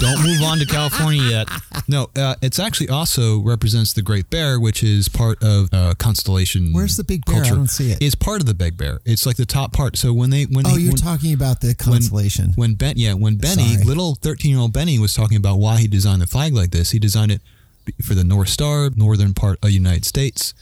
don't 0.01 0.23
move 0.23 0.43
on 0.43 0.59
to 0.59 0.67
California 0.67 1.23
yet. 1.23 1.49
No, 1.87 2.09
uh, 2.17 2.35
it's 2.41 2.59
actually 2.59 2.89
also 2.89 3.41
represents 3.41 3.93
the 3.93 4.03
Great 4.03 4.31
Bear, 4.31 4.59
which 4.59 4.83
is 4.83 5.09
part 5.09 5.43
of 5.43 5.69
uh, 5.73 5.95
constellation. 5.99 6.73
Where's 6.73 6.97
the 6.97 7.05
Big 7.05 7.25
Bear? 7.27 7.45
I 7.45 7.49
don't 7.51 7.69
see 7.69 7.91
it. 7.93 7.99
It's 8.01 8.15
part 8.15 8.41
of 8.41 8.47
the 8.47 8.55
Big 8.55 8.77
Bear. 8.77 9.01
It's 9.05 9.27
like 9.27 9.37
the 9.37 9.47
top 9.47 9.73
part. 9.73 9.97
So 9.97 10.13
when 10.13 10.31
they 10.31 10.45
when 10.45 10.67
Oh, 10.67 10.71
they, 10.75 10.81
you're 10.83 10.93
when, 10.93 10.97
talking 10.97 11.33
about 11.35 11.61
the 11.61 11.75
constellation. 11.75 12.53
when 12.57 12.75
Ben, 12.75 12.95
yeah, 12.97 13.15
when 13.15 13.37
Benny, 13.37 13.75
Sorry. 13.75 13.85
little 13.85 14.15
thirteen-year-old 14.15 14.73
Benny, 14.73 14.99
was 14.99 15.15
talking 15.15 15.37
about 15.37 15.57
why 15.59 15.79
he 15.79 15.89
designed 15.89 16.23
the 16.23 16.27
flag 16.27 16.55
like 16.55 16.71
this, 16.71 16.91
he 16.93 16.99
designed 16.99 17.33
it 17.33 17.41
for 18.05 18.15
the 18.15 18.25
North 18.25 18.49
Star, 18.51 18.91
northern 18.97 19.35
part 19.35 19.59
of 19.63 19.71
United 19.71 20.05
States. 20.05 20.53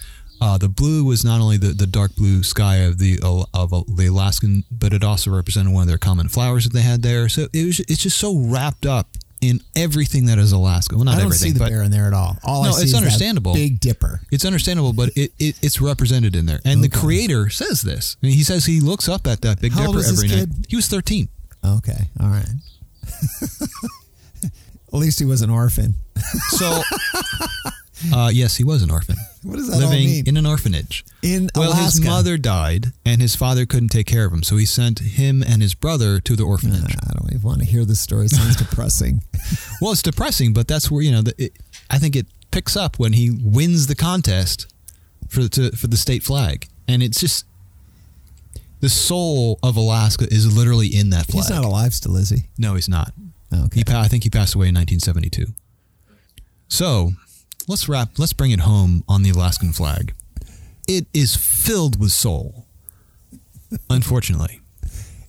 Uh, 0.41 0.59
the 0.59 0.69
blue 0.69 1.05
was 1.05 1.25
not 1.25 1.41
only 1.41 1.57
the, 1.57 1.69
the 1.69 1.87
dark 1.87 2.15
blue 2.15 2.43
sky 2.43 2.77
of 2.77 2.99
the 2.99 3.19
of 3.23 3.71
the 3.97 4.07
Alaskan, 4.07 4.65
but 4.71 4.93
it 4.93 5.03
also 5.03 5.31
represented 5.31 5.73
one 5.73 5.83
of 5.83 5.89
their 5.89 5.99
common 5.99 6.29
flowers 6.29 6.65
that 6.65 6.73
they 6.73 6.83
had 6.83 7.03
there. 7.03 7.29
So 7.29 7.47
it 7.53 7.65
was 7.65 7.81
it's 7.81 8.03
just 8.03 8.19
so 8.19 8.37
wrapped 8.39 8.85
up 8.87 9.09
in 9.43 9.61
everything 9.77 10.27
that 10.27 10.39
is 10.39 10.53
Alaska. 10.53 10.97
Well, 10.97 11.05
not 11.05 11.13
I 11.15 11.19
don't 11.19 11.27
everything, 11.27 11.49
see 11.49 11.53
the 11.53 11.59
but 11.61 11.69
bear 11.71 11.83
in 11.83 11.91
there 11.91 12.07
at 12.07 12.15
all. 12.15 12.37
All 12.43 12.63
I 12.65 12.67
No, 12.69 12.73
see 12.73 12.77
it's 12.83 12.85
is 12.87 12.93
that 12.93 12.97
understandable. 12.99 13.55
Big 13.55 13.81
Dipper. 13.81 14.21
it's 14.33 14.45
understandable, 14.45 14.93
but 14.93 15.11
it, 15.17 15.33
it 15.39 15.57
it's 15.63 15.81
represented 15.81 16.35
in 16.37 16.47
there. 16.47 16.61
And 16.65 16.83
the 16.83 16.89
creator 16.89 17.49
says 17.51 17.83
this. 17.83 18.17
I 18.23 18.27
mean, 18.27 18.35
he 18.37 18.43
says 18.43 18.65
he 18.67 18.81
looks 18.81 19.09
up 19.09 19.27
at 19.27 19.43
that 19.43 19.61
Big 19.61 19.73
How 19.73 19.87
Dipper 19.93 20.05
every 20.07 20.29
night. 20.29 20.37
kid? 20.39 20.67
He 20.69 20.77
was 20.77 20.89
thirteen. 20.89 21.29
Okay, 21.65 22.09
all 22.21 22.29
right. 22.29 22.47
At 24.93 25.01
least 25.01 25.19
he 25.19 25.25
was 25.25 25.43
an 25.43 25.51
orphan. 25.51 25.95
So, 26.51 26.81
uh, 28.13 28.31
yes, 28.33 28.57
he 28.57 28.65
was 28.65 28.83
an 28.83 28.91
orphan, 28.91 29.17
What 29.43 29.57
does 29.57 29.69
that 29.69 29.79
living 29.79 30.27
in 30.27 30.37
an 30.37 30.47
orphanage. 30.47 31.05
In 31.23 31.51
Well, 31.55 31.73
his 31.73 32.01
mother 32.01 32.37
died, 32.37 32.93
and 33.05 33.21
his 33.21 33.35
father 33.35 33.67
couldn't 33.67 33.89
take 33.89 34.07
care 34.07 34.27
of 34.27 34.33
him, 34.33 34.43
so 34.43 34.57
he 34.57 34.67
sent 34.67 34.99
him 34.99 35.43
and 35.43 35.63
his 35.63 35.75
brother 35.75 36.21
to 36.21 36.37
the 36.37 36.43
orphanage. 36.43 36.95
I 36.95 37.13
don't 37.15 37.31
even 37.31 37.43
want 37.43 37.61
to 37.61 37.65
hear 37.65 37.85
this 37.85 38.01
story. 38.01 38.27
It 38.27 38.33
sounds 38.33 38.57
depressing. 38.69 39.23
Well, 39.81 39.93
it's 39.93 40.03
depressing, 40.03 40.53
but 40.53 40.69
that's 40.69 40.91
where 40.91 41.03
you 41.03 41.13
know 41.13 41.23
the, 41.23 41.35
it, 41.39 41.53
I 41.91 41.99
think 41.99 42.17
it 42.17 42.27
picks 42.51 42.77
up 42.77 42.99
when 42.99 43.15
he 43.15 43.31
wins 43.31 43.87
the 43.87 43.95
contest 43.95 44.73
for 45.29 45.49
to, 45.49 45.71
for 45.73 45.87
the 45.87 45.97
state 45.97 46.23
flag, 46.23 46.69
and 46.87 47.03
it's 47.03 47.21
just 47.21 47.47
the 48.81 48.89
soul 48.89 49.59
of 49.63 49.77
Alaska 49.77 50.27
is 50.31 50.57
literally 50.57 50.89
in 50.89 51.11
that 51.11 51.27
flag. 51.27 51.45
He's 51.45 51.51
not 51.51 51.65
alive 51.65 51.95
still, 51.95 52.17
is 52.17 52.31
he? 52.31 52.45
no, 52.59 52.75
he's 52.75 52.89
not. 52.89 53.13
Okay. 53.53 53.83
He 53.87 53.95
I 53.95 54.09
think 54.09 54.25
he 54.25 54.31
passed 54.31 54.55
away 54.55 54.69
in 54.69 54.75
1972. 54.75 55.47
So 56.69 57.13
let's 57.67 57.89
wrap. 57.89 58.19
Let's 58.19 58.33
bring 58.33 58.51
it 58.51 58.61
home 58.61 59.05
on 59.09 59.23
the 59.23 59.31
Alaskan 59.31 59.73
flag. 59.73 60.15
It 60.89 61.07
is 61.13 61.35
filled 61.37 61.99
with 62.01 62.13
soul. 62.13 62.67
Unfortunately. 63.91 64.61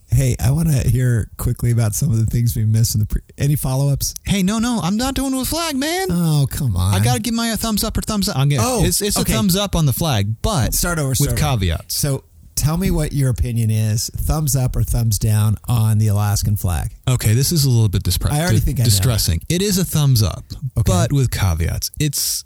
Hey, 0.10 0.36
I 0.40 0.52
want 0.52 0.70
to 0.70 0.88
hear 0.90 1.30
quickly 1.38 1.70
about 1.72 1.94
some 1.94 2.12
of 2.12 2.18
the 2.18 2.26
things 2.26 2.56
we 2.56 2.64
missed 2.64 2.96
in 2.96 3.02
the 3.02 3.06
pre- 3.08 3.22
any 3.38 3.56
follow-ups. 3.58 4.14
Hey, 4.26 4.42
no, 4.42 4.58
no, 4.58 4.80
I'm 4.82 4.96
not 4.96 5.16
doing 5.16 5.34
it 5.34 5.38
with 5.38 5.50
flag, 5.50 5.76
man. 5.76 6.08
Oh, 6.10 6.48
come 6.50 6.78
on. 6.78 6.94
I 6.94 7.04
gotta 7.04 7.20
give 7.20 7.34
my 7.34 7.50
a 7.50 7.58
thumbs 7.58 7.84
up 7.84 7.98
or 7.98 8.02
thumbs 8.02 8.30
up. 8.30 8.38
I'm 8.38 8.48
gonna, 8.48 8.62
Oh, 8.66 8.86
it's 8.86 9.02
it's 9.02 9.18
okay. 9.20 9.34
a 9.34 9.36
thumbs 9.36 9.56
up 9.58 9.76
on 9.76 9.86
the 9.86 9.92
flag, 9.92 10.36
but 10.42 10.74
Start 10.74 10.98
over, 10.98 11.10
with 11.10 11.28
over. 11.28 11.36
caveats. 11.38 11.98
So, 12.00 12.24
tell 12.58 12.78
me 12.78 12.92
what 12.92 13.14
your 13.14 13.30
opinion 13.30 13.70
is. 13.72 14.10
Thumbs 14.16 14.56
up 14.56 14.76
or 14.76 14.84
thumbs 14.84 15.18
down 15.20 15.56
on 15.68 15.98
the 16.00 16.08
Alaskan 16.08 16.56
flag? 16.58 16.92
Okay, 17.08 17.34
this 17.34 17.52
is 17.52 17.64
a 17.66 17.70
little 17.70 17.90
bit 17.90 18.04
dispre- 18.04 18.32
I 18.32 18.42
already 18.42 18.60
think 18.60 18.80
I 18.80 18.84
know. 18.84 18.86
distressing. 18.86 19.42
It 19.50 19.62
is 19.62 19.78
a 19.78 19.86
thumbs 19.86 20.22
up, 20.24 20.44
Okay. 20.78 20.84
but 20.92 21.14
with 21.14 21.32
caveats. 21.32 21.92
It's 22.00 22.44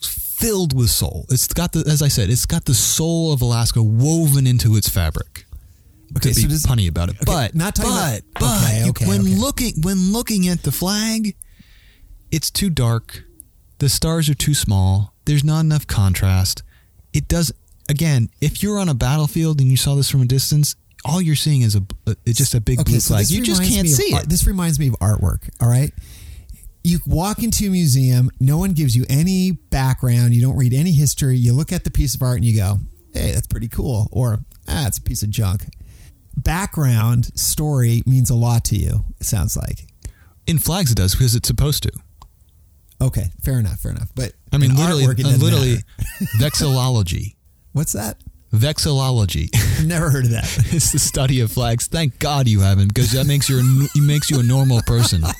filled 0.00 0.74
with 0.76 0.90
soul. 0.90 1.26
It's 1.30 1.46
got 1.52 1.72
the, 1.72 1.80
as 1.88 2.02
I 2.02 2.08
said, 2.08 2.30
it's 2.30 2.46
got 2.46 2.64
the 2.64 2.74
soul 2.74 3.32
of 3.32 3.42
Alaska 3.42 3.82
woven 3.82 4.46
into 4.46 4.76
its 4.76 4.88
fabric. 4.88 5.44
Okay, 6.16 6.30
to 6.30 6.34
so 6.34 6.42
be 6.42 6.48
does- 6.48 6.62
punny 6.66 6.88
about 6.88 7.08
it, 7.08 7.16
okay, 7.16 7.24
but 7.24 7.54
not 7.54 7.76
but 7.76 7.84
about- 7.86 8.20
but 8.38 8.62
okay, 8.64 8.88
okay, 8.90 9.06
when 9.06 9.38
looking 9.40 9.80
when 9.82 10.12
looking 10.12 10.46
at 10.48 10.62
the 10.62 10.72
flag, 10.72 11.34
it's 12.30 12.50
too 12.50 12.68
dark. 12.70 13.24
The 13.78 13.88
stars 13.88 14.28
are 14.28 14.34
too 14.34 14.54
small. 14.54 15.14
There's 15.24 15.42
not 15.44 15.60
enough 15.60 15.86
contrast. 15.86 16.62
It 17.12 17.28
does 17.28 17.50
again. 17.92 18.28
If 18.40 18.62
you're 18.62 18.78
on 18.78 18.88
a 18.88 18.94
battlefield 18.94 19.60
and 19.60 19.70
you 19.70 19.76
saw 19.76 19.94
this 19.94 20.10
from 20.10 20.22
a 20.22 20.26
distance, 20.26 20.74
all 21.04 21.20
you're 21.20 21.36
seeing 21.36 21.62
is 21.62 21.76
a 21.76 21.82
it's 22.26 22.38
just 22.38 22.54
a 22.54 22.60
big 22.60 22.84
blue 22.84 22.98
flag. 22.98 23.20
this 23.20 23.30
You 23.30 23.42
just 23.42 23.62
can't 23.62 23.86
of 23.86 23.92
see 23.92 24.14
it. 24.14 24.28
This 24.28 24.46
reminds 24.46 24.78
me 24.78 24.88
of 24.88 24.94
artwork. 24.94 25.48
All 25.60 25.68
right. 25.68 25.92
You 26.84 26.98
walk 27.06 27.42
into 27.44 27.68
a 27.68 27.70
museum, 27.70 28.28
no 28.40 28.58
one 28.58 28.72
gives 28.72 28.96
you 28.96 29.04
any 29.08 29.52
background, 29.52 30.34
you 30.34 30.42
don't 30.42 30.56
read 30.56 30.74
any 30.74 30.90
history. 30.90 31.36
You 31.36 31.52
look 31.52 31.72
at 31.72 31.84
the 31.84 31.92
piece 31.92 32.16
of 32.16 32.22
art 32.22 32.38
and 32.38 32.44
you 32.44 32.56
go, 32.56 32.78
hey, 33.14 33.30
that's 33.30 33.46
pretty 33.46 33.68
cool. 33.68 34.08
Or, 34.10 34.40
ah, 34.66 34.88
it's 34.88 34.98
a 34.98 35.02
piece 35.02 35.22
of 35.22 35.30
junk. 35.30 35.66
Background 36.36 37.26
story 37.38 38.02
means 38.04 38.30
a 38.30 38.34
lot 38.34 38.64
to 38.66 38.76
you, 38.76 39.04
it 39.20 39.26
sounds 39.26 39.56
like. 39.56 39.86
In 40.48 40.58
flags, 40.58 40.90
it 40.90 40.96
does 40.96 41.14
because 41.14 41.36
it's 41.36 41.46
supposed 41.46 41.84
to. 41.84 41.92
Okay, 43.00 43.30
fair 43.42 43.60
enough, 43.60 43.78
fair 43.78 43.92
enough. 43.92 44.10
But 44.14 44.32
I 44.52 44.58
mean, 44.58 44.74
literally, 44.74 45.04
artwork, 45.04 45.20
it 45.20 45.38
literally, 45.38 45.76
vexillology. 46.40 47.36
What's 47.72 47.92
that? 47.92 48.18
Vexillology. 48.52 49.48
Never 49.86 50.10
heard 50.10 50.24
of 50.26 50.30
that. 50.32 50.44
it's 50.72 50.92
the 50.92 50.98
study 50.98 51.40
of 51.40 51.50
flags. 51.50 51.86
Thank 51.86 52.18
God 52.18 52.46
you 52.48 52.60
haven't, 52.60 52.88
because 52.88 53.12
that 53.12 53.26
makes 53.26 53.48
you 53.48 53.60
a, 53.60 54.00
makes 54.00 54.30
you 54.30 54.40
a 54.40 54.42
normal 54.42 54.82
person. 54.86 55.22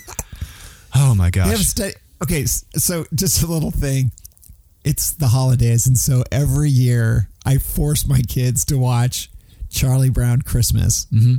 Oh 0.95 1.14
my 1.14 1.30
gosh! 1.30 1.74
Okay, 2.22 2.45
so 2.45 3.07
just 3.14 3.43
a 3.43 3.47
little 3.47 3.70
thing. 3.70 4.12
It's 4.85 5.12
the 5.12 5.28
holidays, 5.28 5.87
and 5.87 5.97
so 5.97 6.22
every 6.30 6.68
year 6.68 7.30
I 7.47 7.57
force 7.59 8.07
my 8.07 8.20
kids 8.20 8.64
to 8.66 8.76
watch 8.76 9.30
Charlie 9.70 10.11
Brown 10.11 10.43
Christmas. 10.43 11.07
Mm-hmm. 11.07 11.37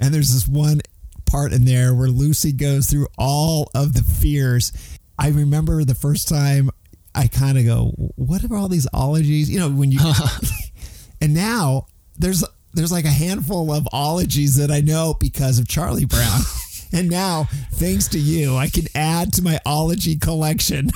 And 0.00 0.12
there's 0.12 0.34
this 0.34 0.48
one 0.48 0.80
part 1.24 1.52
in 1.52 1.64
there 1.66 1.94
where 1.94 2.08
Lucy 2.08 2.52
goes 2.52 2.88
through 2.90 3.06
all 3.16 3.70
of 3.74 3.94
the 3.94 4.02
fears. 4.02 4.72
I 5.18 5.28
remember 5.28 5.84
the 5.84 5.94
first 5.94 6.28
time 6.28 6.70
I 7.16 7.26
kind 7.28 7.58
of 7.58 7.64
go, 7.64 7.92
"What 8.16 8.44
are 8.44 8.54
all 8.56 8.68
these 8.68 8.86
ologies?" 8.92 9.50
You 9.50 9.58
know, 9.58 9.70
when 9.70 9.90
you 9.90 9.98
and 11.20 11.34
now 11.34 11.86
there's 12.18 12.44
there's 12.74 12.92
like 12.92 13.06
a 13.06 13.10
handful 13.10 13.72
of 13.72 13.88
ologies 13.92 14.56
that 14.56 14.70
I 14.70 14.80
know 14.80 15.14
because 15.18 15.58
of 15.58 15.66
Charlie 15.66 16.04
Brown. 16.04 16.40
and 16.92 17.08
now, 17.08 17.48
thanks 17.72 18.08
to 18.08 18.18
you, 18.18 18.54
I 18.56 18.68
can 18.68 18.84
add 18.94 19.32
to 19.34 19.42
my 19.42 19.58
ology 19.64 20.16
collection. 20.16 20.90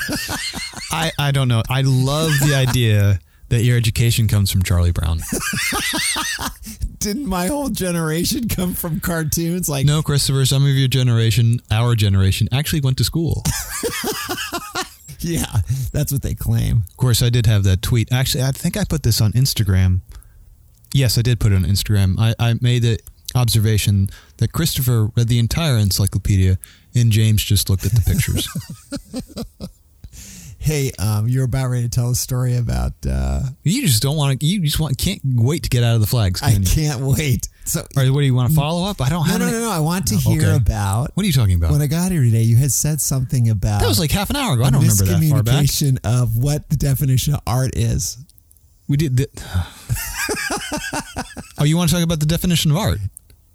I, 0.93 1.11
I 1.19 1.31
don't 1.31 1.49
know. 1.49 1.63
I 1.71 1.81
love 1.83 2.33
the 2.41 2.55
idea 2.55 3.19
that 3.49 3.63
your 3.63 3.77
education 3.77 4.29
comes 4.29 4.51
from 4.51 4.63
Charlie 4.63 4.93
Brown. 4.93 5.21
Didn't 6.99 7.27
my 7.27 7.47
whole 7.47 7.71
generation 7.71 8.47
come 8.47 8.75
from 8.75 9.01
cartoons? 9.01 9.69
Like, 9.71 9.87
No, 9.87 10.03
Christopher, 10.03 10.45
some 10.45 10.65
of 10.65 10.71
your 10.71 10.87
generation, 10.87 11.61
our 11.71 11.95
generation, 11.95 12.47
actually 12.53 12.83
went 12.83 12.99
to 12.99 13.05
school. 13.05 13.43
yeah, 15.25 15.61
that's 15.93 16.13
what 16.13 16.23
they 16.23 16.35
claim. 16.35 16.85
Of 16.91 16.97
course, 16.97 17.23
I 17.23 17.31
did 17.31 17.47
have 17.47 17.65
that 17.65 17.83
tweet. 17.83 18.13
Actually, 18.13 18.45
I 18.45 18.53
think 18.53 18.77
I 18.77 18.85
put 18.85 19.03
this 19.03 19.21
on 19.21 19.33
Instagram. 19.33 20.01
Yes, 20.93 21.19
I 21.19 21.23
did 21.23 21.39
put 21.39 21.53
it 21.53 21.57
on 21.57 21.65
Instagram. 21.65 22.17
I, 22.19 22.35
I 22.39 22.55
made 22.61 22.83
the 22.83 22.99
observation 23.35 24.09
that 24.39 24.53
Christopher 24.53 25.11
read 25.17 25.29
the 25.29 25.39
entire 25.39 25.77
encyclopedia 25.77 26.59
and 26.95 27.13
James 27.13 27.45
just 27.45 27.71
looked 27.71 27.87
at 27.87 27.93
the 27.93 28.01
pictures. 28.01 28.49
Hey, 30.63 30.93
um, 30.99 31.27
you're 31.27 31.47
about 31.47 31.71
ready 31.71 31.85
to 31.85 31.89
tell 31.89 32.11
a 32.11 32.15
story 32.15 32.55
about. 32.55 32.93
Uh, 33.09 33.41
you 33.63 33.81
just 33.87 34.03
don't 34.03 34.17
want 34.17 34.39
to, 34.39 34.47
you 34.47 34.61
just 34.61 34.79
want, 34.79 34.99
can't 34.99 35.19
wait 35.25 35.63
to 35.63 35.71
get 35.71 35.83
out 35.83 35.95
of 35.95 36.03
the 36.03 36.07
flags, 36.07 36.43
I 36.43 36.51
you? 36.51 36.67
can't 36.67 37.01
wait. 37.01 37.49
So, 37.71 37.87
Or 37.97 38.05
what 38.13 38.21
do 38.21 38.27
you 38.27 38.35
want 38.35 38.51
to 38.51 38.57
follow 38.57 38.89
up? 38.91 39.01
I 39.01 39.09
don't 39.09 39.25
no, 39.27 39.33
have 39.33 39.41
no, 39.41 39.47
any- 39.47 39.57
no, 39.59 39.63
no. 39.63 39.71
I 39.71 39.79
want 39.79 40.09
to 40.09 40.17
hear 40.17 40.43
okay. 40.43 40.57
about 40.57 41.13
What 41.15 41.23
are 41.23 41.27
you 41.27 41.33
talking 41.33 41.55
about? 41.55 41.71
when 41.71 41.81
I 41.81 41.87
got 41.87 42.11
here 42.11 42.23
today. 42.23 42.43
You 42.43 42.57
had 42.57 42.73
said 42.73 43.01
something 43.01 43.49
about 43.49 43.81
that 43.81 43.87
was 43.89 44.01
like 44.01 44.11
half 44.11 44.29
an 44.31 44.37
hour 44.37 44.55
ago. 44.55 44.65
I 44.65 44.71
don't 44.71 44.81
remember 44.83 45.05
that 45.05 45.23
far 45.31 45.43
back. 45.45 45.67
of 46.05 46.37
what 46.37 46.69
the 46.69 46.77
definition 46.77 47.35
of 47.35 47.41
art 47.47 47.77
is. 47.77 48.19
We 48.89 48.97
did. 48.97 49.17
The, 49.17 49.29
oh, 51.59 51.65
you 51.65 51.77
want 51.77 51.91
to 51.91 51.95
talk 51.97 52.05
about 52.05 52.19
the 52.19 52.27
definition 52.27 52.73
of 52.73 52.77
art? 52.77 52.99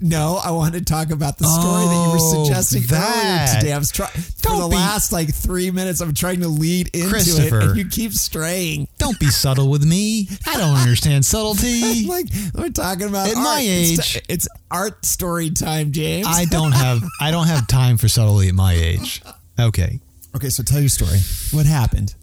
No, 0.01 0.39
I 0.43 0.51
want 0.51 0.73
to 0.75 0.83
talk 0.83 1.09
about 1.09 1.37
the 1.37 1.45
story 1.45 1.85
that 1.85 2.03
you 2.05 2.11
were 2.11 2.17
Oh, 2.19 2.43
suggesting 2.43 2.83
that. 2.87 3.47
earlier 3.47 3.59
today. 3.61 3.73
I 3.73 3.77
was 3.77 3.91
trying 3.91 4.11
for 4.11 4.49
the 4.61 4.67
be- 4.67 4.75
last 4.75 5.13
like 5.13 5.33
three 5.33 5.71
minutes. 5.71 6.01
I'm 6.01 6.13
trying 6.13 6.41
to 6.41 6.49
lead 6.49 6.89
into 6.93 7.15
it, 7.15 7.53
and 7.53 7.77
you 7.77 7.85
keep 7.87 8.11
straying. 8.11 8.89
Don't 8.97 9.17
be 9.19 9.27
subtle 9.27 9.69
with 9.69 9.85
me. 9.85 10.27
I 10.45 10.57
don't 10.57 10.75
understand 10.75 11.25
subtlety. 11.25 12.05
like 12.07 12.27
we're 12.53 12.69
talking 12.69 13.07
about 13.07 13.29
At 13.29 13.35
art. 13.37 13.43
my 13.45 13.61
It's, 13.63 14.15
age- 14.17 14.23
it's 14.27 14.47
art 14.69 15.05
story 15.05 15.49
time, 15.49 15.93
James. 15.93 16.27
I 16.29 16.43
don't 16.45 16.73
have 16.73 17.01
I 17.21 17.31
don't 17.31 17.47
have 17.47 17.65
time 17.67 17.95
for 17.97 18.09
subtlety 18.09 18.49
at 18.49 18.55
my 18.55 18.73
age. 18.73 19.21
Okay. 19.57 20.01
okay, 20.35 20.49
so 20.49 20.61
tell 20.61 20.81
your 20.81 20.89
story. 20.89 21.19
What 21.51 21.65
happened? 21.65 22.15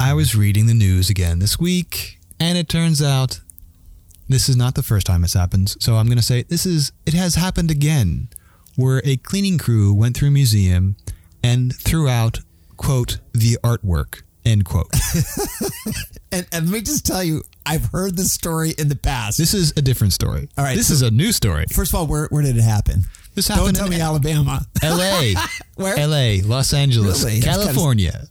I 0.00 0.12
was 0.14 0.34
reading 0.34 0.66
the 0.66 0.74
news 0.74 1.08
again 1.08 1.38
this 1.38 1.56
week, 1.58 2.18
and 2.40 2.58
it 2.58 2.68
turns 2.68 3.00
out 3.00 3.40
this 4.28 4.48
is 4.48 4.56
not 4.56 4.74
the 4.74 4.82
first 4.82 5.06
time 5.06 5.22
this 5.22 5.34
happens, 5.34 5.76
So 5.80 5.96
I'm 5.96 6.06
going 6.06 6.18
to 6.18 6.24
say 6.24 6.42
this 6.42 6.66
is 6.66 6.92
it 7.06 7.14
has 7.14 7.34
happened 7.36 7.70
again, 7.70 8.28
where 8.76 9.00
a 9.04 9.16
cleaning 9.16 9.58
crew 9.58 9.92
went 9.94 10.16
through 10.16 10.28
a 10.28 10.32
museum 10.32 10.96
and 11.42 11.74
threw 11.74 12.08
out 12.08 12.40
quote 12.76 13.18
the 13.32 13.58
artwork 13.62 14.22
end 14.44 14.64
quote. 14.64 14.90
And, 16.32 16.44
and 16.52 16.66
let 16.66 16.72
me 16.72 16.82
just 16.82 17.06
tell 17.06 17.22
you, 17.22 17.42
I've 17.64 17.86
heard 17.86 18.16
this 18.16 18.32
story 18.32 18.74
in 18.76 18.88
the 18.88 18.96
past. 18.96 19.38
This 19.38 19.54
is 19.54 19.72
a 19.76 19.80
different 19.80 20.12
story. 20.12 20.48
All 20.58 20.64
right, 20.64 20.76
this 20.76 20.88
so- 20.88 20.94
is 20.94 21.02
a 21.02 21.10
new 21.10 21.32
story. 21.32 21.64
First 21.72 21.92
of 21.92 22.00
all, 22.00 22.06
where 22.08 22.26
where 22.30 22.42
did 22.42 22.56
it 22.58 22.62
happen? 22.62 23.04
This 23.34 23.46
Don't 23.48 23.58
happened 23.58 23.76
tell 23.76 23.86
in 23.86 23.92
me 23.92 24.00
Alabama. 24.00 24.66
L.A. 24.82 25.34
Where? 25.76 25.96
L.A. 25.98 26.42
Los 26.42 26.72
Angeles, 26.74 27.24
Really? 27.24 27.40
California. 27.40 28.26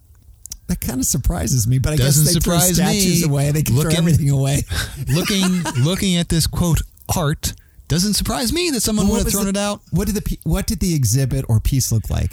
That 0.67 0.81
kind 0.81 0.99
of 0.99 1.05
surprises 1.05 1.67
me, 1.67 1.77
but 1.77 1.93
I 1.93 1.95
Doesn't 1.97 2.23
guess 2.25 2.33
they 2.33 2.39
throw 2.39 2.57
surprise 2.57 2.75
statues 2.75 3.21
me. 3.21 3.29
away. 3.29 3.51
They 3.51 3.61
can 3.61 3.75
throw 3.79 3.91
everything 3.91 4.29
away. 4.31 4.63
looking 5.07 5.61
looking 5.83 6.15
at 6.17 6.29
this 6.29 6.47
quote 6.47 6.81
art 7.15 7.53
doesn't 7.87 8.15
surprise 8.15 8.51
me 8.51 8.71
that 8.71 8.81
someone 8.81 9.07
would 9.09 9.17
have 9.17 9.25
was 9.25 9.33
thrown 9.33 9.43
the- 9.43 9.49
it 9.51 9.57
out. 9.57 9.81
What 9.91 10.07
did 10.07 10.15
the 10.15 10.21
pe- 10.23 10.37
what 10.43 10.65
did 10.65 10.79
the 10.79 10.95
exhibit 10.95 11.45
or 11.47 11.59
piece 11.59 11.91
look 11.91 12.09
like? 12.09 12.31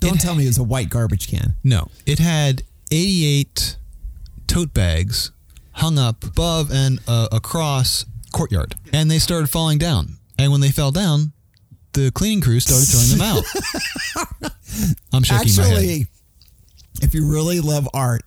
Don't 0.00 0.16
It- 0.16 0.20
tell 0.20 0.34
me 0.34 0.44
it 0.44 0.48
was 0.48 0.56
a 0.58 0.62
white 0.62 0.88
garbage 0.88 1.28
can. 1.28 1.56
No, 1.62 1.88
it 2.06 2.18
had 2.18 2.62
88 2.90 3.76
tote 4.46 4.72
bags 4.72 5.30
hung 5.72 5.98
up 5.98 6.24
above 6.24 6.70
and 6.70 7.00
uh, 7.06 7.28
across 7.32 8.06
courtyard, 8.32 8.76
and 8.94 9.10
they 9.10 9.18
started 9.18 9.48
falling 9.50 9.76
down. 9.76 10.16
And 10.38 10.50
when 10.52 10.60
they 10.62 10.70
fell 10.70 10.90
down, 10.90 11.32
the 11.92 12.10
cleaning 12.12 12.40
crew 12.40 12.60
started 12.60 12.86
throwing 12.86 13.18
them 13.18 13.20
out. 13.20 14.52
I'm 15.12 15.22
shaking 15.22 15.54
my 15.56 15.62
head. 15.64 15.72
Actually, 15.76 16.06
if 17.02 17.14
you 17.14 17.26
really 17.30 17.60
love 17.60 17.88
art, 17.94 18.22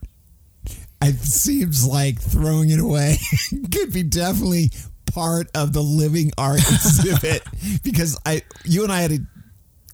it 1.02 1.16
seems 1.20 1.86
like 1.86 2.20
throwing 2.20 2.70
it 2.70 2.80
away 2.80 3.18
could 3.72 3.94
be 3.94 4.04
definitely 4.04 4.72
part 5.06 5.48
of 5.56 5.74
the 5.74 5.82
living 5.82 6.32
art 6.38 6.60
exhibit 6.60 7.44
because 7.84 8.20
I, 8.26 8.42
you 8.66 8.84
and 8.84 8.92
I 8.92 9.02
had 9.02 9.12
a, 9.12 9.20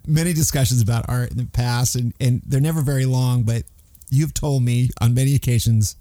many 0.07 0.34
discussions 0.34 0.82
about 0.82 1.05
art 1.07 1.32
in 1.32 1.38
the 1.38 1.45
past, 1.45 1.95
and 1.95 2.13
and 2.19 2.41
they're 2.45 2.61
never 2.61 2.82
very 2.82 3.05
long, 3.05 3.43
but 3.43 3.63
you've 4.09 4.34
told 4.34 4.63
me 4.63 4.89
on 5.01 5.13
many 5.13 5.36
occasions, 5.36 5.95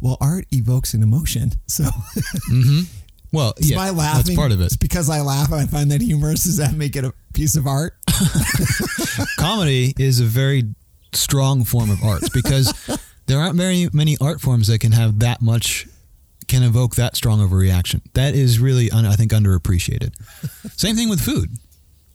well, 0.00 0.18
art 0.20 0.46
evokes 0.52 0.94
an 0.94 1.02
emotion, 1.02 1.52
so. 1.66 1.84
Mm-hmm. 1.84 2.80
Well, 3.32 3.54
Is 3.58 3.70
yeah, 3.70 3.76
my 3.76 3.90
laughing? 3.90 4.22
that's 4.24 4.36
part 4.36 4.52
of 4.52 4.60
it. 4.60 4.66
It's 4.66 4.76
because 4.76 5.10
I 5.10 5.20
laugh 5.20 5.50
and 5.50 5.60
I 5.60 5.66
find 5.66 5.90
that 5.90 6.00
humorous. 6.00 6.44
Does 6.44 6.56
that 6.58 6.74
make 6.74 6.96
it 6.96 7.04
a 7.04 7.12
piece 7.34 7.56
of 7.56 7.66
art? 7.66 7.94
Comedy 9.36 9.92
is 9.98 10.20
a 10.20 10.24
very 10.24 10.62
strong 11.12 11.64
form 11.64 11.90
of 11.90 12.02
art 12.02 12.24
because 12.32 12.72
there 13.26 13.38
aren't 13.38 13.56
very 13.56 13.88
many 13.92 14.16
art 14.20 14.40
forms 14.40 14.68
that 14.68 14.80
can 14.80 14.92
have 14.92 15.18
that 15.20 15.42
much 15.42 15.86
can 16.48 16.62
evoke 16.62 16.94
that 16.94 17.16
strong 17.16 17.42
of 17.42 17.52
a 17.52 17.56
reaction. 17.56 18.02
That 18.14 18.34
is 18.34 18.60
really, 18.60 18.90
un- 18.90 19.06
I 19.06 19.14
think, 19.14 19.32
underappreciated. 19.32 20.14
Same 20.76 20.94
thing 20.94 21.08
with 21.08 21.20
food. 21.20 21.50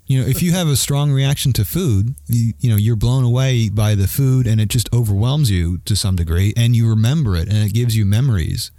You 0.07 0.21
know, 0.21 0.27
if 0.27 0.41
you 0.41 0.51
have 0.51 0.67
a 0.67 0.75
strong 0.75 1.11
reaction 1.11 1.53
to 1.53 1.65
food, 1.65 2.15
you, 2.27 2.53
you 2.59 2.69
know, 2.69 2.75
you're 2.75 2.95
blown 2.95 3.23
away 3.23 3.69
by 3.69 3.95
the 3.95 4.07
food 4.07 4.47
and 4.47 4.59
it 4.59 4.69
just 4.69 4.93
overwhelms 4.93 5.49
you 5.49 5.77
to 5.79 5.95
some 5.95 6.15
degree 6.15 6.53
and 6.57 6.75
you 6.75 6.89
remember 6.89 7.35
it 7.35 7.47
and 7.47 7.57
it 7.57 7.73
gives 7.73 7.95
you 7.95 8.05
memories. 8.05 8.71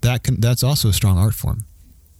That 0.00 0.22
can, 0.22 0.40
that's 0.40 0.62
also 0.62 0.88
a 0.88 0.92
strong 0.92 1.16
art 1.16 1.34
form. 1.34 1.64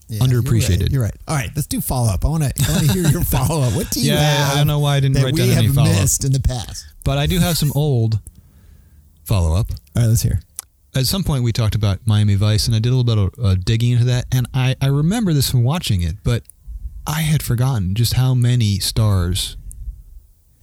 Yeah, 0.08 0.20
Underappreciated. 0.20 0.68
You're 0.68 0.78
right, 0.80 0.90
you're 0.92 1.02
right. 1.02 1.14
All 1.28 1.34
right, 1.34 1.50
let's 1.56 1.66
do 1.66 1.80
follow 1.80 2.10
up. 2.10 2.24
I 2.24 2.28
want 2.28 2.42
to 2.42 2.52
I 2.68 2.72
want 2.72 2.86
to 2.86 2.92
hear 2.92 3.08
your 3.10 3.24
follow 3.24 3.62
up. 3.62 3.72
What 3.74 3.90
do 3.90 4.00
you 4.00 4.12
Yeah, 4.12 4.20
have? 4.20 4.52
I 4.54 4.56
don't 4.58 4.66
know 4.66 4.78
why 4.78 4.96
I 4.96 5.00
didn't 5.00 5.22
write 5.22 5.34
down 5.34 5.48
have 5.48 5.58
any 5.58 5.68
follow-up. 5.68 5.96
missed 6.00 6.24
in 6.24 6.32
the 6.32 6.40
past. 6.40 6.84
But 7.04 7.16
I 7.18 7.26
do 7.26 7.38
have 7.38 7.56
some 7.56 7.72
old 7.74 8.20
follow 9.24 9.56
up. 9.56 9.70
All 9.96 10.02
right, 10.02 10.08
let's 10.08 10.22
hear. 10.22 10.40
At 10.94 11.06
some 11.06 11.24
point, 11.24 11.42
we 11.42 11.52
talked 11.52 11.74
about 11.74 12.00
Miami 12.06 12.34
Vice, 12.36 12.66
and 12.66 12.76
I 12.76 12.78
did 12.78 12.92
a 12.92 12.94
little 12.96 13.02
bit 13.30 13.34
of 13.38 13.44
uh, 13.44 13.56
digging 13.62 13.92
into 13.92 14.04
that. 14.04 14.26
And 14.30 14.46
I, 14.54 14.76
I 14.80 14.86
remember 14.86 15.32
this 15.32 15.50
from 15.50 15.64
watching 15.64 16.02
it, 16.02 16.16
but 16.22 16.42
I 17.06 17.22
had 17.22 17.42
forgotten 17.42 17.94
just 17.94 18.12
how 18.14 18.32
many 18.34 18.78
stars, 18.78 19.56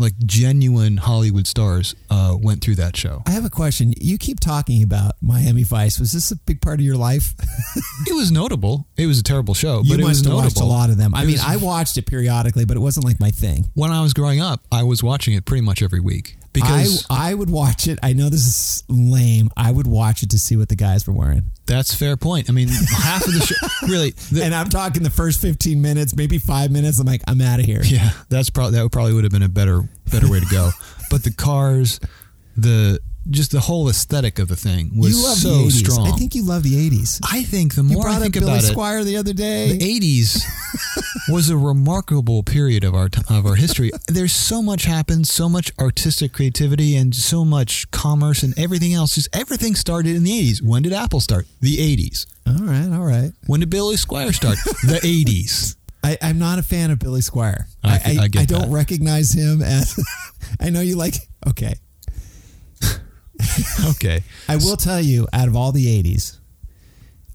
like 0.02 0.18
genuine 0.26 0.98
Hollywood 0.98 1.48
stars, 1.48 1.96
uh, 2.10 2.36
went 2.40 2.62
through 2.62 2.76
that 2.76 2.98
show. 2.98 3.24
I 3.28 3.32
have 3.32 3.46
a 3.46 3.50
question. 3.50 3.94
You 4.00 4.18
keep 4.18 4.40
talking 4.40 4.84
about 4.84 5.14
Miami 5.22 5.64
Vice. 5.64 6.00
Was 6.00 6.12
this 6.12 6.32
a 6.32 6.36
big 6.36 6.62
part 6.62 6.80
of 6.80 6.86
your 6.86 6.98
life? 6.98 7.34
It 8.08 8.14
was 8.16 8.32
notable. 8.32 8.88
It 8.98 9.06
was 9.06 9.20
a 9.20 9.24
terrible 9.24 9.54
show, 9.54 9.82
you 9.84 9.92
but 9.94 10.00
it 10.00 10.04
was 10.04 10.26
have 10.26 10.34
watched 10.34 10.60
a 10.60 10.66
lot 10.66 10.90
of 10.90 10.98
them. 10.98 11.14
I 11.14 11.22
It 11.22 11.26
mean, 11.28 11.34
was- 11.36 11.44
I 11.46 11.56
watched 11.58 11.98
it 11.98 12.06
periodically, 12.08 12.66
but 12.66 12.76
it 12.76 12.80
wasn't 12.80 13.06
like 13.06 13.20
my 13.20 13.30
thing. 13.32 13.70
when 13.76 13.92
I 13.92 14.02
was 14.02 14.14
growing 14.14 14.42
up, 14.42 14.66
I 14.72 14.84
was 14.84 15.04
watching 15.04 15.34
it 15.36 15.46
pretty 15.46 15.62
much 15.62 15.82
every 15.82 16.00
week 16.00 16.38
because 16.54 17.06
I 17.10 17.32
I 17.32 17.34
would 17.34 17.50
watch 17.50 17.88
it. 17.88 18.00
I 18.04 18.14
know 18.14 18.30
this 18.30 18.46
is 18.46 18.84
lame. 18.90 19.50
I 19.56 19.72
would 19.72 19.88
watch 19.88 20.24
it 20.24 20.30
to 20.32 20.40
see 20.40 20.58
what 20.58 20.70
the 20.70 20.76
guys 20.76 21.08
were 21.08 21.14
wearing. 21.14 21.44
that's 21.66 21.94
a 21.94 21.98
fair 21.98 22.18
point. 22.18 22.50
I 22.50 22.54
mean, 22.54 22.68
half 22.68 23.26
of 23.26 23.34
the 23.34 23.40
show, 23.40 23.88
really, 23.88 24.12
the, 24.32 24.44
and 24.44 24.54
I'm 24.54 24.70
talking 24.70 25.04
the 25.04 25.10
first 25.10 25.42
15 25.42 25.82
minutes, 25.82 26.16
maybe 26.16 26.38
five 26.38 26.72
minutes. 26.72 27.00
I'm 27.00 27.08
like, 27.08 27.22
I'm 27.28 27.40
out 27.42 27.60
of 27.60 27.66
here. 27.66 27.82
Yeah, 27.84 28.12
that's 28.30 28.50
probably 28.50 28.78
that 28.80 28.92
probably 28.92 29.14
would 29.14 29.24
have 29.24 29.32
been 29.32 29.44
a 29.44 29.50
better 29.50 29.88
better 30.12 30.30
way 30.30 30.40
to 30.40 30.46
go. 30.48 30.72
but 31.10 31.24
the 31.24 31.32
cars, 31.32 32.00
the 32.58 33.00
just 33.30 33.52
the 33.52 33.60
whole 33.60 33.88
aesthetic 33.88 34.40
of 34.40 34.48
the 34.48 34.56
thing 34.56 34.98
was 34.98 35.16
you 35.16 35.24
love 35.24 35.38
so 35.38 35.50
the 35.50 35.64
80s. 35.68 35.72
strong. 35.72 36.08
I 36.08 36.12
think 36.14 36.34
you 36.34 36.44
love 36.44 36.64
the 36.64 36.90
80s. 36.90 37.22
I 37.24 37.44
think 37.44 37.76
the 37.76 37.84
more 37.84 38.08
I 38.08 38.18
think 38.18 38.34
Billy 38.34 38.46
about 38.46 38.64
it, 38.64 38.76
Squier 38.76 39.04
the 39.06 39.18
other 39.18 39.32
day. 39.34 39.78
the 39.78 40.00
'80s 40.00 40.44
was 41.30 41.50
a 41.50 41.58
remarkable 41.58 42.44
period 42.44 42.84
of 42.84 42.94
our 42.94 43.10
t- 43.10 43.22
of 43.30 43.46
our 43.46 43.56
history. 43.56 43.92
There's 44.08 44.32
so 44.34 44.62
much 44.62 44.84
happened, 44.86 45.28
so 45.28 45.48
much 45.50 45.72
artistic 45.80 46.34
creativity, 46.34 46.96
and 46.96 47.14
so 47.16 47.44
much 47.46 47.90
commerce 47.92 48.44
and 48.44 48.58
everything 48.58 48.94
else. 48.94 49.16
Just 49.16 49.30
everything 49.36 49.76
started 49.76 50.16
in 50.16 50.24
the 50.24 50.32
'80s. 50.32 50.62
When 50.62 50.84
did 50.84 50.94
Apple 50.94 51.20
start? 51.20 51.48
The 51.60 51.78
'80s. 51.78 52.26
all 52.48 52.66
right, 52.66 52.92
all 52.96 53.06
right. 53.06 53.32
When 53.48 53.60
did 53.60 53.70
Billy 53.70 53.96
Squier 53.96 54.34
start? 54.34 54.58
the 54.84 55.00
'80s. 55.04 55.76
I, 56.04 56.18
I'm 56.22 56.40
not 56.40 56.58
a 56.58 56.64
fan 56.64 56.90
of 56.90 56.98
Billy 57.00 57.22
Squier. 57.22 57.66
I- 57.84 58.18
I, 58.20 58.24
I 58.24 58.28
get 58.28 58.48
don't 58.48 58.70
that. 58.70 58.76
recognize 58.76 59.34
him 59.34 59.62
as. 59.62 60.00
I 60.60 60.70
know 60.72 60.82
you 60.82 60.96
like. 60.96 61.16
Okay, 61.48 61.74
Okay. 63.90 64.24
I 64.48 64.56
will 64.58 64.78
tell 64.78 65.02
you, 65.02 65.28
out 65.34 65.48
of 65.48 65.56
all 65.56 65.72
the 65.72 65.86
'80s, 66.04 66.38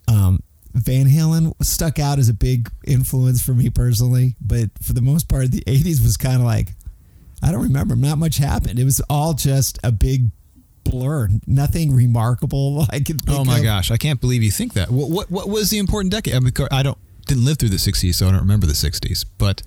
um, 0.08 0.40
Van 0.76 1.06
Halen 1.06 1.52
stuck 1.62 1.98
out 1.98 2.18
as 2.18 2.28
a 2.28 2.34
big 2.34 2.70
influence 2.86 3.42
for 3.42 3.52
me 3.52 3.70
personally. 3.70 4.36
But 4.40 4.70
for 4.82 4.92
the 4.92 5.02
most 5.02 5.28
part, 5.28 5.50
the 5.50 5.62
'80s 5.62 6.02
was 6.02 6.16
kind 6.16 6.36
of 6.36 6.42
like 6.42 6.74
I 7.42 7.52
don't 7.52 7.62
remember. 7.62 7.96
Not 7.96 8.18
much 8.18 8.38
happened. 8.38 8.78
It 8.78 8.84
was 8.84 9.00
all 9.08 9.34
just 9.34 9.78
a 9.82 9.92
big 9.92 10.30
blur. 10.84 11.28
Nothing 11.46 11.94
remarkable. 11.94 12.86
I 12.90 13.00
can. 13.00 13.18
Oh 13.28 13.44
my 13.44 13.58
of. 13.58 13.64
gosh, 13.64 13.90
I 13.90 13.96
can't 13.96 14.20
believe 14.20 14.42
you 14.42 14.50
think 14.50 14.74
that. 14.74 14.90
What 14.90 15.10
what, 15.10 15.30
what 15.30 15.48
was 15.48 15.70
the 15.70 15.78
important 15.78 16.12
decade? 16.12 16.34
I, 16.34 16.40
mean, 16.40 16.52
I 16.70 16.82
don't 16.82 16.98
didn't 17.26 17.44
live 17.44 17.58
through 17.58 17.70
the 17.70 17.76
'60s, 17.76 18.14
so 18.14 18.28
I 18.28 18.30
don't 18.30 18.40
remember 18.40 18.66
the 18.66 18.72
'60s. 18.72 19.24
But 19.38 19.62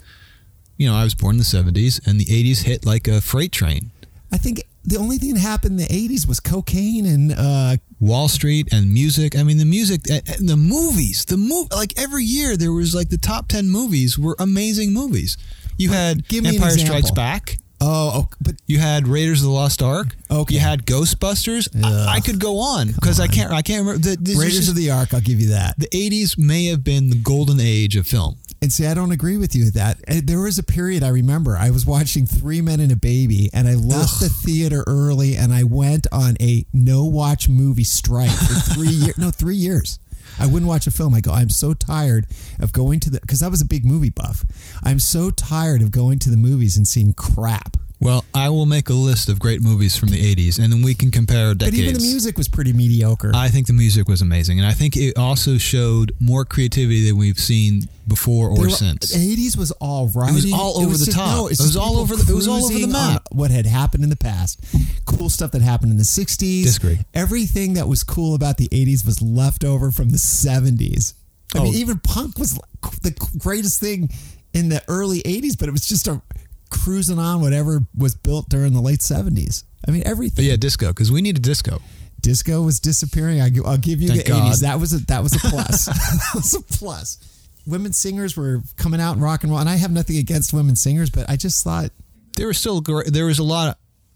you 0.78 0.88
know, 0.90 0.96
I 0.96 1.04
was 1.04 1.16
born 1.16 1.36
in 1.36 1.40
the 1.40 1.44
'70s, 1.44 2.06
and 2.08 2.20
the 2.20 2.26
'80s 2.26 2.64
hit 2.64 2.86
like 2.86 3.08
a 3.08 3.22
freight 3.22 3.52
train. 3.52 3.92
I 4.32 4.38
think 4.38 4.64
the 4.90 4.98
only 4.98 5.18
thing 5.18 5.34
that 5.36 5.40
happened 5.40 5.80
in 5.80 5.88
the 5.88 5.94
'80s 6.10 6.28
was 6.28 6.40
cocaine 6.40 7.06
and 7.06 7.32
uh, 7.32 7.78
Wall 8.00 8.28
Street 8.28 8.70
and 8.72 8.92
music. 8.94 9.38
I 9.38 9.44
mean, 9.44 9.58
the 9.58 9.66
music, 9.66 10.04
the 10.04 10.56
movies, 10.58 11.26
the 11.26 11.38
movie, 11.38 11.70
Like 11.76 11.94
every 11.98 12.24
year, 12.24 12.58
there 12.58 12.72
was 12.74 12.94
like 12.96 13.10
the 13.10 13.18
top 13.18 13.48
ten 13.48 13.70
movies 13.70 14.18
were 14.20 14.36
amazing 14.40 14.94
movies. 14.94 15.38
You 15.78 15.92
had 15.92 16.28
give 16.28 16.44
me 16.44 16.56
Empire 16.56 16.72
Strikes. 16.78 17.12
Back. 17.12 17.58
oh, 17.82 18.12
oh, 18.14 18.30
but 18.42 18.56
You 18.68 18.80
had 18.80 19.08
Raiders 19.08 19.40
of 19.42 19.46
the 19.48 19.54
Lost 19.54 19.82
Ark. 19.82 20.08
Okay. 20.30 20.56
You 20.56 20.60
had 20.60 20.86
Ghostbusters. 20.86 21.70
I, 21.84 22.16
I 22.16 22.20
could 22.20 22.40
go 22.40 22.60
on 22.60 22.88
because 22.92 23.20
I 23.22 23.28
can't. 23.28 23.52
I 23.54 23.62
can't 23.62 23.86
remember. 23.86 24.16
The, 24.16 24.36
Raiders 24.38 24.58
just- 24.58 24.70
of 24.70 24.76
the 24.76 24.92
Ark. 24.92 25.14
I'll 25.14 25.22
give 25.22 25.40
you 25.40 25.50
that. 25.50 25.78
the 25.78 25.88
80s 25.88 26.38
may 26.38 26.66
have 26.66 26.84
been 26.84 27.10
the 27.10 27.16
golden 27.18 27.60
age 27.62 27.96
of 27.96 28.08
film. 28.08 28.38
And 28.62 28.74
see, 28.74 28.86
I 28.86 28.94
don't 28.94 29.12
agree 29.12 29.38
with 29.38 29.56
you 29.56 29.66
with 29.66 29.76
that. 29.76 30.00
Uh, 30.08 30.20
There 30.24 30.42
was 30.42 30.58
a 30.58 30.64
period 30.64 31.02
I 31.02 31.10
remember 31.10 31.56
I 31.56 31.70
was 31.70 31.86
watching 31.86 32.26
Three 32.26 32.60
Men 32.62 32.80
and 32.82 32.92
a 32.92 32.96
Baby, 32.98 33.50
and 33.54 33.68
I 33.68 33.76
left 33.76 34.20
the 34.20 34.28
theater 34.30 34.84
early, 34.86 35.36
and 35.38 35.54
I 35.54 35.64
went 35.64 36.08
on 36.12 36.36
a 36.42 36.66
no 36.74 37.06
watch 37.06 37.48
movie 37.48 37.86
strike 37.86 38.30
for 38.32 38.54
three 38.74 38.90
years. 38.90 39.18
No, 39.18 39.32
three 39.32 39.56
years. 39.56 40.00
I 40.38 40.46
wouldn't 40.46 40.68
watch 40.68 40.88
a 40.88 40.92
film. 40.92 41.14
I 41.14 41.22
go, 41.22 41.32
I'm 41.32 41.50
so 41.50 41.74
tired 41.74 42.28
of 42.60 42.72
going 42.74 43.00
to 43.02 43.10
the 43.10 43.20
because 43.22 43.42
I 43.42 43.48
was 43.48 43.62
a 43.62 43.66
big 43.66 43.86
movie 43.86 44.10
buff. 44.10 44.44
I'm 44.84 45.00
so 45.00 45.32
tired 45.32 45.82
of 45.82 45.92
going 45.92 46.20
to 46.20 46.30
the 46.30 46.38
movies 46.38 46.76
and 46.78 46.88
seeing 46.88 47.14
crap. 47.14 47.78
Well, 48.02 48.24
I 48.34 48.48
will 48.50 48.66
make 48.66 48.88
a 48.88 48.94
list 48.94 49.28
of 49.28 49.40
great 49.40 49.62
movies 49.62 49.98
from 49.98 50.08
the 50.10 50.34
80s 50.36 50.58
and 50.58 50.72
then 50.72 50.82
we 50.82 50.94
can 50.94 51.12
compare 51.12 51.54
decades. 51.54 51.78
But 51.78 51.84
even 51.84 51.94
the 51.96 52.00
music 52.00 52.38
was 52.38 52.48
pretty 52.48 52.72
mediocre. 52.72 53.32
I 53.36 53.50
think 53.50 53.68
the 53.68 53.74
music 53.74 54.08
was 54.08 54.22
amazing 54.22 54.58
and 54.58 54.66
I 54.68 54.72
think 54.72 54.96
it 54.96 55.18
also 55.18 55.58
showed 55.58 56.14
more 56.20 56.46
creativity 56.46 57.06
than 57.10 57.18
we've 57.18 57.38
seen 57.40 57.90
before 58.08 58.48
or 58.50 58.58
were- 58.58 58.70
since. 58.70 59.10
The 59.12 59.20
80s 59.36 59.58
was 59.58 59.72
all 59.82 60.08
right. 60.16 60.30
It 60.32 60.34
was 60.36 60.54
all 60.54 60.78
over 60.82 60.96
the 60.96 61.12
top. 61.12 61.52
it's 61.52 61.60
It 61.60 61.64
was 61.64 61.76
all 61.76 61.98
over 61.98 62.16
the- 62.16 62.32
it 62.32 62.36
was 62.36 62.48
all 62.48 62.64
over 62.66 62.80
the 62.80 62.88
map. 62.88 63.28
What 63.34 63.52
had 63.52 63.66
happened 63.66 64.06
in 64.06 64.10
the 64.10 64.16
past, 64.16 64.62
cool 65.06 65.30
stuff 65.30 65.52
that 65.52 65.62
happened 65.62 65.92
in 65.92 65.98
the 65.98 66.06
60s. 66.06 66.64
Disagree. 66.64 67.00
Everything 67.14 67.74
that 67.74 67.90
was 67.90 68.04
cool 68.04 68.34
about 68.34 68.58
the 68.58 68.70
80s 68.72 69.06
was 69.06 69.22
left 69.22 69.66
over 69.66 69.92
from 69.92 70.12
the 70.12 70.18
70s. 70.20 71.16
I 71.54 71.64
mean, 71.64 71.74
Oh. 71.74 71.78
even 71.78 72.00
punk 72.00 72.40
was 72.40 72.58
the 73.02 73.12
greatest 73.40 73.80
thing 73.82 74.10
in 74.54 74.70
the 74.70 74.82
early 74.88 75.22
80s, 75.26 75.56
but 75.58 75.68
it 75.68 75.72
was 75.72 75.86
just 75.86 76.08
a 76.08 76.22
cruising 76.70 77.20
on 77.20 77.42
whatever 77.42 77.82
was 77.96 78.16
built 78.16 78.50
during 78.50 78.74
the 78.74 78.82
late 78.82 79.00
70s. 79.00 79.64
I 79.88 79.92
mean, 79.92 80.04
everything. 80.06 80.36
But 80.38 80.46
yeah, 80.46 80.56
disco 80.56 80.90
because 80.90 81.12
we 81.12 81.22
needed 81.22 81.42
disco. 81.42 81.82
Disco 82.22 82.62
was 82.62 82.80
disappearing. 82.80 83.42
I, 83.42 83.50
will 83.50 83.78
give 83.78 84.02
you 84.02 84.10
Thank 84.10 84.26
the 84.26 84.32
God. 84.32 84.54
80s. 84.54 84.62
That 84.62 84.80
was 84.80 84.94
a 84.94 85.06
that 85.06 85.24
was 85.24 85.34
a 85.36 85.40
plus. 85.50 85.86
that 85.86 86.32
was 86.36 86.54
a 86.54 86.62
plus. 86.62 87.18
Women 87.66 87.94
singers 87.94 88.36
were 88.36 88.62
coming 88.78 89.00
out 89.00 89.16
in 89.16 89.22
rock 89.22 89.44
and 89.44 89.52
roll, 89.52 89.60
and 89.60 89.70
I 89.70 89.76
have 89.76 89.92
nothing 89.92 90.18
against 90.18 90.54
women 90.54 90.76
singers, 90.76 91.10
but 91.10 91.30
I 91.30 91.36
just 91.38 91.64
thought 91.64 91.92
There 92.36 92.48
was 92.48 92.58
still 92.58 92.82
gr- 92.82 93.04
there 93.04 93.26
was 93.26 93.40
a 93.40 93.44
lot 93.44 93.70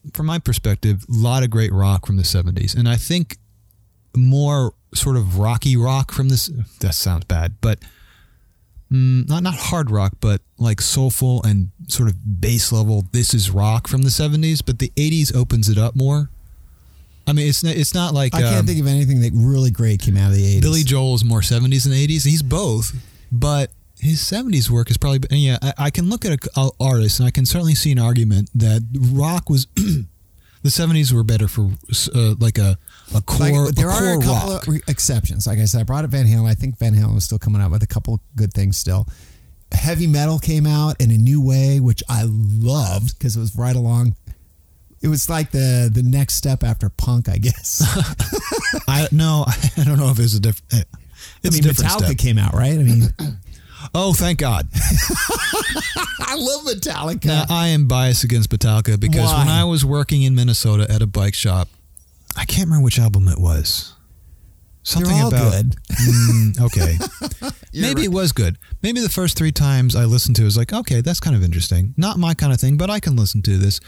of, 0.05 0.13
from 0.13 0.25
my 0.25 0.39
perspective, 0.39 1.05
a 1.07 1.13
lot 1.13 1.43
of 1.43 1.49
great 1.49 1.71
rock 1.71 2.05
from 2.05 2.17
the 2.17 2.23
70s 2.23 2.75
and 2.75 2.89
I 2.89 2.95
think 2.97 3.37
more 4.15 4.73
sort 4.93 5.17
of 5.17 5.37
rocky 5.39 5.75
rock 5.77 6.11
from 6.11 6.29
this 6.29 6.47
that 6.81 6.93
sounds 6.93 7.25
bad, 7.25 7.55
but 7.61 7.79
mm, 8.93 9.27
not 9.27 9.43
not 9.43 9.55
hard 9.55 9.89
rock, 9.89 10.13
but 10.19 10.41
like 10.57 10.81
soulful 10.81 11.41
and 11.43 11.71
sort 11.87 12.09
of 12.09 12.41
bass 12.41 12.71
level. 12.71 13.05
This 13.11 13.33
is 13.33 13.49
rock 13.49 13.87
from 13.87 14.03
the 14.03 14.09
'70s, 14.09 14.61
but 14.65 14.79
the 14.79 14.91
'80s 14.95 15.35
opens 15.35 15.69
it 15.69 15.77
up 15.77 15.95
more. 15.95 16.29
I 17.25 17.33
mean, 17.33 17.47
it's 17.47 17.63
not, 17.63 17.75
it's 17.75 17.93
not 17.93 18.13
like 18.13 18.35
I 18.35 18.41
can't 18.41 18.55
um, 18.57 18.65
think 18.65 18.79
of 18.79 18.87
anything 18.87 19.21
that 19.21 19.31
really 19.33 19.71
great 19.71 20.01
came 20.01 20.17
out 20.17 20.31
of 20.31 20.35
the 20.35 20.57
80s. 20.57 20.61
Billy 20.61 20.83
Joel 20.83 21.15
is 21.15 21.23
more 21.23 21.41
'70s 21.41 21.83
than 21.83 21.93
'80s. 21.93 22.25
He's 22.25 22.43
both, 22.43 22.93
but 23.31 23.71
his 23.99 24.21
'70s 24.21 24.69
work 24.69 24.89
is 24.89 24.97
probably 24.97 25.19
and 25.29 25.39
yeah. 25.39 25.57
I, 25.61 25.73
I 25.77 25.89
can 25.89 26.09
look 26.09 26.25
at 26.25 26.31
an 26.31 26.69
artist 26.79 27.19
and 27.19 27.27
I 27.27 27.31
can 27.31 27.45
certainly 27.45 27.75
see 27.75 27.91
an 27.91 27.99
argument 27.99 28.49
that 28.55 28.83
rock 29.11 29.49
was. 29.49 29.67
the 29.75 30.69
'70s 30.69 31.11
were 31.11 31.23
better 31.23 31.47
for 31.47 31.71
uh, 32.13 32.35
like 32.39 32.57
a 32.57 32.77
a 33.15 33.21
core, 33.21 33.65
like, 33.65 33.75
there 33.75 33.89
a 33.89 33.93
are 33.93 34.13
a 34.17 34.21
couple 34.21 34.53
rock. 34.53 34.67
of 34.67 34.75
exceptions. 34.87 35.45
Like 35.47 35.59
I 35.59 35.65
said, 35.65 35.81
I 35.81 35.83
brought 35.83 36.03
up 36.05 36.11
Van 36.11 36.25
Halen. 36.25 36.47
I 36.49 36.53
think 36.53 36.77
Van 36.79 36.93
Halen 36.95 37.13
was 37.13 37.23
still 37.25 37.39
coming 37.39 37.61
out 37.61 37.71
with 37.71 37.83
a 37.83 37.87
couple 37.87 38.19
good 38.35 38.53
things 38.53 38.77
still. 38.77 39.07
Heavy 39.71 40.05
metal 40.07 40.37
came 40.39 40.67
out 40.67 41.01
in 41.01 41.09
a 41.11 41.17
new 41.17 41.41
way, 41.43 41.79
which 41.79 42.03
I 42.07 42.23
loved 42.27 43.17
because 43.17 43.35
it 43.35 43.39
was 43.39 43.55
right 43.55 43.75
along. 43.75 44.15
It 45.01 45.07
was 45.09 45.29
like 45.29 45.51
the 45.51 45.89
the 45.93 46.03
next 46.03 46.35
step 46.35 46.63
after 46.63 46.87
punk, 46.89 47.27
I 47.27 47.37
guess. 47.37 47.81
I 48.87 49.07
no, 49.11 49.43
I 49.77 49.83
don't 49.83 49.97
know 49.97 50.09
if 50.09 50.19
it's 50.19 50.35
a 50.35 50.39
different. 50.39 50.73
Eh, 50.73 50.77
I 50.77 50.97
It's 51.43 51.55
mean, 51.55 51.65
a 51.65 51.67
different 51.69 51.91
Metallica 51.91 52.05
step. 52.05 52.17
came 52.19 52.37
out, 52.37 52.53
right? 52.53 52.73
I 52.73 52.83
mean, 52.83 53.03
Oh, 53.93 54.13
thank 54.13 54.39
God. 54.39 54.67
I 54.73 56.35
love 56.37 56.65
Metallica. 56.65 57.25
Now, 57.25 57.45
I 57.49 57.67
am 57.69 57.87
biased 57.87 58.23
against 58.23 58.49
Metallica 58.49 58.97
because 58.99 59.31
Why? 59.31 59.39
when 59.39 59.47
I 59.49 59.65
was 59.65 59.83
working 59.83 60.23
in 60.23 60.35
Minnesota 60.35 60.87
at 60.89 61.01
a 61.01 61.07
bike 61.07 61.33
shop, 61.35 61.67
I 62.37 62.45
can't 62.45 62.67
remember 62.67 62.83
which 62.85 62.99
album 62.99 63.27
it 63.27 63.39
was. 63.39 63.93
Something 64.85 65.13
all 65.21 65.27
about 65.29 65.51
good. 65.51 65.75
Mm, 66.03 66.61
okay, 66.61 66.97
maybe 67.73 68.01
right. 68.01 68.05
it 68.05 68.11
was 68.11 68.33
good. 68.33 68.57
Maybe 68.81 68.99
the 68.99 69.07
first 69.09 69.37
three 69.37 69.53
times 69.53 69.95
I 69.95 70.03
listened 70.03 70.35
to 70.37 70.41
it 70.41 70.45
was 70.45 70.57
like, 70.57 70.73
okay, 70.73 70.99
that's 70.99 71.21
kind 71.21 71.35
of 71.35 71.43
interesting. 71.43 71.93
Not 71.95 72.17
my 72.19 72.33
kind 72.33 72.51
of 72.51 72.59
thing, 72.59 72.75
but 72.75 72.89
I 72.89 72.99
can 72.99 73.15
listen 73.15 73.41
to 73.43 73.57
this. 73.57 73.79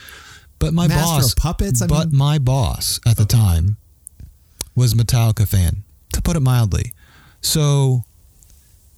But 0.59 0.73
my 0.73 0.87
Master 0.87 1.21
boss, 1.21 1.33
Puppets, 1.33 1.81
I 1.81 1.87
but 1.87 2.07
mean- 2.09 2.17
my 2.17 2.37
boss 2.37 3.01
at 3.05 3.17
the 3.17 3.25
time 3.25 3.75
was 4.75 4.93
Metallica 4.93 5.45
fan. 5.47 5.83
to 6.13 6.21
put 6.21 6.37
it 6.37 6.39
mildly. 6.41 6.93
So, 7.41 8.03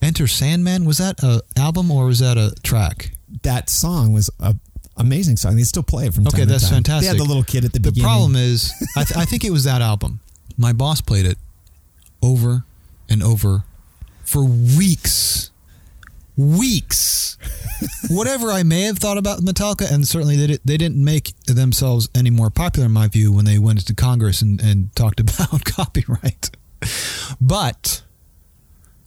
Enter 0.02 0.28
Sandman 0.28 0.86
was 0.86 1.00
that 1.00 1.24
a 1.24 1.42
album 1.58 1.90
or 1.90 2.06
was 2.06 2.20
that 2.20 2.38
a 2.38 2.54
track? 2.62 3.12
That 3.42 3.70
song 3.72 4.14
was 4.14 4.30
a 4.40 4.56
amazing 4.98 5.38
song. 5.38 5.56
They 5.56 5.64
still 5.64 5.84
play 5.84 6.06
it 6.08 6.14
from 6.14 6.28
Okay, 6.28 6.38
time 6.38 6.48
to 6.48 6.52
that's 6.54 6.64
time. 6.66 6.74
fantastic. 6.84 7.02
They 7.12 7.18
had 7.18 7.24
the 7.26 7.28
little 7.28 7.44
kid 7.44 7.66
at 7.66 7.74
the, 7.74 7.80
The 7.80 7.92
beginning. 7.92 8.04
The 8.04 8.08
problem 8.08 8.36
is, 8.36 8.74
I, 8.96 9.04
th- 9.04 9.18
I 9.18 9.26
think 9.26 9.44
it 9.46 9.52
was 9.52 9.64
that 9.64 9.82
album. 9.82 10.20
My 10.58 10.74
boss 10.74 11.02
played 11.02 11.26
it 11.26 11.38
over 12.22 12.64
and 13.10 13.22
over 13.24 13.64
for 14.24 14.44
weeks. 14.44 15.52
Weeks. 16.36 17.38
Whatever 18.10 18.52
I 18.52 18.64
may 18.64 18.82
have 18.84 18.98
thought 19.00 19.18
about 19.18 19.40
Metallica, 19.40 19.92
and 19.92 20.08
certainly 20.08 20.36
they, 20.36 20.48
did, 20.48 20.62
they 20.66 20.78
didn't 20.78 21.04
make 21.04 21.34
themselves 21.46 22.10
any 22.16 22.30
more 22.30 22.50
popular, 22.50 22.86
in 22.88 22.92
my 22.92 23.08
view, 23.08 23.32
when 23.32 23.46
they 23.46 23.58
went 23.60 23.80
into 23.80 23.94
Congress 23.96 24.42
and, 24.42 24.62
and 24.62 24.96
talked 24.96 25.20
about 25.22 25.64
copyright. 25.66 26.50
But 27.42 28.04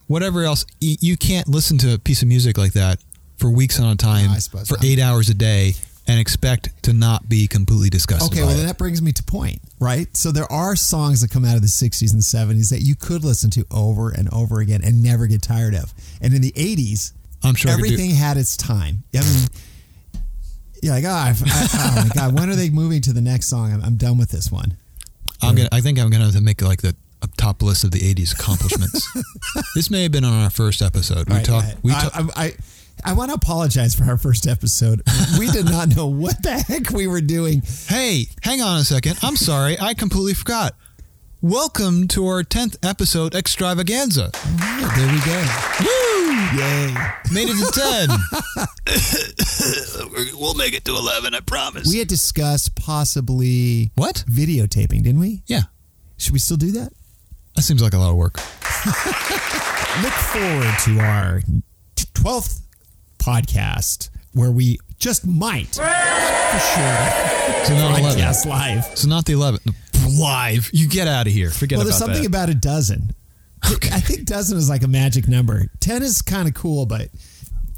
whatever 0.07 0.43
else, 0.45 0.67
you 0.81 1.17
can't 1.17 1.49
listen 1.49 1.79
to 1.79 1.95
a 1.95 1.99
piece 1.99 2.23
of 2.23 2.29
music 2.29 2.59
like 2.59 2.73
that 2.73 2.99
for 3.41 3.51
weeks 3.51 3.81
on 3.81 3.89
a 3.91 3.97
time, 3.97 4.31
for 4.41 4.75
not. 4.77 4.85
eight 4.85 4.99
hours 5.01 5.29
a 5.29 5.35
day, 5.35 5.73
and 6.07 6.19
expect 6.21 6.83
to 6.85 6.93
not 6.93 7.29
be 7.29 7.47
completely 7.47 7.89
disgusted 7.91 8.33
Okay, 8.33 8.43
well, 8.43 8.53
it. 8.53 8.57
then 8.57 8.67
that 8.67 8.79
brings 8.79 9.01
me 9.03 9.13
to 9.13 9.23
point, 9.23 9.61
right? 9.79 10.15
So 10.17 10.31
there 10.33 10.51
are 10.51 10.77
songs 10.77 11.21
that 11.21 11.31
come 11.31 11.45
out 11.45 11.57
of 11.57 11.63
the 11.63 11.69
60s 11.69 12.13
and 12.13 12.21
70s 12.23 12.71
that 12.71 12.81
you 12.81 12.95
could 12.97 13.25
listen 13.25 13.51
to 13.51 13.65
over 13.71 14.11
and 14.11 14.33
over 14.33 14.61
again 14.61 14.81
and 14.85 15.03
never 15.03 15.27
get 15.27 15.43
tired 15.43 15.75
of. 15.75 15.93
And 16.21 16.35
in 16.35 16.41
the 16.43 16.53
80s, 16.53 17.13
I'm 17.45 17.55
sure 17.55 17.71
everything 17.71 18.11
had 18.11 18.37
its 18.37 18.57
time. 18.57 19.05
I 19.15 19.21
mean, 19.21 19.47
you're 20.83 20.95
like, 20.95 21.05
oh, 21.05 21.09
I, 21.11 21.35
oh 21.75 21.93
my 21.97 22.11
God, 22.15 22.35
when 22.39 22.49
are 22.51 22.55
they 22.57 22.71
moving 22.71 23.01
to 23.03 23.13
the 23.13 23.21
next 23.21 23.47
song? 23.49 23.73
I'm, 23.73 23.83
I'm 23.85 23.97
done 23.97 24.19
with 24.19 24.31
this 24.31 24.51
one. 24.51 24.77
I'm 25.43 25.55
gonna. 25.55 25.69
I 25.73 25.81
think 25.81 25.99
I'm 25.99 26.11
gonna 26.11 26.39
make 26.41 26.61
like 26.61 26.83
the 26.83 26.95
top 27.39 27.63
list 27.63 27.85
of 27.85 27.93
the 27.93 28.01
'80s 28.01 28.33
accomplishments. 28.35 29.09
this 29.75 29.91
may 29.91 30.03
have 30.03 30.13
been 30.13 30.25
on 30.25 30.33
our 30.43 30.51
first 30.51 30.83
episode. 30.83 31.29
We 31.31 31.37
Right, 31.37 31.45
talked. 31.45 31.77
We 31.83 31.93
I, 31.93 32.01
talked. 32.01 32.17
I, 32.37 32.45
I, 32.45 32.53
I 33.05 33.13
want 33.15 33.31
to 33.31 33.35
apologize 33.35 33.95
for 33.95 34.05
our 34.05 34.19
first 34.19 34.47
episode. 34.47 35.03
We 35.39 35.51
did 35.51 35.65
not 35.67 35.95
know 35.97 36.07
what 36.07 36.43
the 36.43 36.53
heck 36.59 36.91
we 36.91 37.07
were 37.07 37.21
doing. 37.21 37.63
Hey, 37.87 38.27
hang 38.43 38.61
on 38.61 38.81
a 38.81 38.85
second. 38.85 39.19
I'm 39.23 39.37
sorry. 39.37 39.79
I 39.81 39.95
completely 39.95 40.35
forgot. 40.35 40.75
Welcome 41.41 42.09
to 42.09 42.27
our 42.27 42.43
tenth 42.43 42.77
episode 42.83 43.35
extravaganza. 43.35 44.25
All 44.25 44.31
right, 44.59 44.93
there 44.97 45.13
we 45.13 45.21
go. 45.25 45.47
Woo! 45.81 46.33
Yay. 46.59 46.95
Made 47.33 47.49
it 47.49 47.57
to 47.57 47.73
ten. 47.81 48.09
we'll 50.39 50.55
make 50.55 50.75
it 50.75 50.85
to 50.85 50.93
eleven. 50.93 51.35
I 51.35 51.41
promise. 51.41 51.89
We 51.89 51.99
had 51.99 52.09
discussed 52.09 52.75
possibly 52.77 53.91
what? 53.95 54.25
videotaping, 54.29 55.03
didn't 55.03 55.21
we? 55.21 55.43
Yeah, 55.47 55.63
Should 56.19 56.33
we 56.35 56.39
still 56.39 56.59
do 56.59 56.73
that? 56.73 56.93
that 57.57 57.63
seems 57.63 57.83
like 57.83 57.95
a 57.95 57.99
lot 57.99 58.11
of 58.11 58.17
work. 58.17 58.37
look 60.03 60.13
forward 60.13 60.75
to 60.85 61.01
our 61.01 61.41
12th 61.97 62.61
podcast 63.21 64.11
where 64.33 64.51
we 64.51 64.79
just 64.99 65.27
might, 65.27 65.75
for 65.75 65.83
sure, 65.83 67.65
So 67.65 67.75
not 67.75 67.99
eleven. 67.99 68.21
podcast 68.21 68.47
live. 68.47 68.85
So 68.99 69.09
not 69.09 69.25
the 69.25 69.33
eleven. 69.35 69.61
Live. 70.19 70.71
You 70.73 70.89
get 70.89 71.07
out 71.09 71.27
of 71.27 71.33
here. 71.33 71.51
Forget 71.51 71.77
Well, 71.79 71.87
about 71.87 71.91
there's 71.91 71.99
something 71.99 72.23
that. 72.23 72.29
about 72.29 72.49
a 72.51 72.55
dozen. 72.55 73.15
I 73.63 74.01
think 74.01 74.25
dozen 74.25 74.57
is 74.57 74.69
like 74.71 74.83
a 74.83 74.89
magic 74.89 75.29
number. 75.29 75.67
10 75.81 76.03
is 76.03 76.23
kind 76.23 76.49
of 76.49 76.55
cool, 76.55 76.87
but 76.87 77.11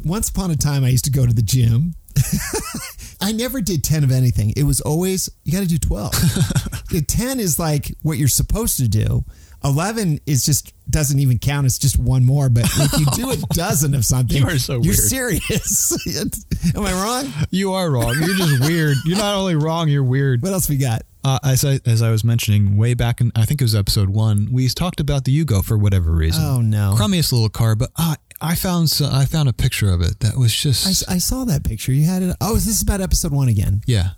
once 0.05 0.28
upon 0.28 0.51
a 0.53 0.57
time 0.57 0.84
I 0.84 0.88
used 0.90 1.05
to 1.07 1.11
go 1.11 1.26
to 1.26 1.32
the 1.34 1.43
gym. 1.43 1.95
I 3.20 3.32
never 3.32 3.61
did 3.61 3.82
10 3.84 4.05
of 4.05 4.12
anything. 4.12 4.53
It 4.57 4.62
was 4.62 4.80
always, 4.80 5.28
you 5.45 5.53
got 5.53 5.61
to 5.61 5.66
do 5.66 5.78
12. 5.78 6.14
Yeah, 6.93 7.01
10 7.07 7.40
is 7.40 7.59
like 7.59 7.95
what 8.03 8.18
you're 8.18 8.28
supposed 8.28 8.76
to 8.76 8.86
do. 8.86 9.24
11 9.65 10.21
is 10.27 10.45
just, 10.45 10.73
doesn't 10.91 11.19
even 11.19 11.39
count. 11.39 11.67
It's 11.67 11.79
just 11.79 11.99
one 11.99 12.25
more. 12.25 12.49
But 12.49 12.65
if 12.67 12.99
you 13.01 13.07
do 13.15 13.31
a 13.31 13.37
dozen 13.55 13.95
of 13.95 14.05
something, 14.05 14.37
You 14.43 14.47
are 14.49 14.59
so 14.59 14.75
you're 14.75 14.83
weird. 14.83 14.97
serious. 14.97 15.93
Am 16.77 16.85
I 16.85 16.93
wrong? 16.93 17.33
you 17.51 17.73
are 17.73 17.91
wrong. 17.91 18.15
You're 18.21 18.37
just 18.37 18.61
weird. 18.69 18.97
You're 19.05 19.19
not 19.19 19.35
only 19.37 19.55
wrong. 19.55 19.89
You're 19.89 20.05
weird. 20.05 20.43
What 20.43 20.53
else 20.53 20.69
we 20.69 20.77
got? 20.77 21.03
Uh, 21.25 21.39
as 21.45 21.65
I 21.65 21.79
as 21.87 22.03
I 22.03 22.11
was 22.11 22.25
mentioning 22.25 22.77
way 22.77 22.95
back 22.95 23.21
in 23.21 23.31
I 23.37 23.45
think 23.45 23.61
it 23.61 23.65
was 23.65 23.77
episode 23.77 24.11
one, 24.11 24.49
we 24.51 24.67
talked 24.69 24.99
about 24.99 25.25
the 25.25 25.45
Yugo 25.45 25.65
for 25.65 25.79
whatever 25.79 26.11
reason. 26.11 26.43
Oh, 26.45 26.61
no. 26.61 26.95
crummiest 26.99 27.31
little 27.33 27.49
car, 27.49 27.77
but 27.77 27.91
uh, 27.95 28.17
I 28.41 28.57
found 28.57 28.91
so, 28.91 29.09
I 29.09 29.25
found 29.27 29.49
a 29.49 29.53
picture 29.53 29.89
of 29.93 30.01
it 30.01 30.19
that 30.19 30.37
was 30.37 30.53
just 30.53 31.09
I 31.09 31.19
saw 31.19 31.45
that 31.45 31.63
picture. 31.63 31.93
You 31.93 32.07
had 32.07 32.23
it. 32.25 32.35
Oh, 32.41 32.57
is 32.57 32.67
this 32.67 32.83
about 32.83 33.01
episode 33.01 33.31
one 33.33 33.47
again? 33.49 33.83
yeah. 33.87 34.11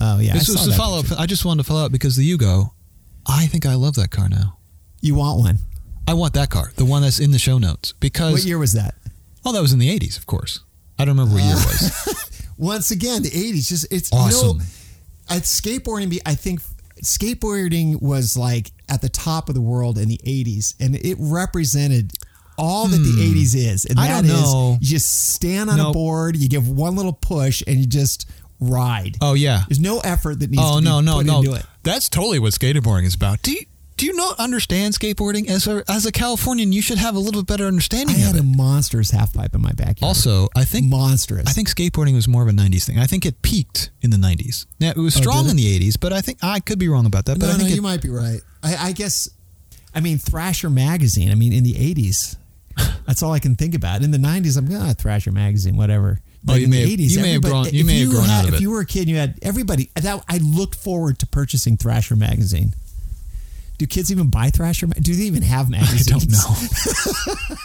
Oh, 0.00 0.18
yeah. 0.20 0.32
This 0.32 0.48
I 0.48 0.52
was 0.52 0.66
the 0.66 0.72
follow 0.74 0.98
up. 1.00 1.06
I 1.16 1.26
just 1.26 1.44
wanted 1.44 1.62
to 1.62 1.68
follow 1.68 1.84
up 1.86 1.92
because 1.92 2.16
the 2.16 2.28
Yugo, 2.28 2.70
I 3.26 3.46
think 3.46 3.64
I 3.66 3.74
love 3.74 3.94
that 3.94 4.10
car 4.10 4.28
now. 4.28 4.57
You 5.00 5.14
want 5.14 5.38
one? 5.38 5.58
I 6.06 6.14
want 6.14 6.34
that 6.34 6.50
car, 6.50 6.72
the 6.76 6.84
one 6.84 7.02
that's 7.02 7.20
in 7.20 7.30
the 7.32 7.38
show 7.38 7.58
notes, 7.58 7.92
because 8.00 8.32
What 8.32 8.44
year 8.44 8.58
was 8.58 8.72
that? 8.72 8.94
oh, 9.44 9.52
that 9.52 9.60
was 9.62 9.72
in 9.72 9.78
the 9.78 9.88
'80s, 9.96 10.16
of 10.18 10.26
course. 10.26 10.60
I 10.98 11.04
don't 11.04 11.16
remember 11.16 11.34
what 11.34 11.44
year 11.44 11.54
it 11.54 11.66
was. 11.66 12.50
Once 12.58 12.90
again, 12.90 13.22
the 13.22 13.30
'80s. 13.30 13.68
Just 13.68 13.92
it's 13.92 14.12
Awesome. 14.12 14.48
You 14.48 14.54
know, 14.58 14.64
at 15.30 15.42
skateboarding, 15.42 16.18
I 16.26 16.34
think 16.34 16.60
skateboarding 17.02 18.00
was 18.02 18.36
like 18.36 18.72
at 18.88 19.00
the 19.02 19.08
top 19.08 19.48
of 19.48 19.54
the 19.54 19.60
world 19.60 19.98
in 19.98 20.08
the 20.08 20.18
'80s, 20.26 20.74
and 20.80 20.94
it 20.96 21.16
represented 21.20 22.12
all 22.56 22.86
that 22.88 22.96
the 22.96 23.22
'80s 23.34 23.54
is. 23.54 23.84
And 23.84 23.98
Hmm. 23.98 24.26
Don't 24.26 24.78
is, 24.80 24.88
you 24.88 24.96
just 24.96 25.30
stand 25.34 25.70
on 25.70 25.78
a 25.78 25.92
board, 25.92 26.36
you 26.36 26.48
give 26.48 26.68
one 26.68 26.96
little 26.96 27.12
push, 27.12 27.62
and 27.66 27.78
you 27.78 27.86
just 27.86 28.28
ride. 28.60 29.16
Oh 29.20 29.34
yeah. 29.34 29.62
There's 29.68 29.78
no 29.80 30.00
effort 30.00 30.40
that 30.40 30.50
needs 30.50 30.62
Oh 30.64 30.76
to 30.76 30.80
be 30.80 30.84
no 30.84 31.00
no 31.00 31.16
put 31.18 31.26
no! 31.26 31.38
into 31.38 31.52
it. 31.54 31.64
That's 31.84 32.08
totally 32.08 32.38
what 32.38 32.52
skateboarding 32.52 33.04
is 33.04 33.14
about. 33.14 33.42
Do 33.42 33.52
you, 33.52 33.60
do 33.98 34.06
you 34.06 34.14
not 34.14 34.38
understand 34.38 34.94
skateboarding? 34.94 35.48
As 35.50 35.66
a 35.66 35.84
as 35.88 36.06
a 36.06 36.12
Californian, 36.12 36.72
you 36.72 36.80
should 36.80 36.98
have 36.98 37.14
a 37.14 37.18
little 37.18 37.42
bit 37.42 37.48
better 37.48 37.66
understanding. 37.66 38.16
I 38.16 38.20
had 38.20 38.34
of 38.36 38.40
a 38.40 38.48
it. 38.48 38.56
monstrous 38.56 39.10
half 39.10 39.34
pipe 39.34 39.54
in 39.54 39.60
my 39.60 39.72
backyard. 39.72 40.02
Also, 40.02 40.48
I 40.56 40.64
think 40.64 40.86
monstrous. 40.88 41.46
I 41.46 41.52
think 41.52 41.68
skateboarding 41.68 42.14
was 42.14 42.26
more 42.28 42.42
of 42.42 42.48
a 42.48 42.52
'90s 42.52 42.84
thing. 42.84 42.98
I 42.98 43.06
think 43.06 43.26
it 43.26 43.42
peaked 43.42 43.90
in 44.00 44.10
the 44.10 44.16
'90s. 44.16 44.64
Now 44.80 44.90
it 44.90 44.96
was 44.96 45.16
Oh, 45.16 45.20
strong 45.20 45.42
did 45.44 45.50
in 45.50 45.56
the 45.56 45.78
'80s, 45.80 45.98
but 46.00 46.12
I 46.12 46.20
think 46.20 46.38
I 46.42 46.60
could 46.60 46.78
be 46.78 46.88
wrong 46.88 47.06
about 47.06 47.26
that. 47.26 47.38
But 47.38 47.46
no, 47.46 47.52
I 47.52 47.56
think 47.56 47.68
no, 47.68 47.72
it, 47.72 47.76
you 47.76 47.82
might 47.82 48.00
be 48.00 48.08
right. 48.08 48.40
I, 48.62 48.76
I 48.88 48.92
guess. 48.92 49.28
I 49.94 50.00
mean, 50.00 50.18
Thrasher 50.18 50.70
magazine. 50.70 51.30
I 51.30 51.34
mean, 51.34 51.52
in 51.52 51.64
the 51.64 51.74
'80s, 51.74 52.36
that's 53.06 53.22
all 53.22 53.32
I 53.32 53.40
can 53.40 53.56
think 53.56 53.74
about. 53.74 54.02
In 54.02 54.10
the 54.12 54.18
'90s, 54.18 54.56
I'm 54.56 54.66
going 54.68 54.80
ah, 54.80 54.94
Thrasher 54.96 55.32
magazine, 55.32 55.76
whatever. 55.76 56.20
Oh, 56.46 56.54
you 56.54 56.64
in 56.64 56.70
may 56.70 56.84
the 56.84 56.90
have- 57.02 57.10
you 57.10 57.20
may 57.20 57.32
have 57.32 57.42
grown- 57.42 57.64
you 57.64 57.80
if 57.80 57.86
may 57.86 57.98
have 58.00 58.10
grown 58.10 58.24
had, 58.26 58.38
out 58.38 58.44
of 58.44 58.54
If 58.54 58.60
it. 58.60 58.62
you 58.62 58.70
were 58.70 58.80
a 58.80 58.86
kid, 58.86 59.00
and 59.00 59.08
you 59.10 59.16
had 59.16 59.38
everybody. 59.42 59.90
That, 59.96 60.22
I 60.28 60.38
looked 60.38 60.76
forward 60.76 61.18
to 61.18 61.26
purchasing 61.26 61.76
Thrasher 61.76 62.14
magazine. 62.14 62.74
Do 63.78 63.86
kids 63.86 64.10
even 64.12 64.28
buy 64.28 64.50
Thrasher? 64.50 64.86
Do 64.88 65.14
they 65.14 65.22
even 65.24 65.42
have 65.42 65.70
magazines? 65.70 66.08
I 66.12 66.18
don't 66.18 66.30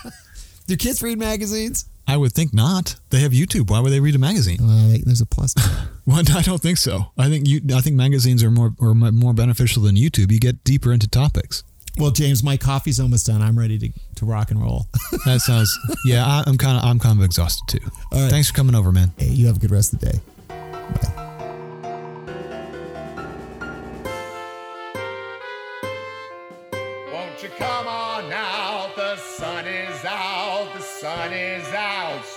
know. 0.03 0.11
Do 0.67 0.77
kids 0.77 1.01
read 1.01 1.17
magazines? 1.19 1.85
I 2.07 2.17
would 2.17 2.33
think 2.33 2.53
not. 2.53 2.95
They 3.09 3.19
have 3.19 3.31
YouTube. 3.31 3.69
Why 3.69 3.79
would 3.79 3.91
they 3.91 3.99
read 3.99 4.15
a 4.15 4.19
magazine? 4.19 4.57
They- 4.91 5.01
there's 5.05 5.21
a 5.21 5.25
plus. 5.25 5.53
Well, 6.05 6.19
I 6.35 6.41
don't 6.41 6.61
think 6.61 6.79
so. 6.79 7.13
I 7.17 7.29
think 7.29 7.47
you. 7.47 7.61
I 7.73 7.79
think 7.79 7.95
magazines 7.95 8.43
are 8.43 8.51
more 8.51 8.73
or 8.77 8.93
more 8.93 9.33
beneficial 9.33 9.83
than 9.83 9.95
YouTube. 9.95 10.33
You 10.33 10.39
get 10.39 10.61
deeper 10.65 10.91
into 10.91 11.07
topics. 11.07 11.63
well, 11.97 12.11
James, 12.11 12.43
my 12.43 12.57
coffee's 12.57 12.99
almost 12.99 13.25
done. 13.27 13.41
I'm 13.41 13.57
ready 13.57 13.79
to, 13.79 13.89
to 14.15 14.25
rock 14.25 14.51
and 14.51 14.61
roll. 14.61 14.87
That 15.23 15.39
sounds. 15.39 15.73
yeah, 16.03 16.25
I, 16.25 16.43
I'm 16.45 16.57
kind 16.57 16.77
of. 16.77 16.83
I'm 16.83 16.99
kind 16.99 17.17
of 17.17 17.23
exhausted 17.23 17.79
too. 17.79 17.89
Right. 18.11 18.29
Thanks 18.29 18.49
for 18.49 18.53
coming 18.53 18.75
over, 18.75 18.91
man. 18.91 19.13
hey, 19.17 19.27
you 19.29 19.47
have 19.47 19.55
a 19.55 19.59
good 19.59 19.71
rest 19.71 19.93
of 19.93 20.01
the 20.01 20.07
day. 20.11 20.19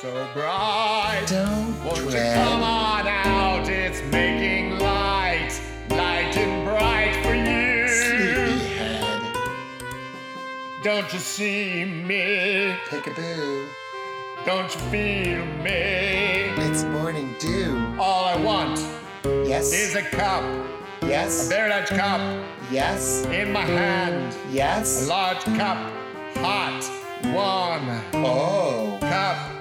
So 0.06 0.28
bright. 0.34 1.24
Don't 1.26 1.84
Won't 1.84 2.12
you 2.12 2.18
come 2.34 2.62
on 2.62 3.06
out? 3.08 3.68
It's 3.68 4.00
making 4.12 4.78
light, 4.78 5.60
light 5.90 6.36
and 6.36 6.64
bright 6.64 7.14
for 7.24 7.34
you. 7.34 7.88
Sleepyhead, 7.88 9.22
Don't 10.84 11.12
you 11.12 11.18
see 11.18 11.84
me? 11.84 12.76
peekaboo, 12.88 13.66
Don't 14.44 14.72
you 14.74 14.80
feel 14.92 15.44
me? 15.66 16.54
it's 16.66 16.84
morning 16.84 17.34
dew. 17.40 17.76
All 17.98 18.26
I 18.26 18.36
want 18.36 18.78
Yes, 19.24 19.72
is 19.72 19.96
a 19.96 20.02
cup, 20.02 20.44
Yes. 21.02 21.46
a 21.46 21.48
very 21.48 21.70
large 21.70 21.88
cup 21.88 22.20
yes, 22.70 23.26
in 23.26 23.52
my 23.52 23.62
hand. 23.62 24.36
Yes. 24.52 25.06
A 25.06 25.08
large 25.08 25.42
cup, 25.60 25.78
hot, 26.36 26.80
warm 27.34 27.84
Oh, 28.24 28.98
cup. 29.00 29.55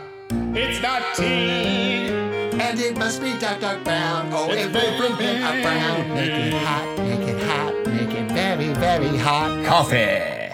It's 0.57 0.81
not 0.81 1.01
tea. 1.15 2.07
and 2.07 2.79
it 2.79 2.97
must 2.97 3.21
be 3.21 3.37
dark, 3.37 3.59
dark 3.59 3.83
brown. 3.83 4.29
Oh, 4.31 4.49
It's 4.49 4.63
it 4.63 4.73
will 4.73 4.91
making 4.91 4.97
bring 4.97 5.15
brown. 5.63 6.09
Make 6.13 6.29
it 6.31 6.53
hot, 6.53 6.97
make 6.97 7.27
it 7.27 7.43
hot, 7.43 7.87
make 7.87 8.11
it 8.11 8.31
very, 8.31 8.69
very 8.73 9.17
hot. 9.17 9.65
Coffee. 9.65 10.44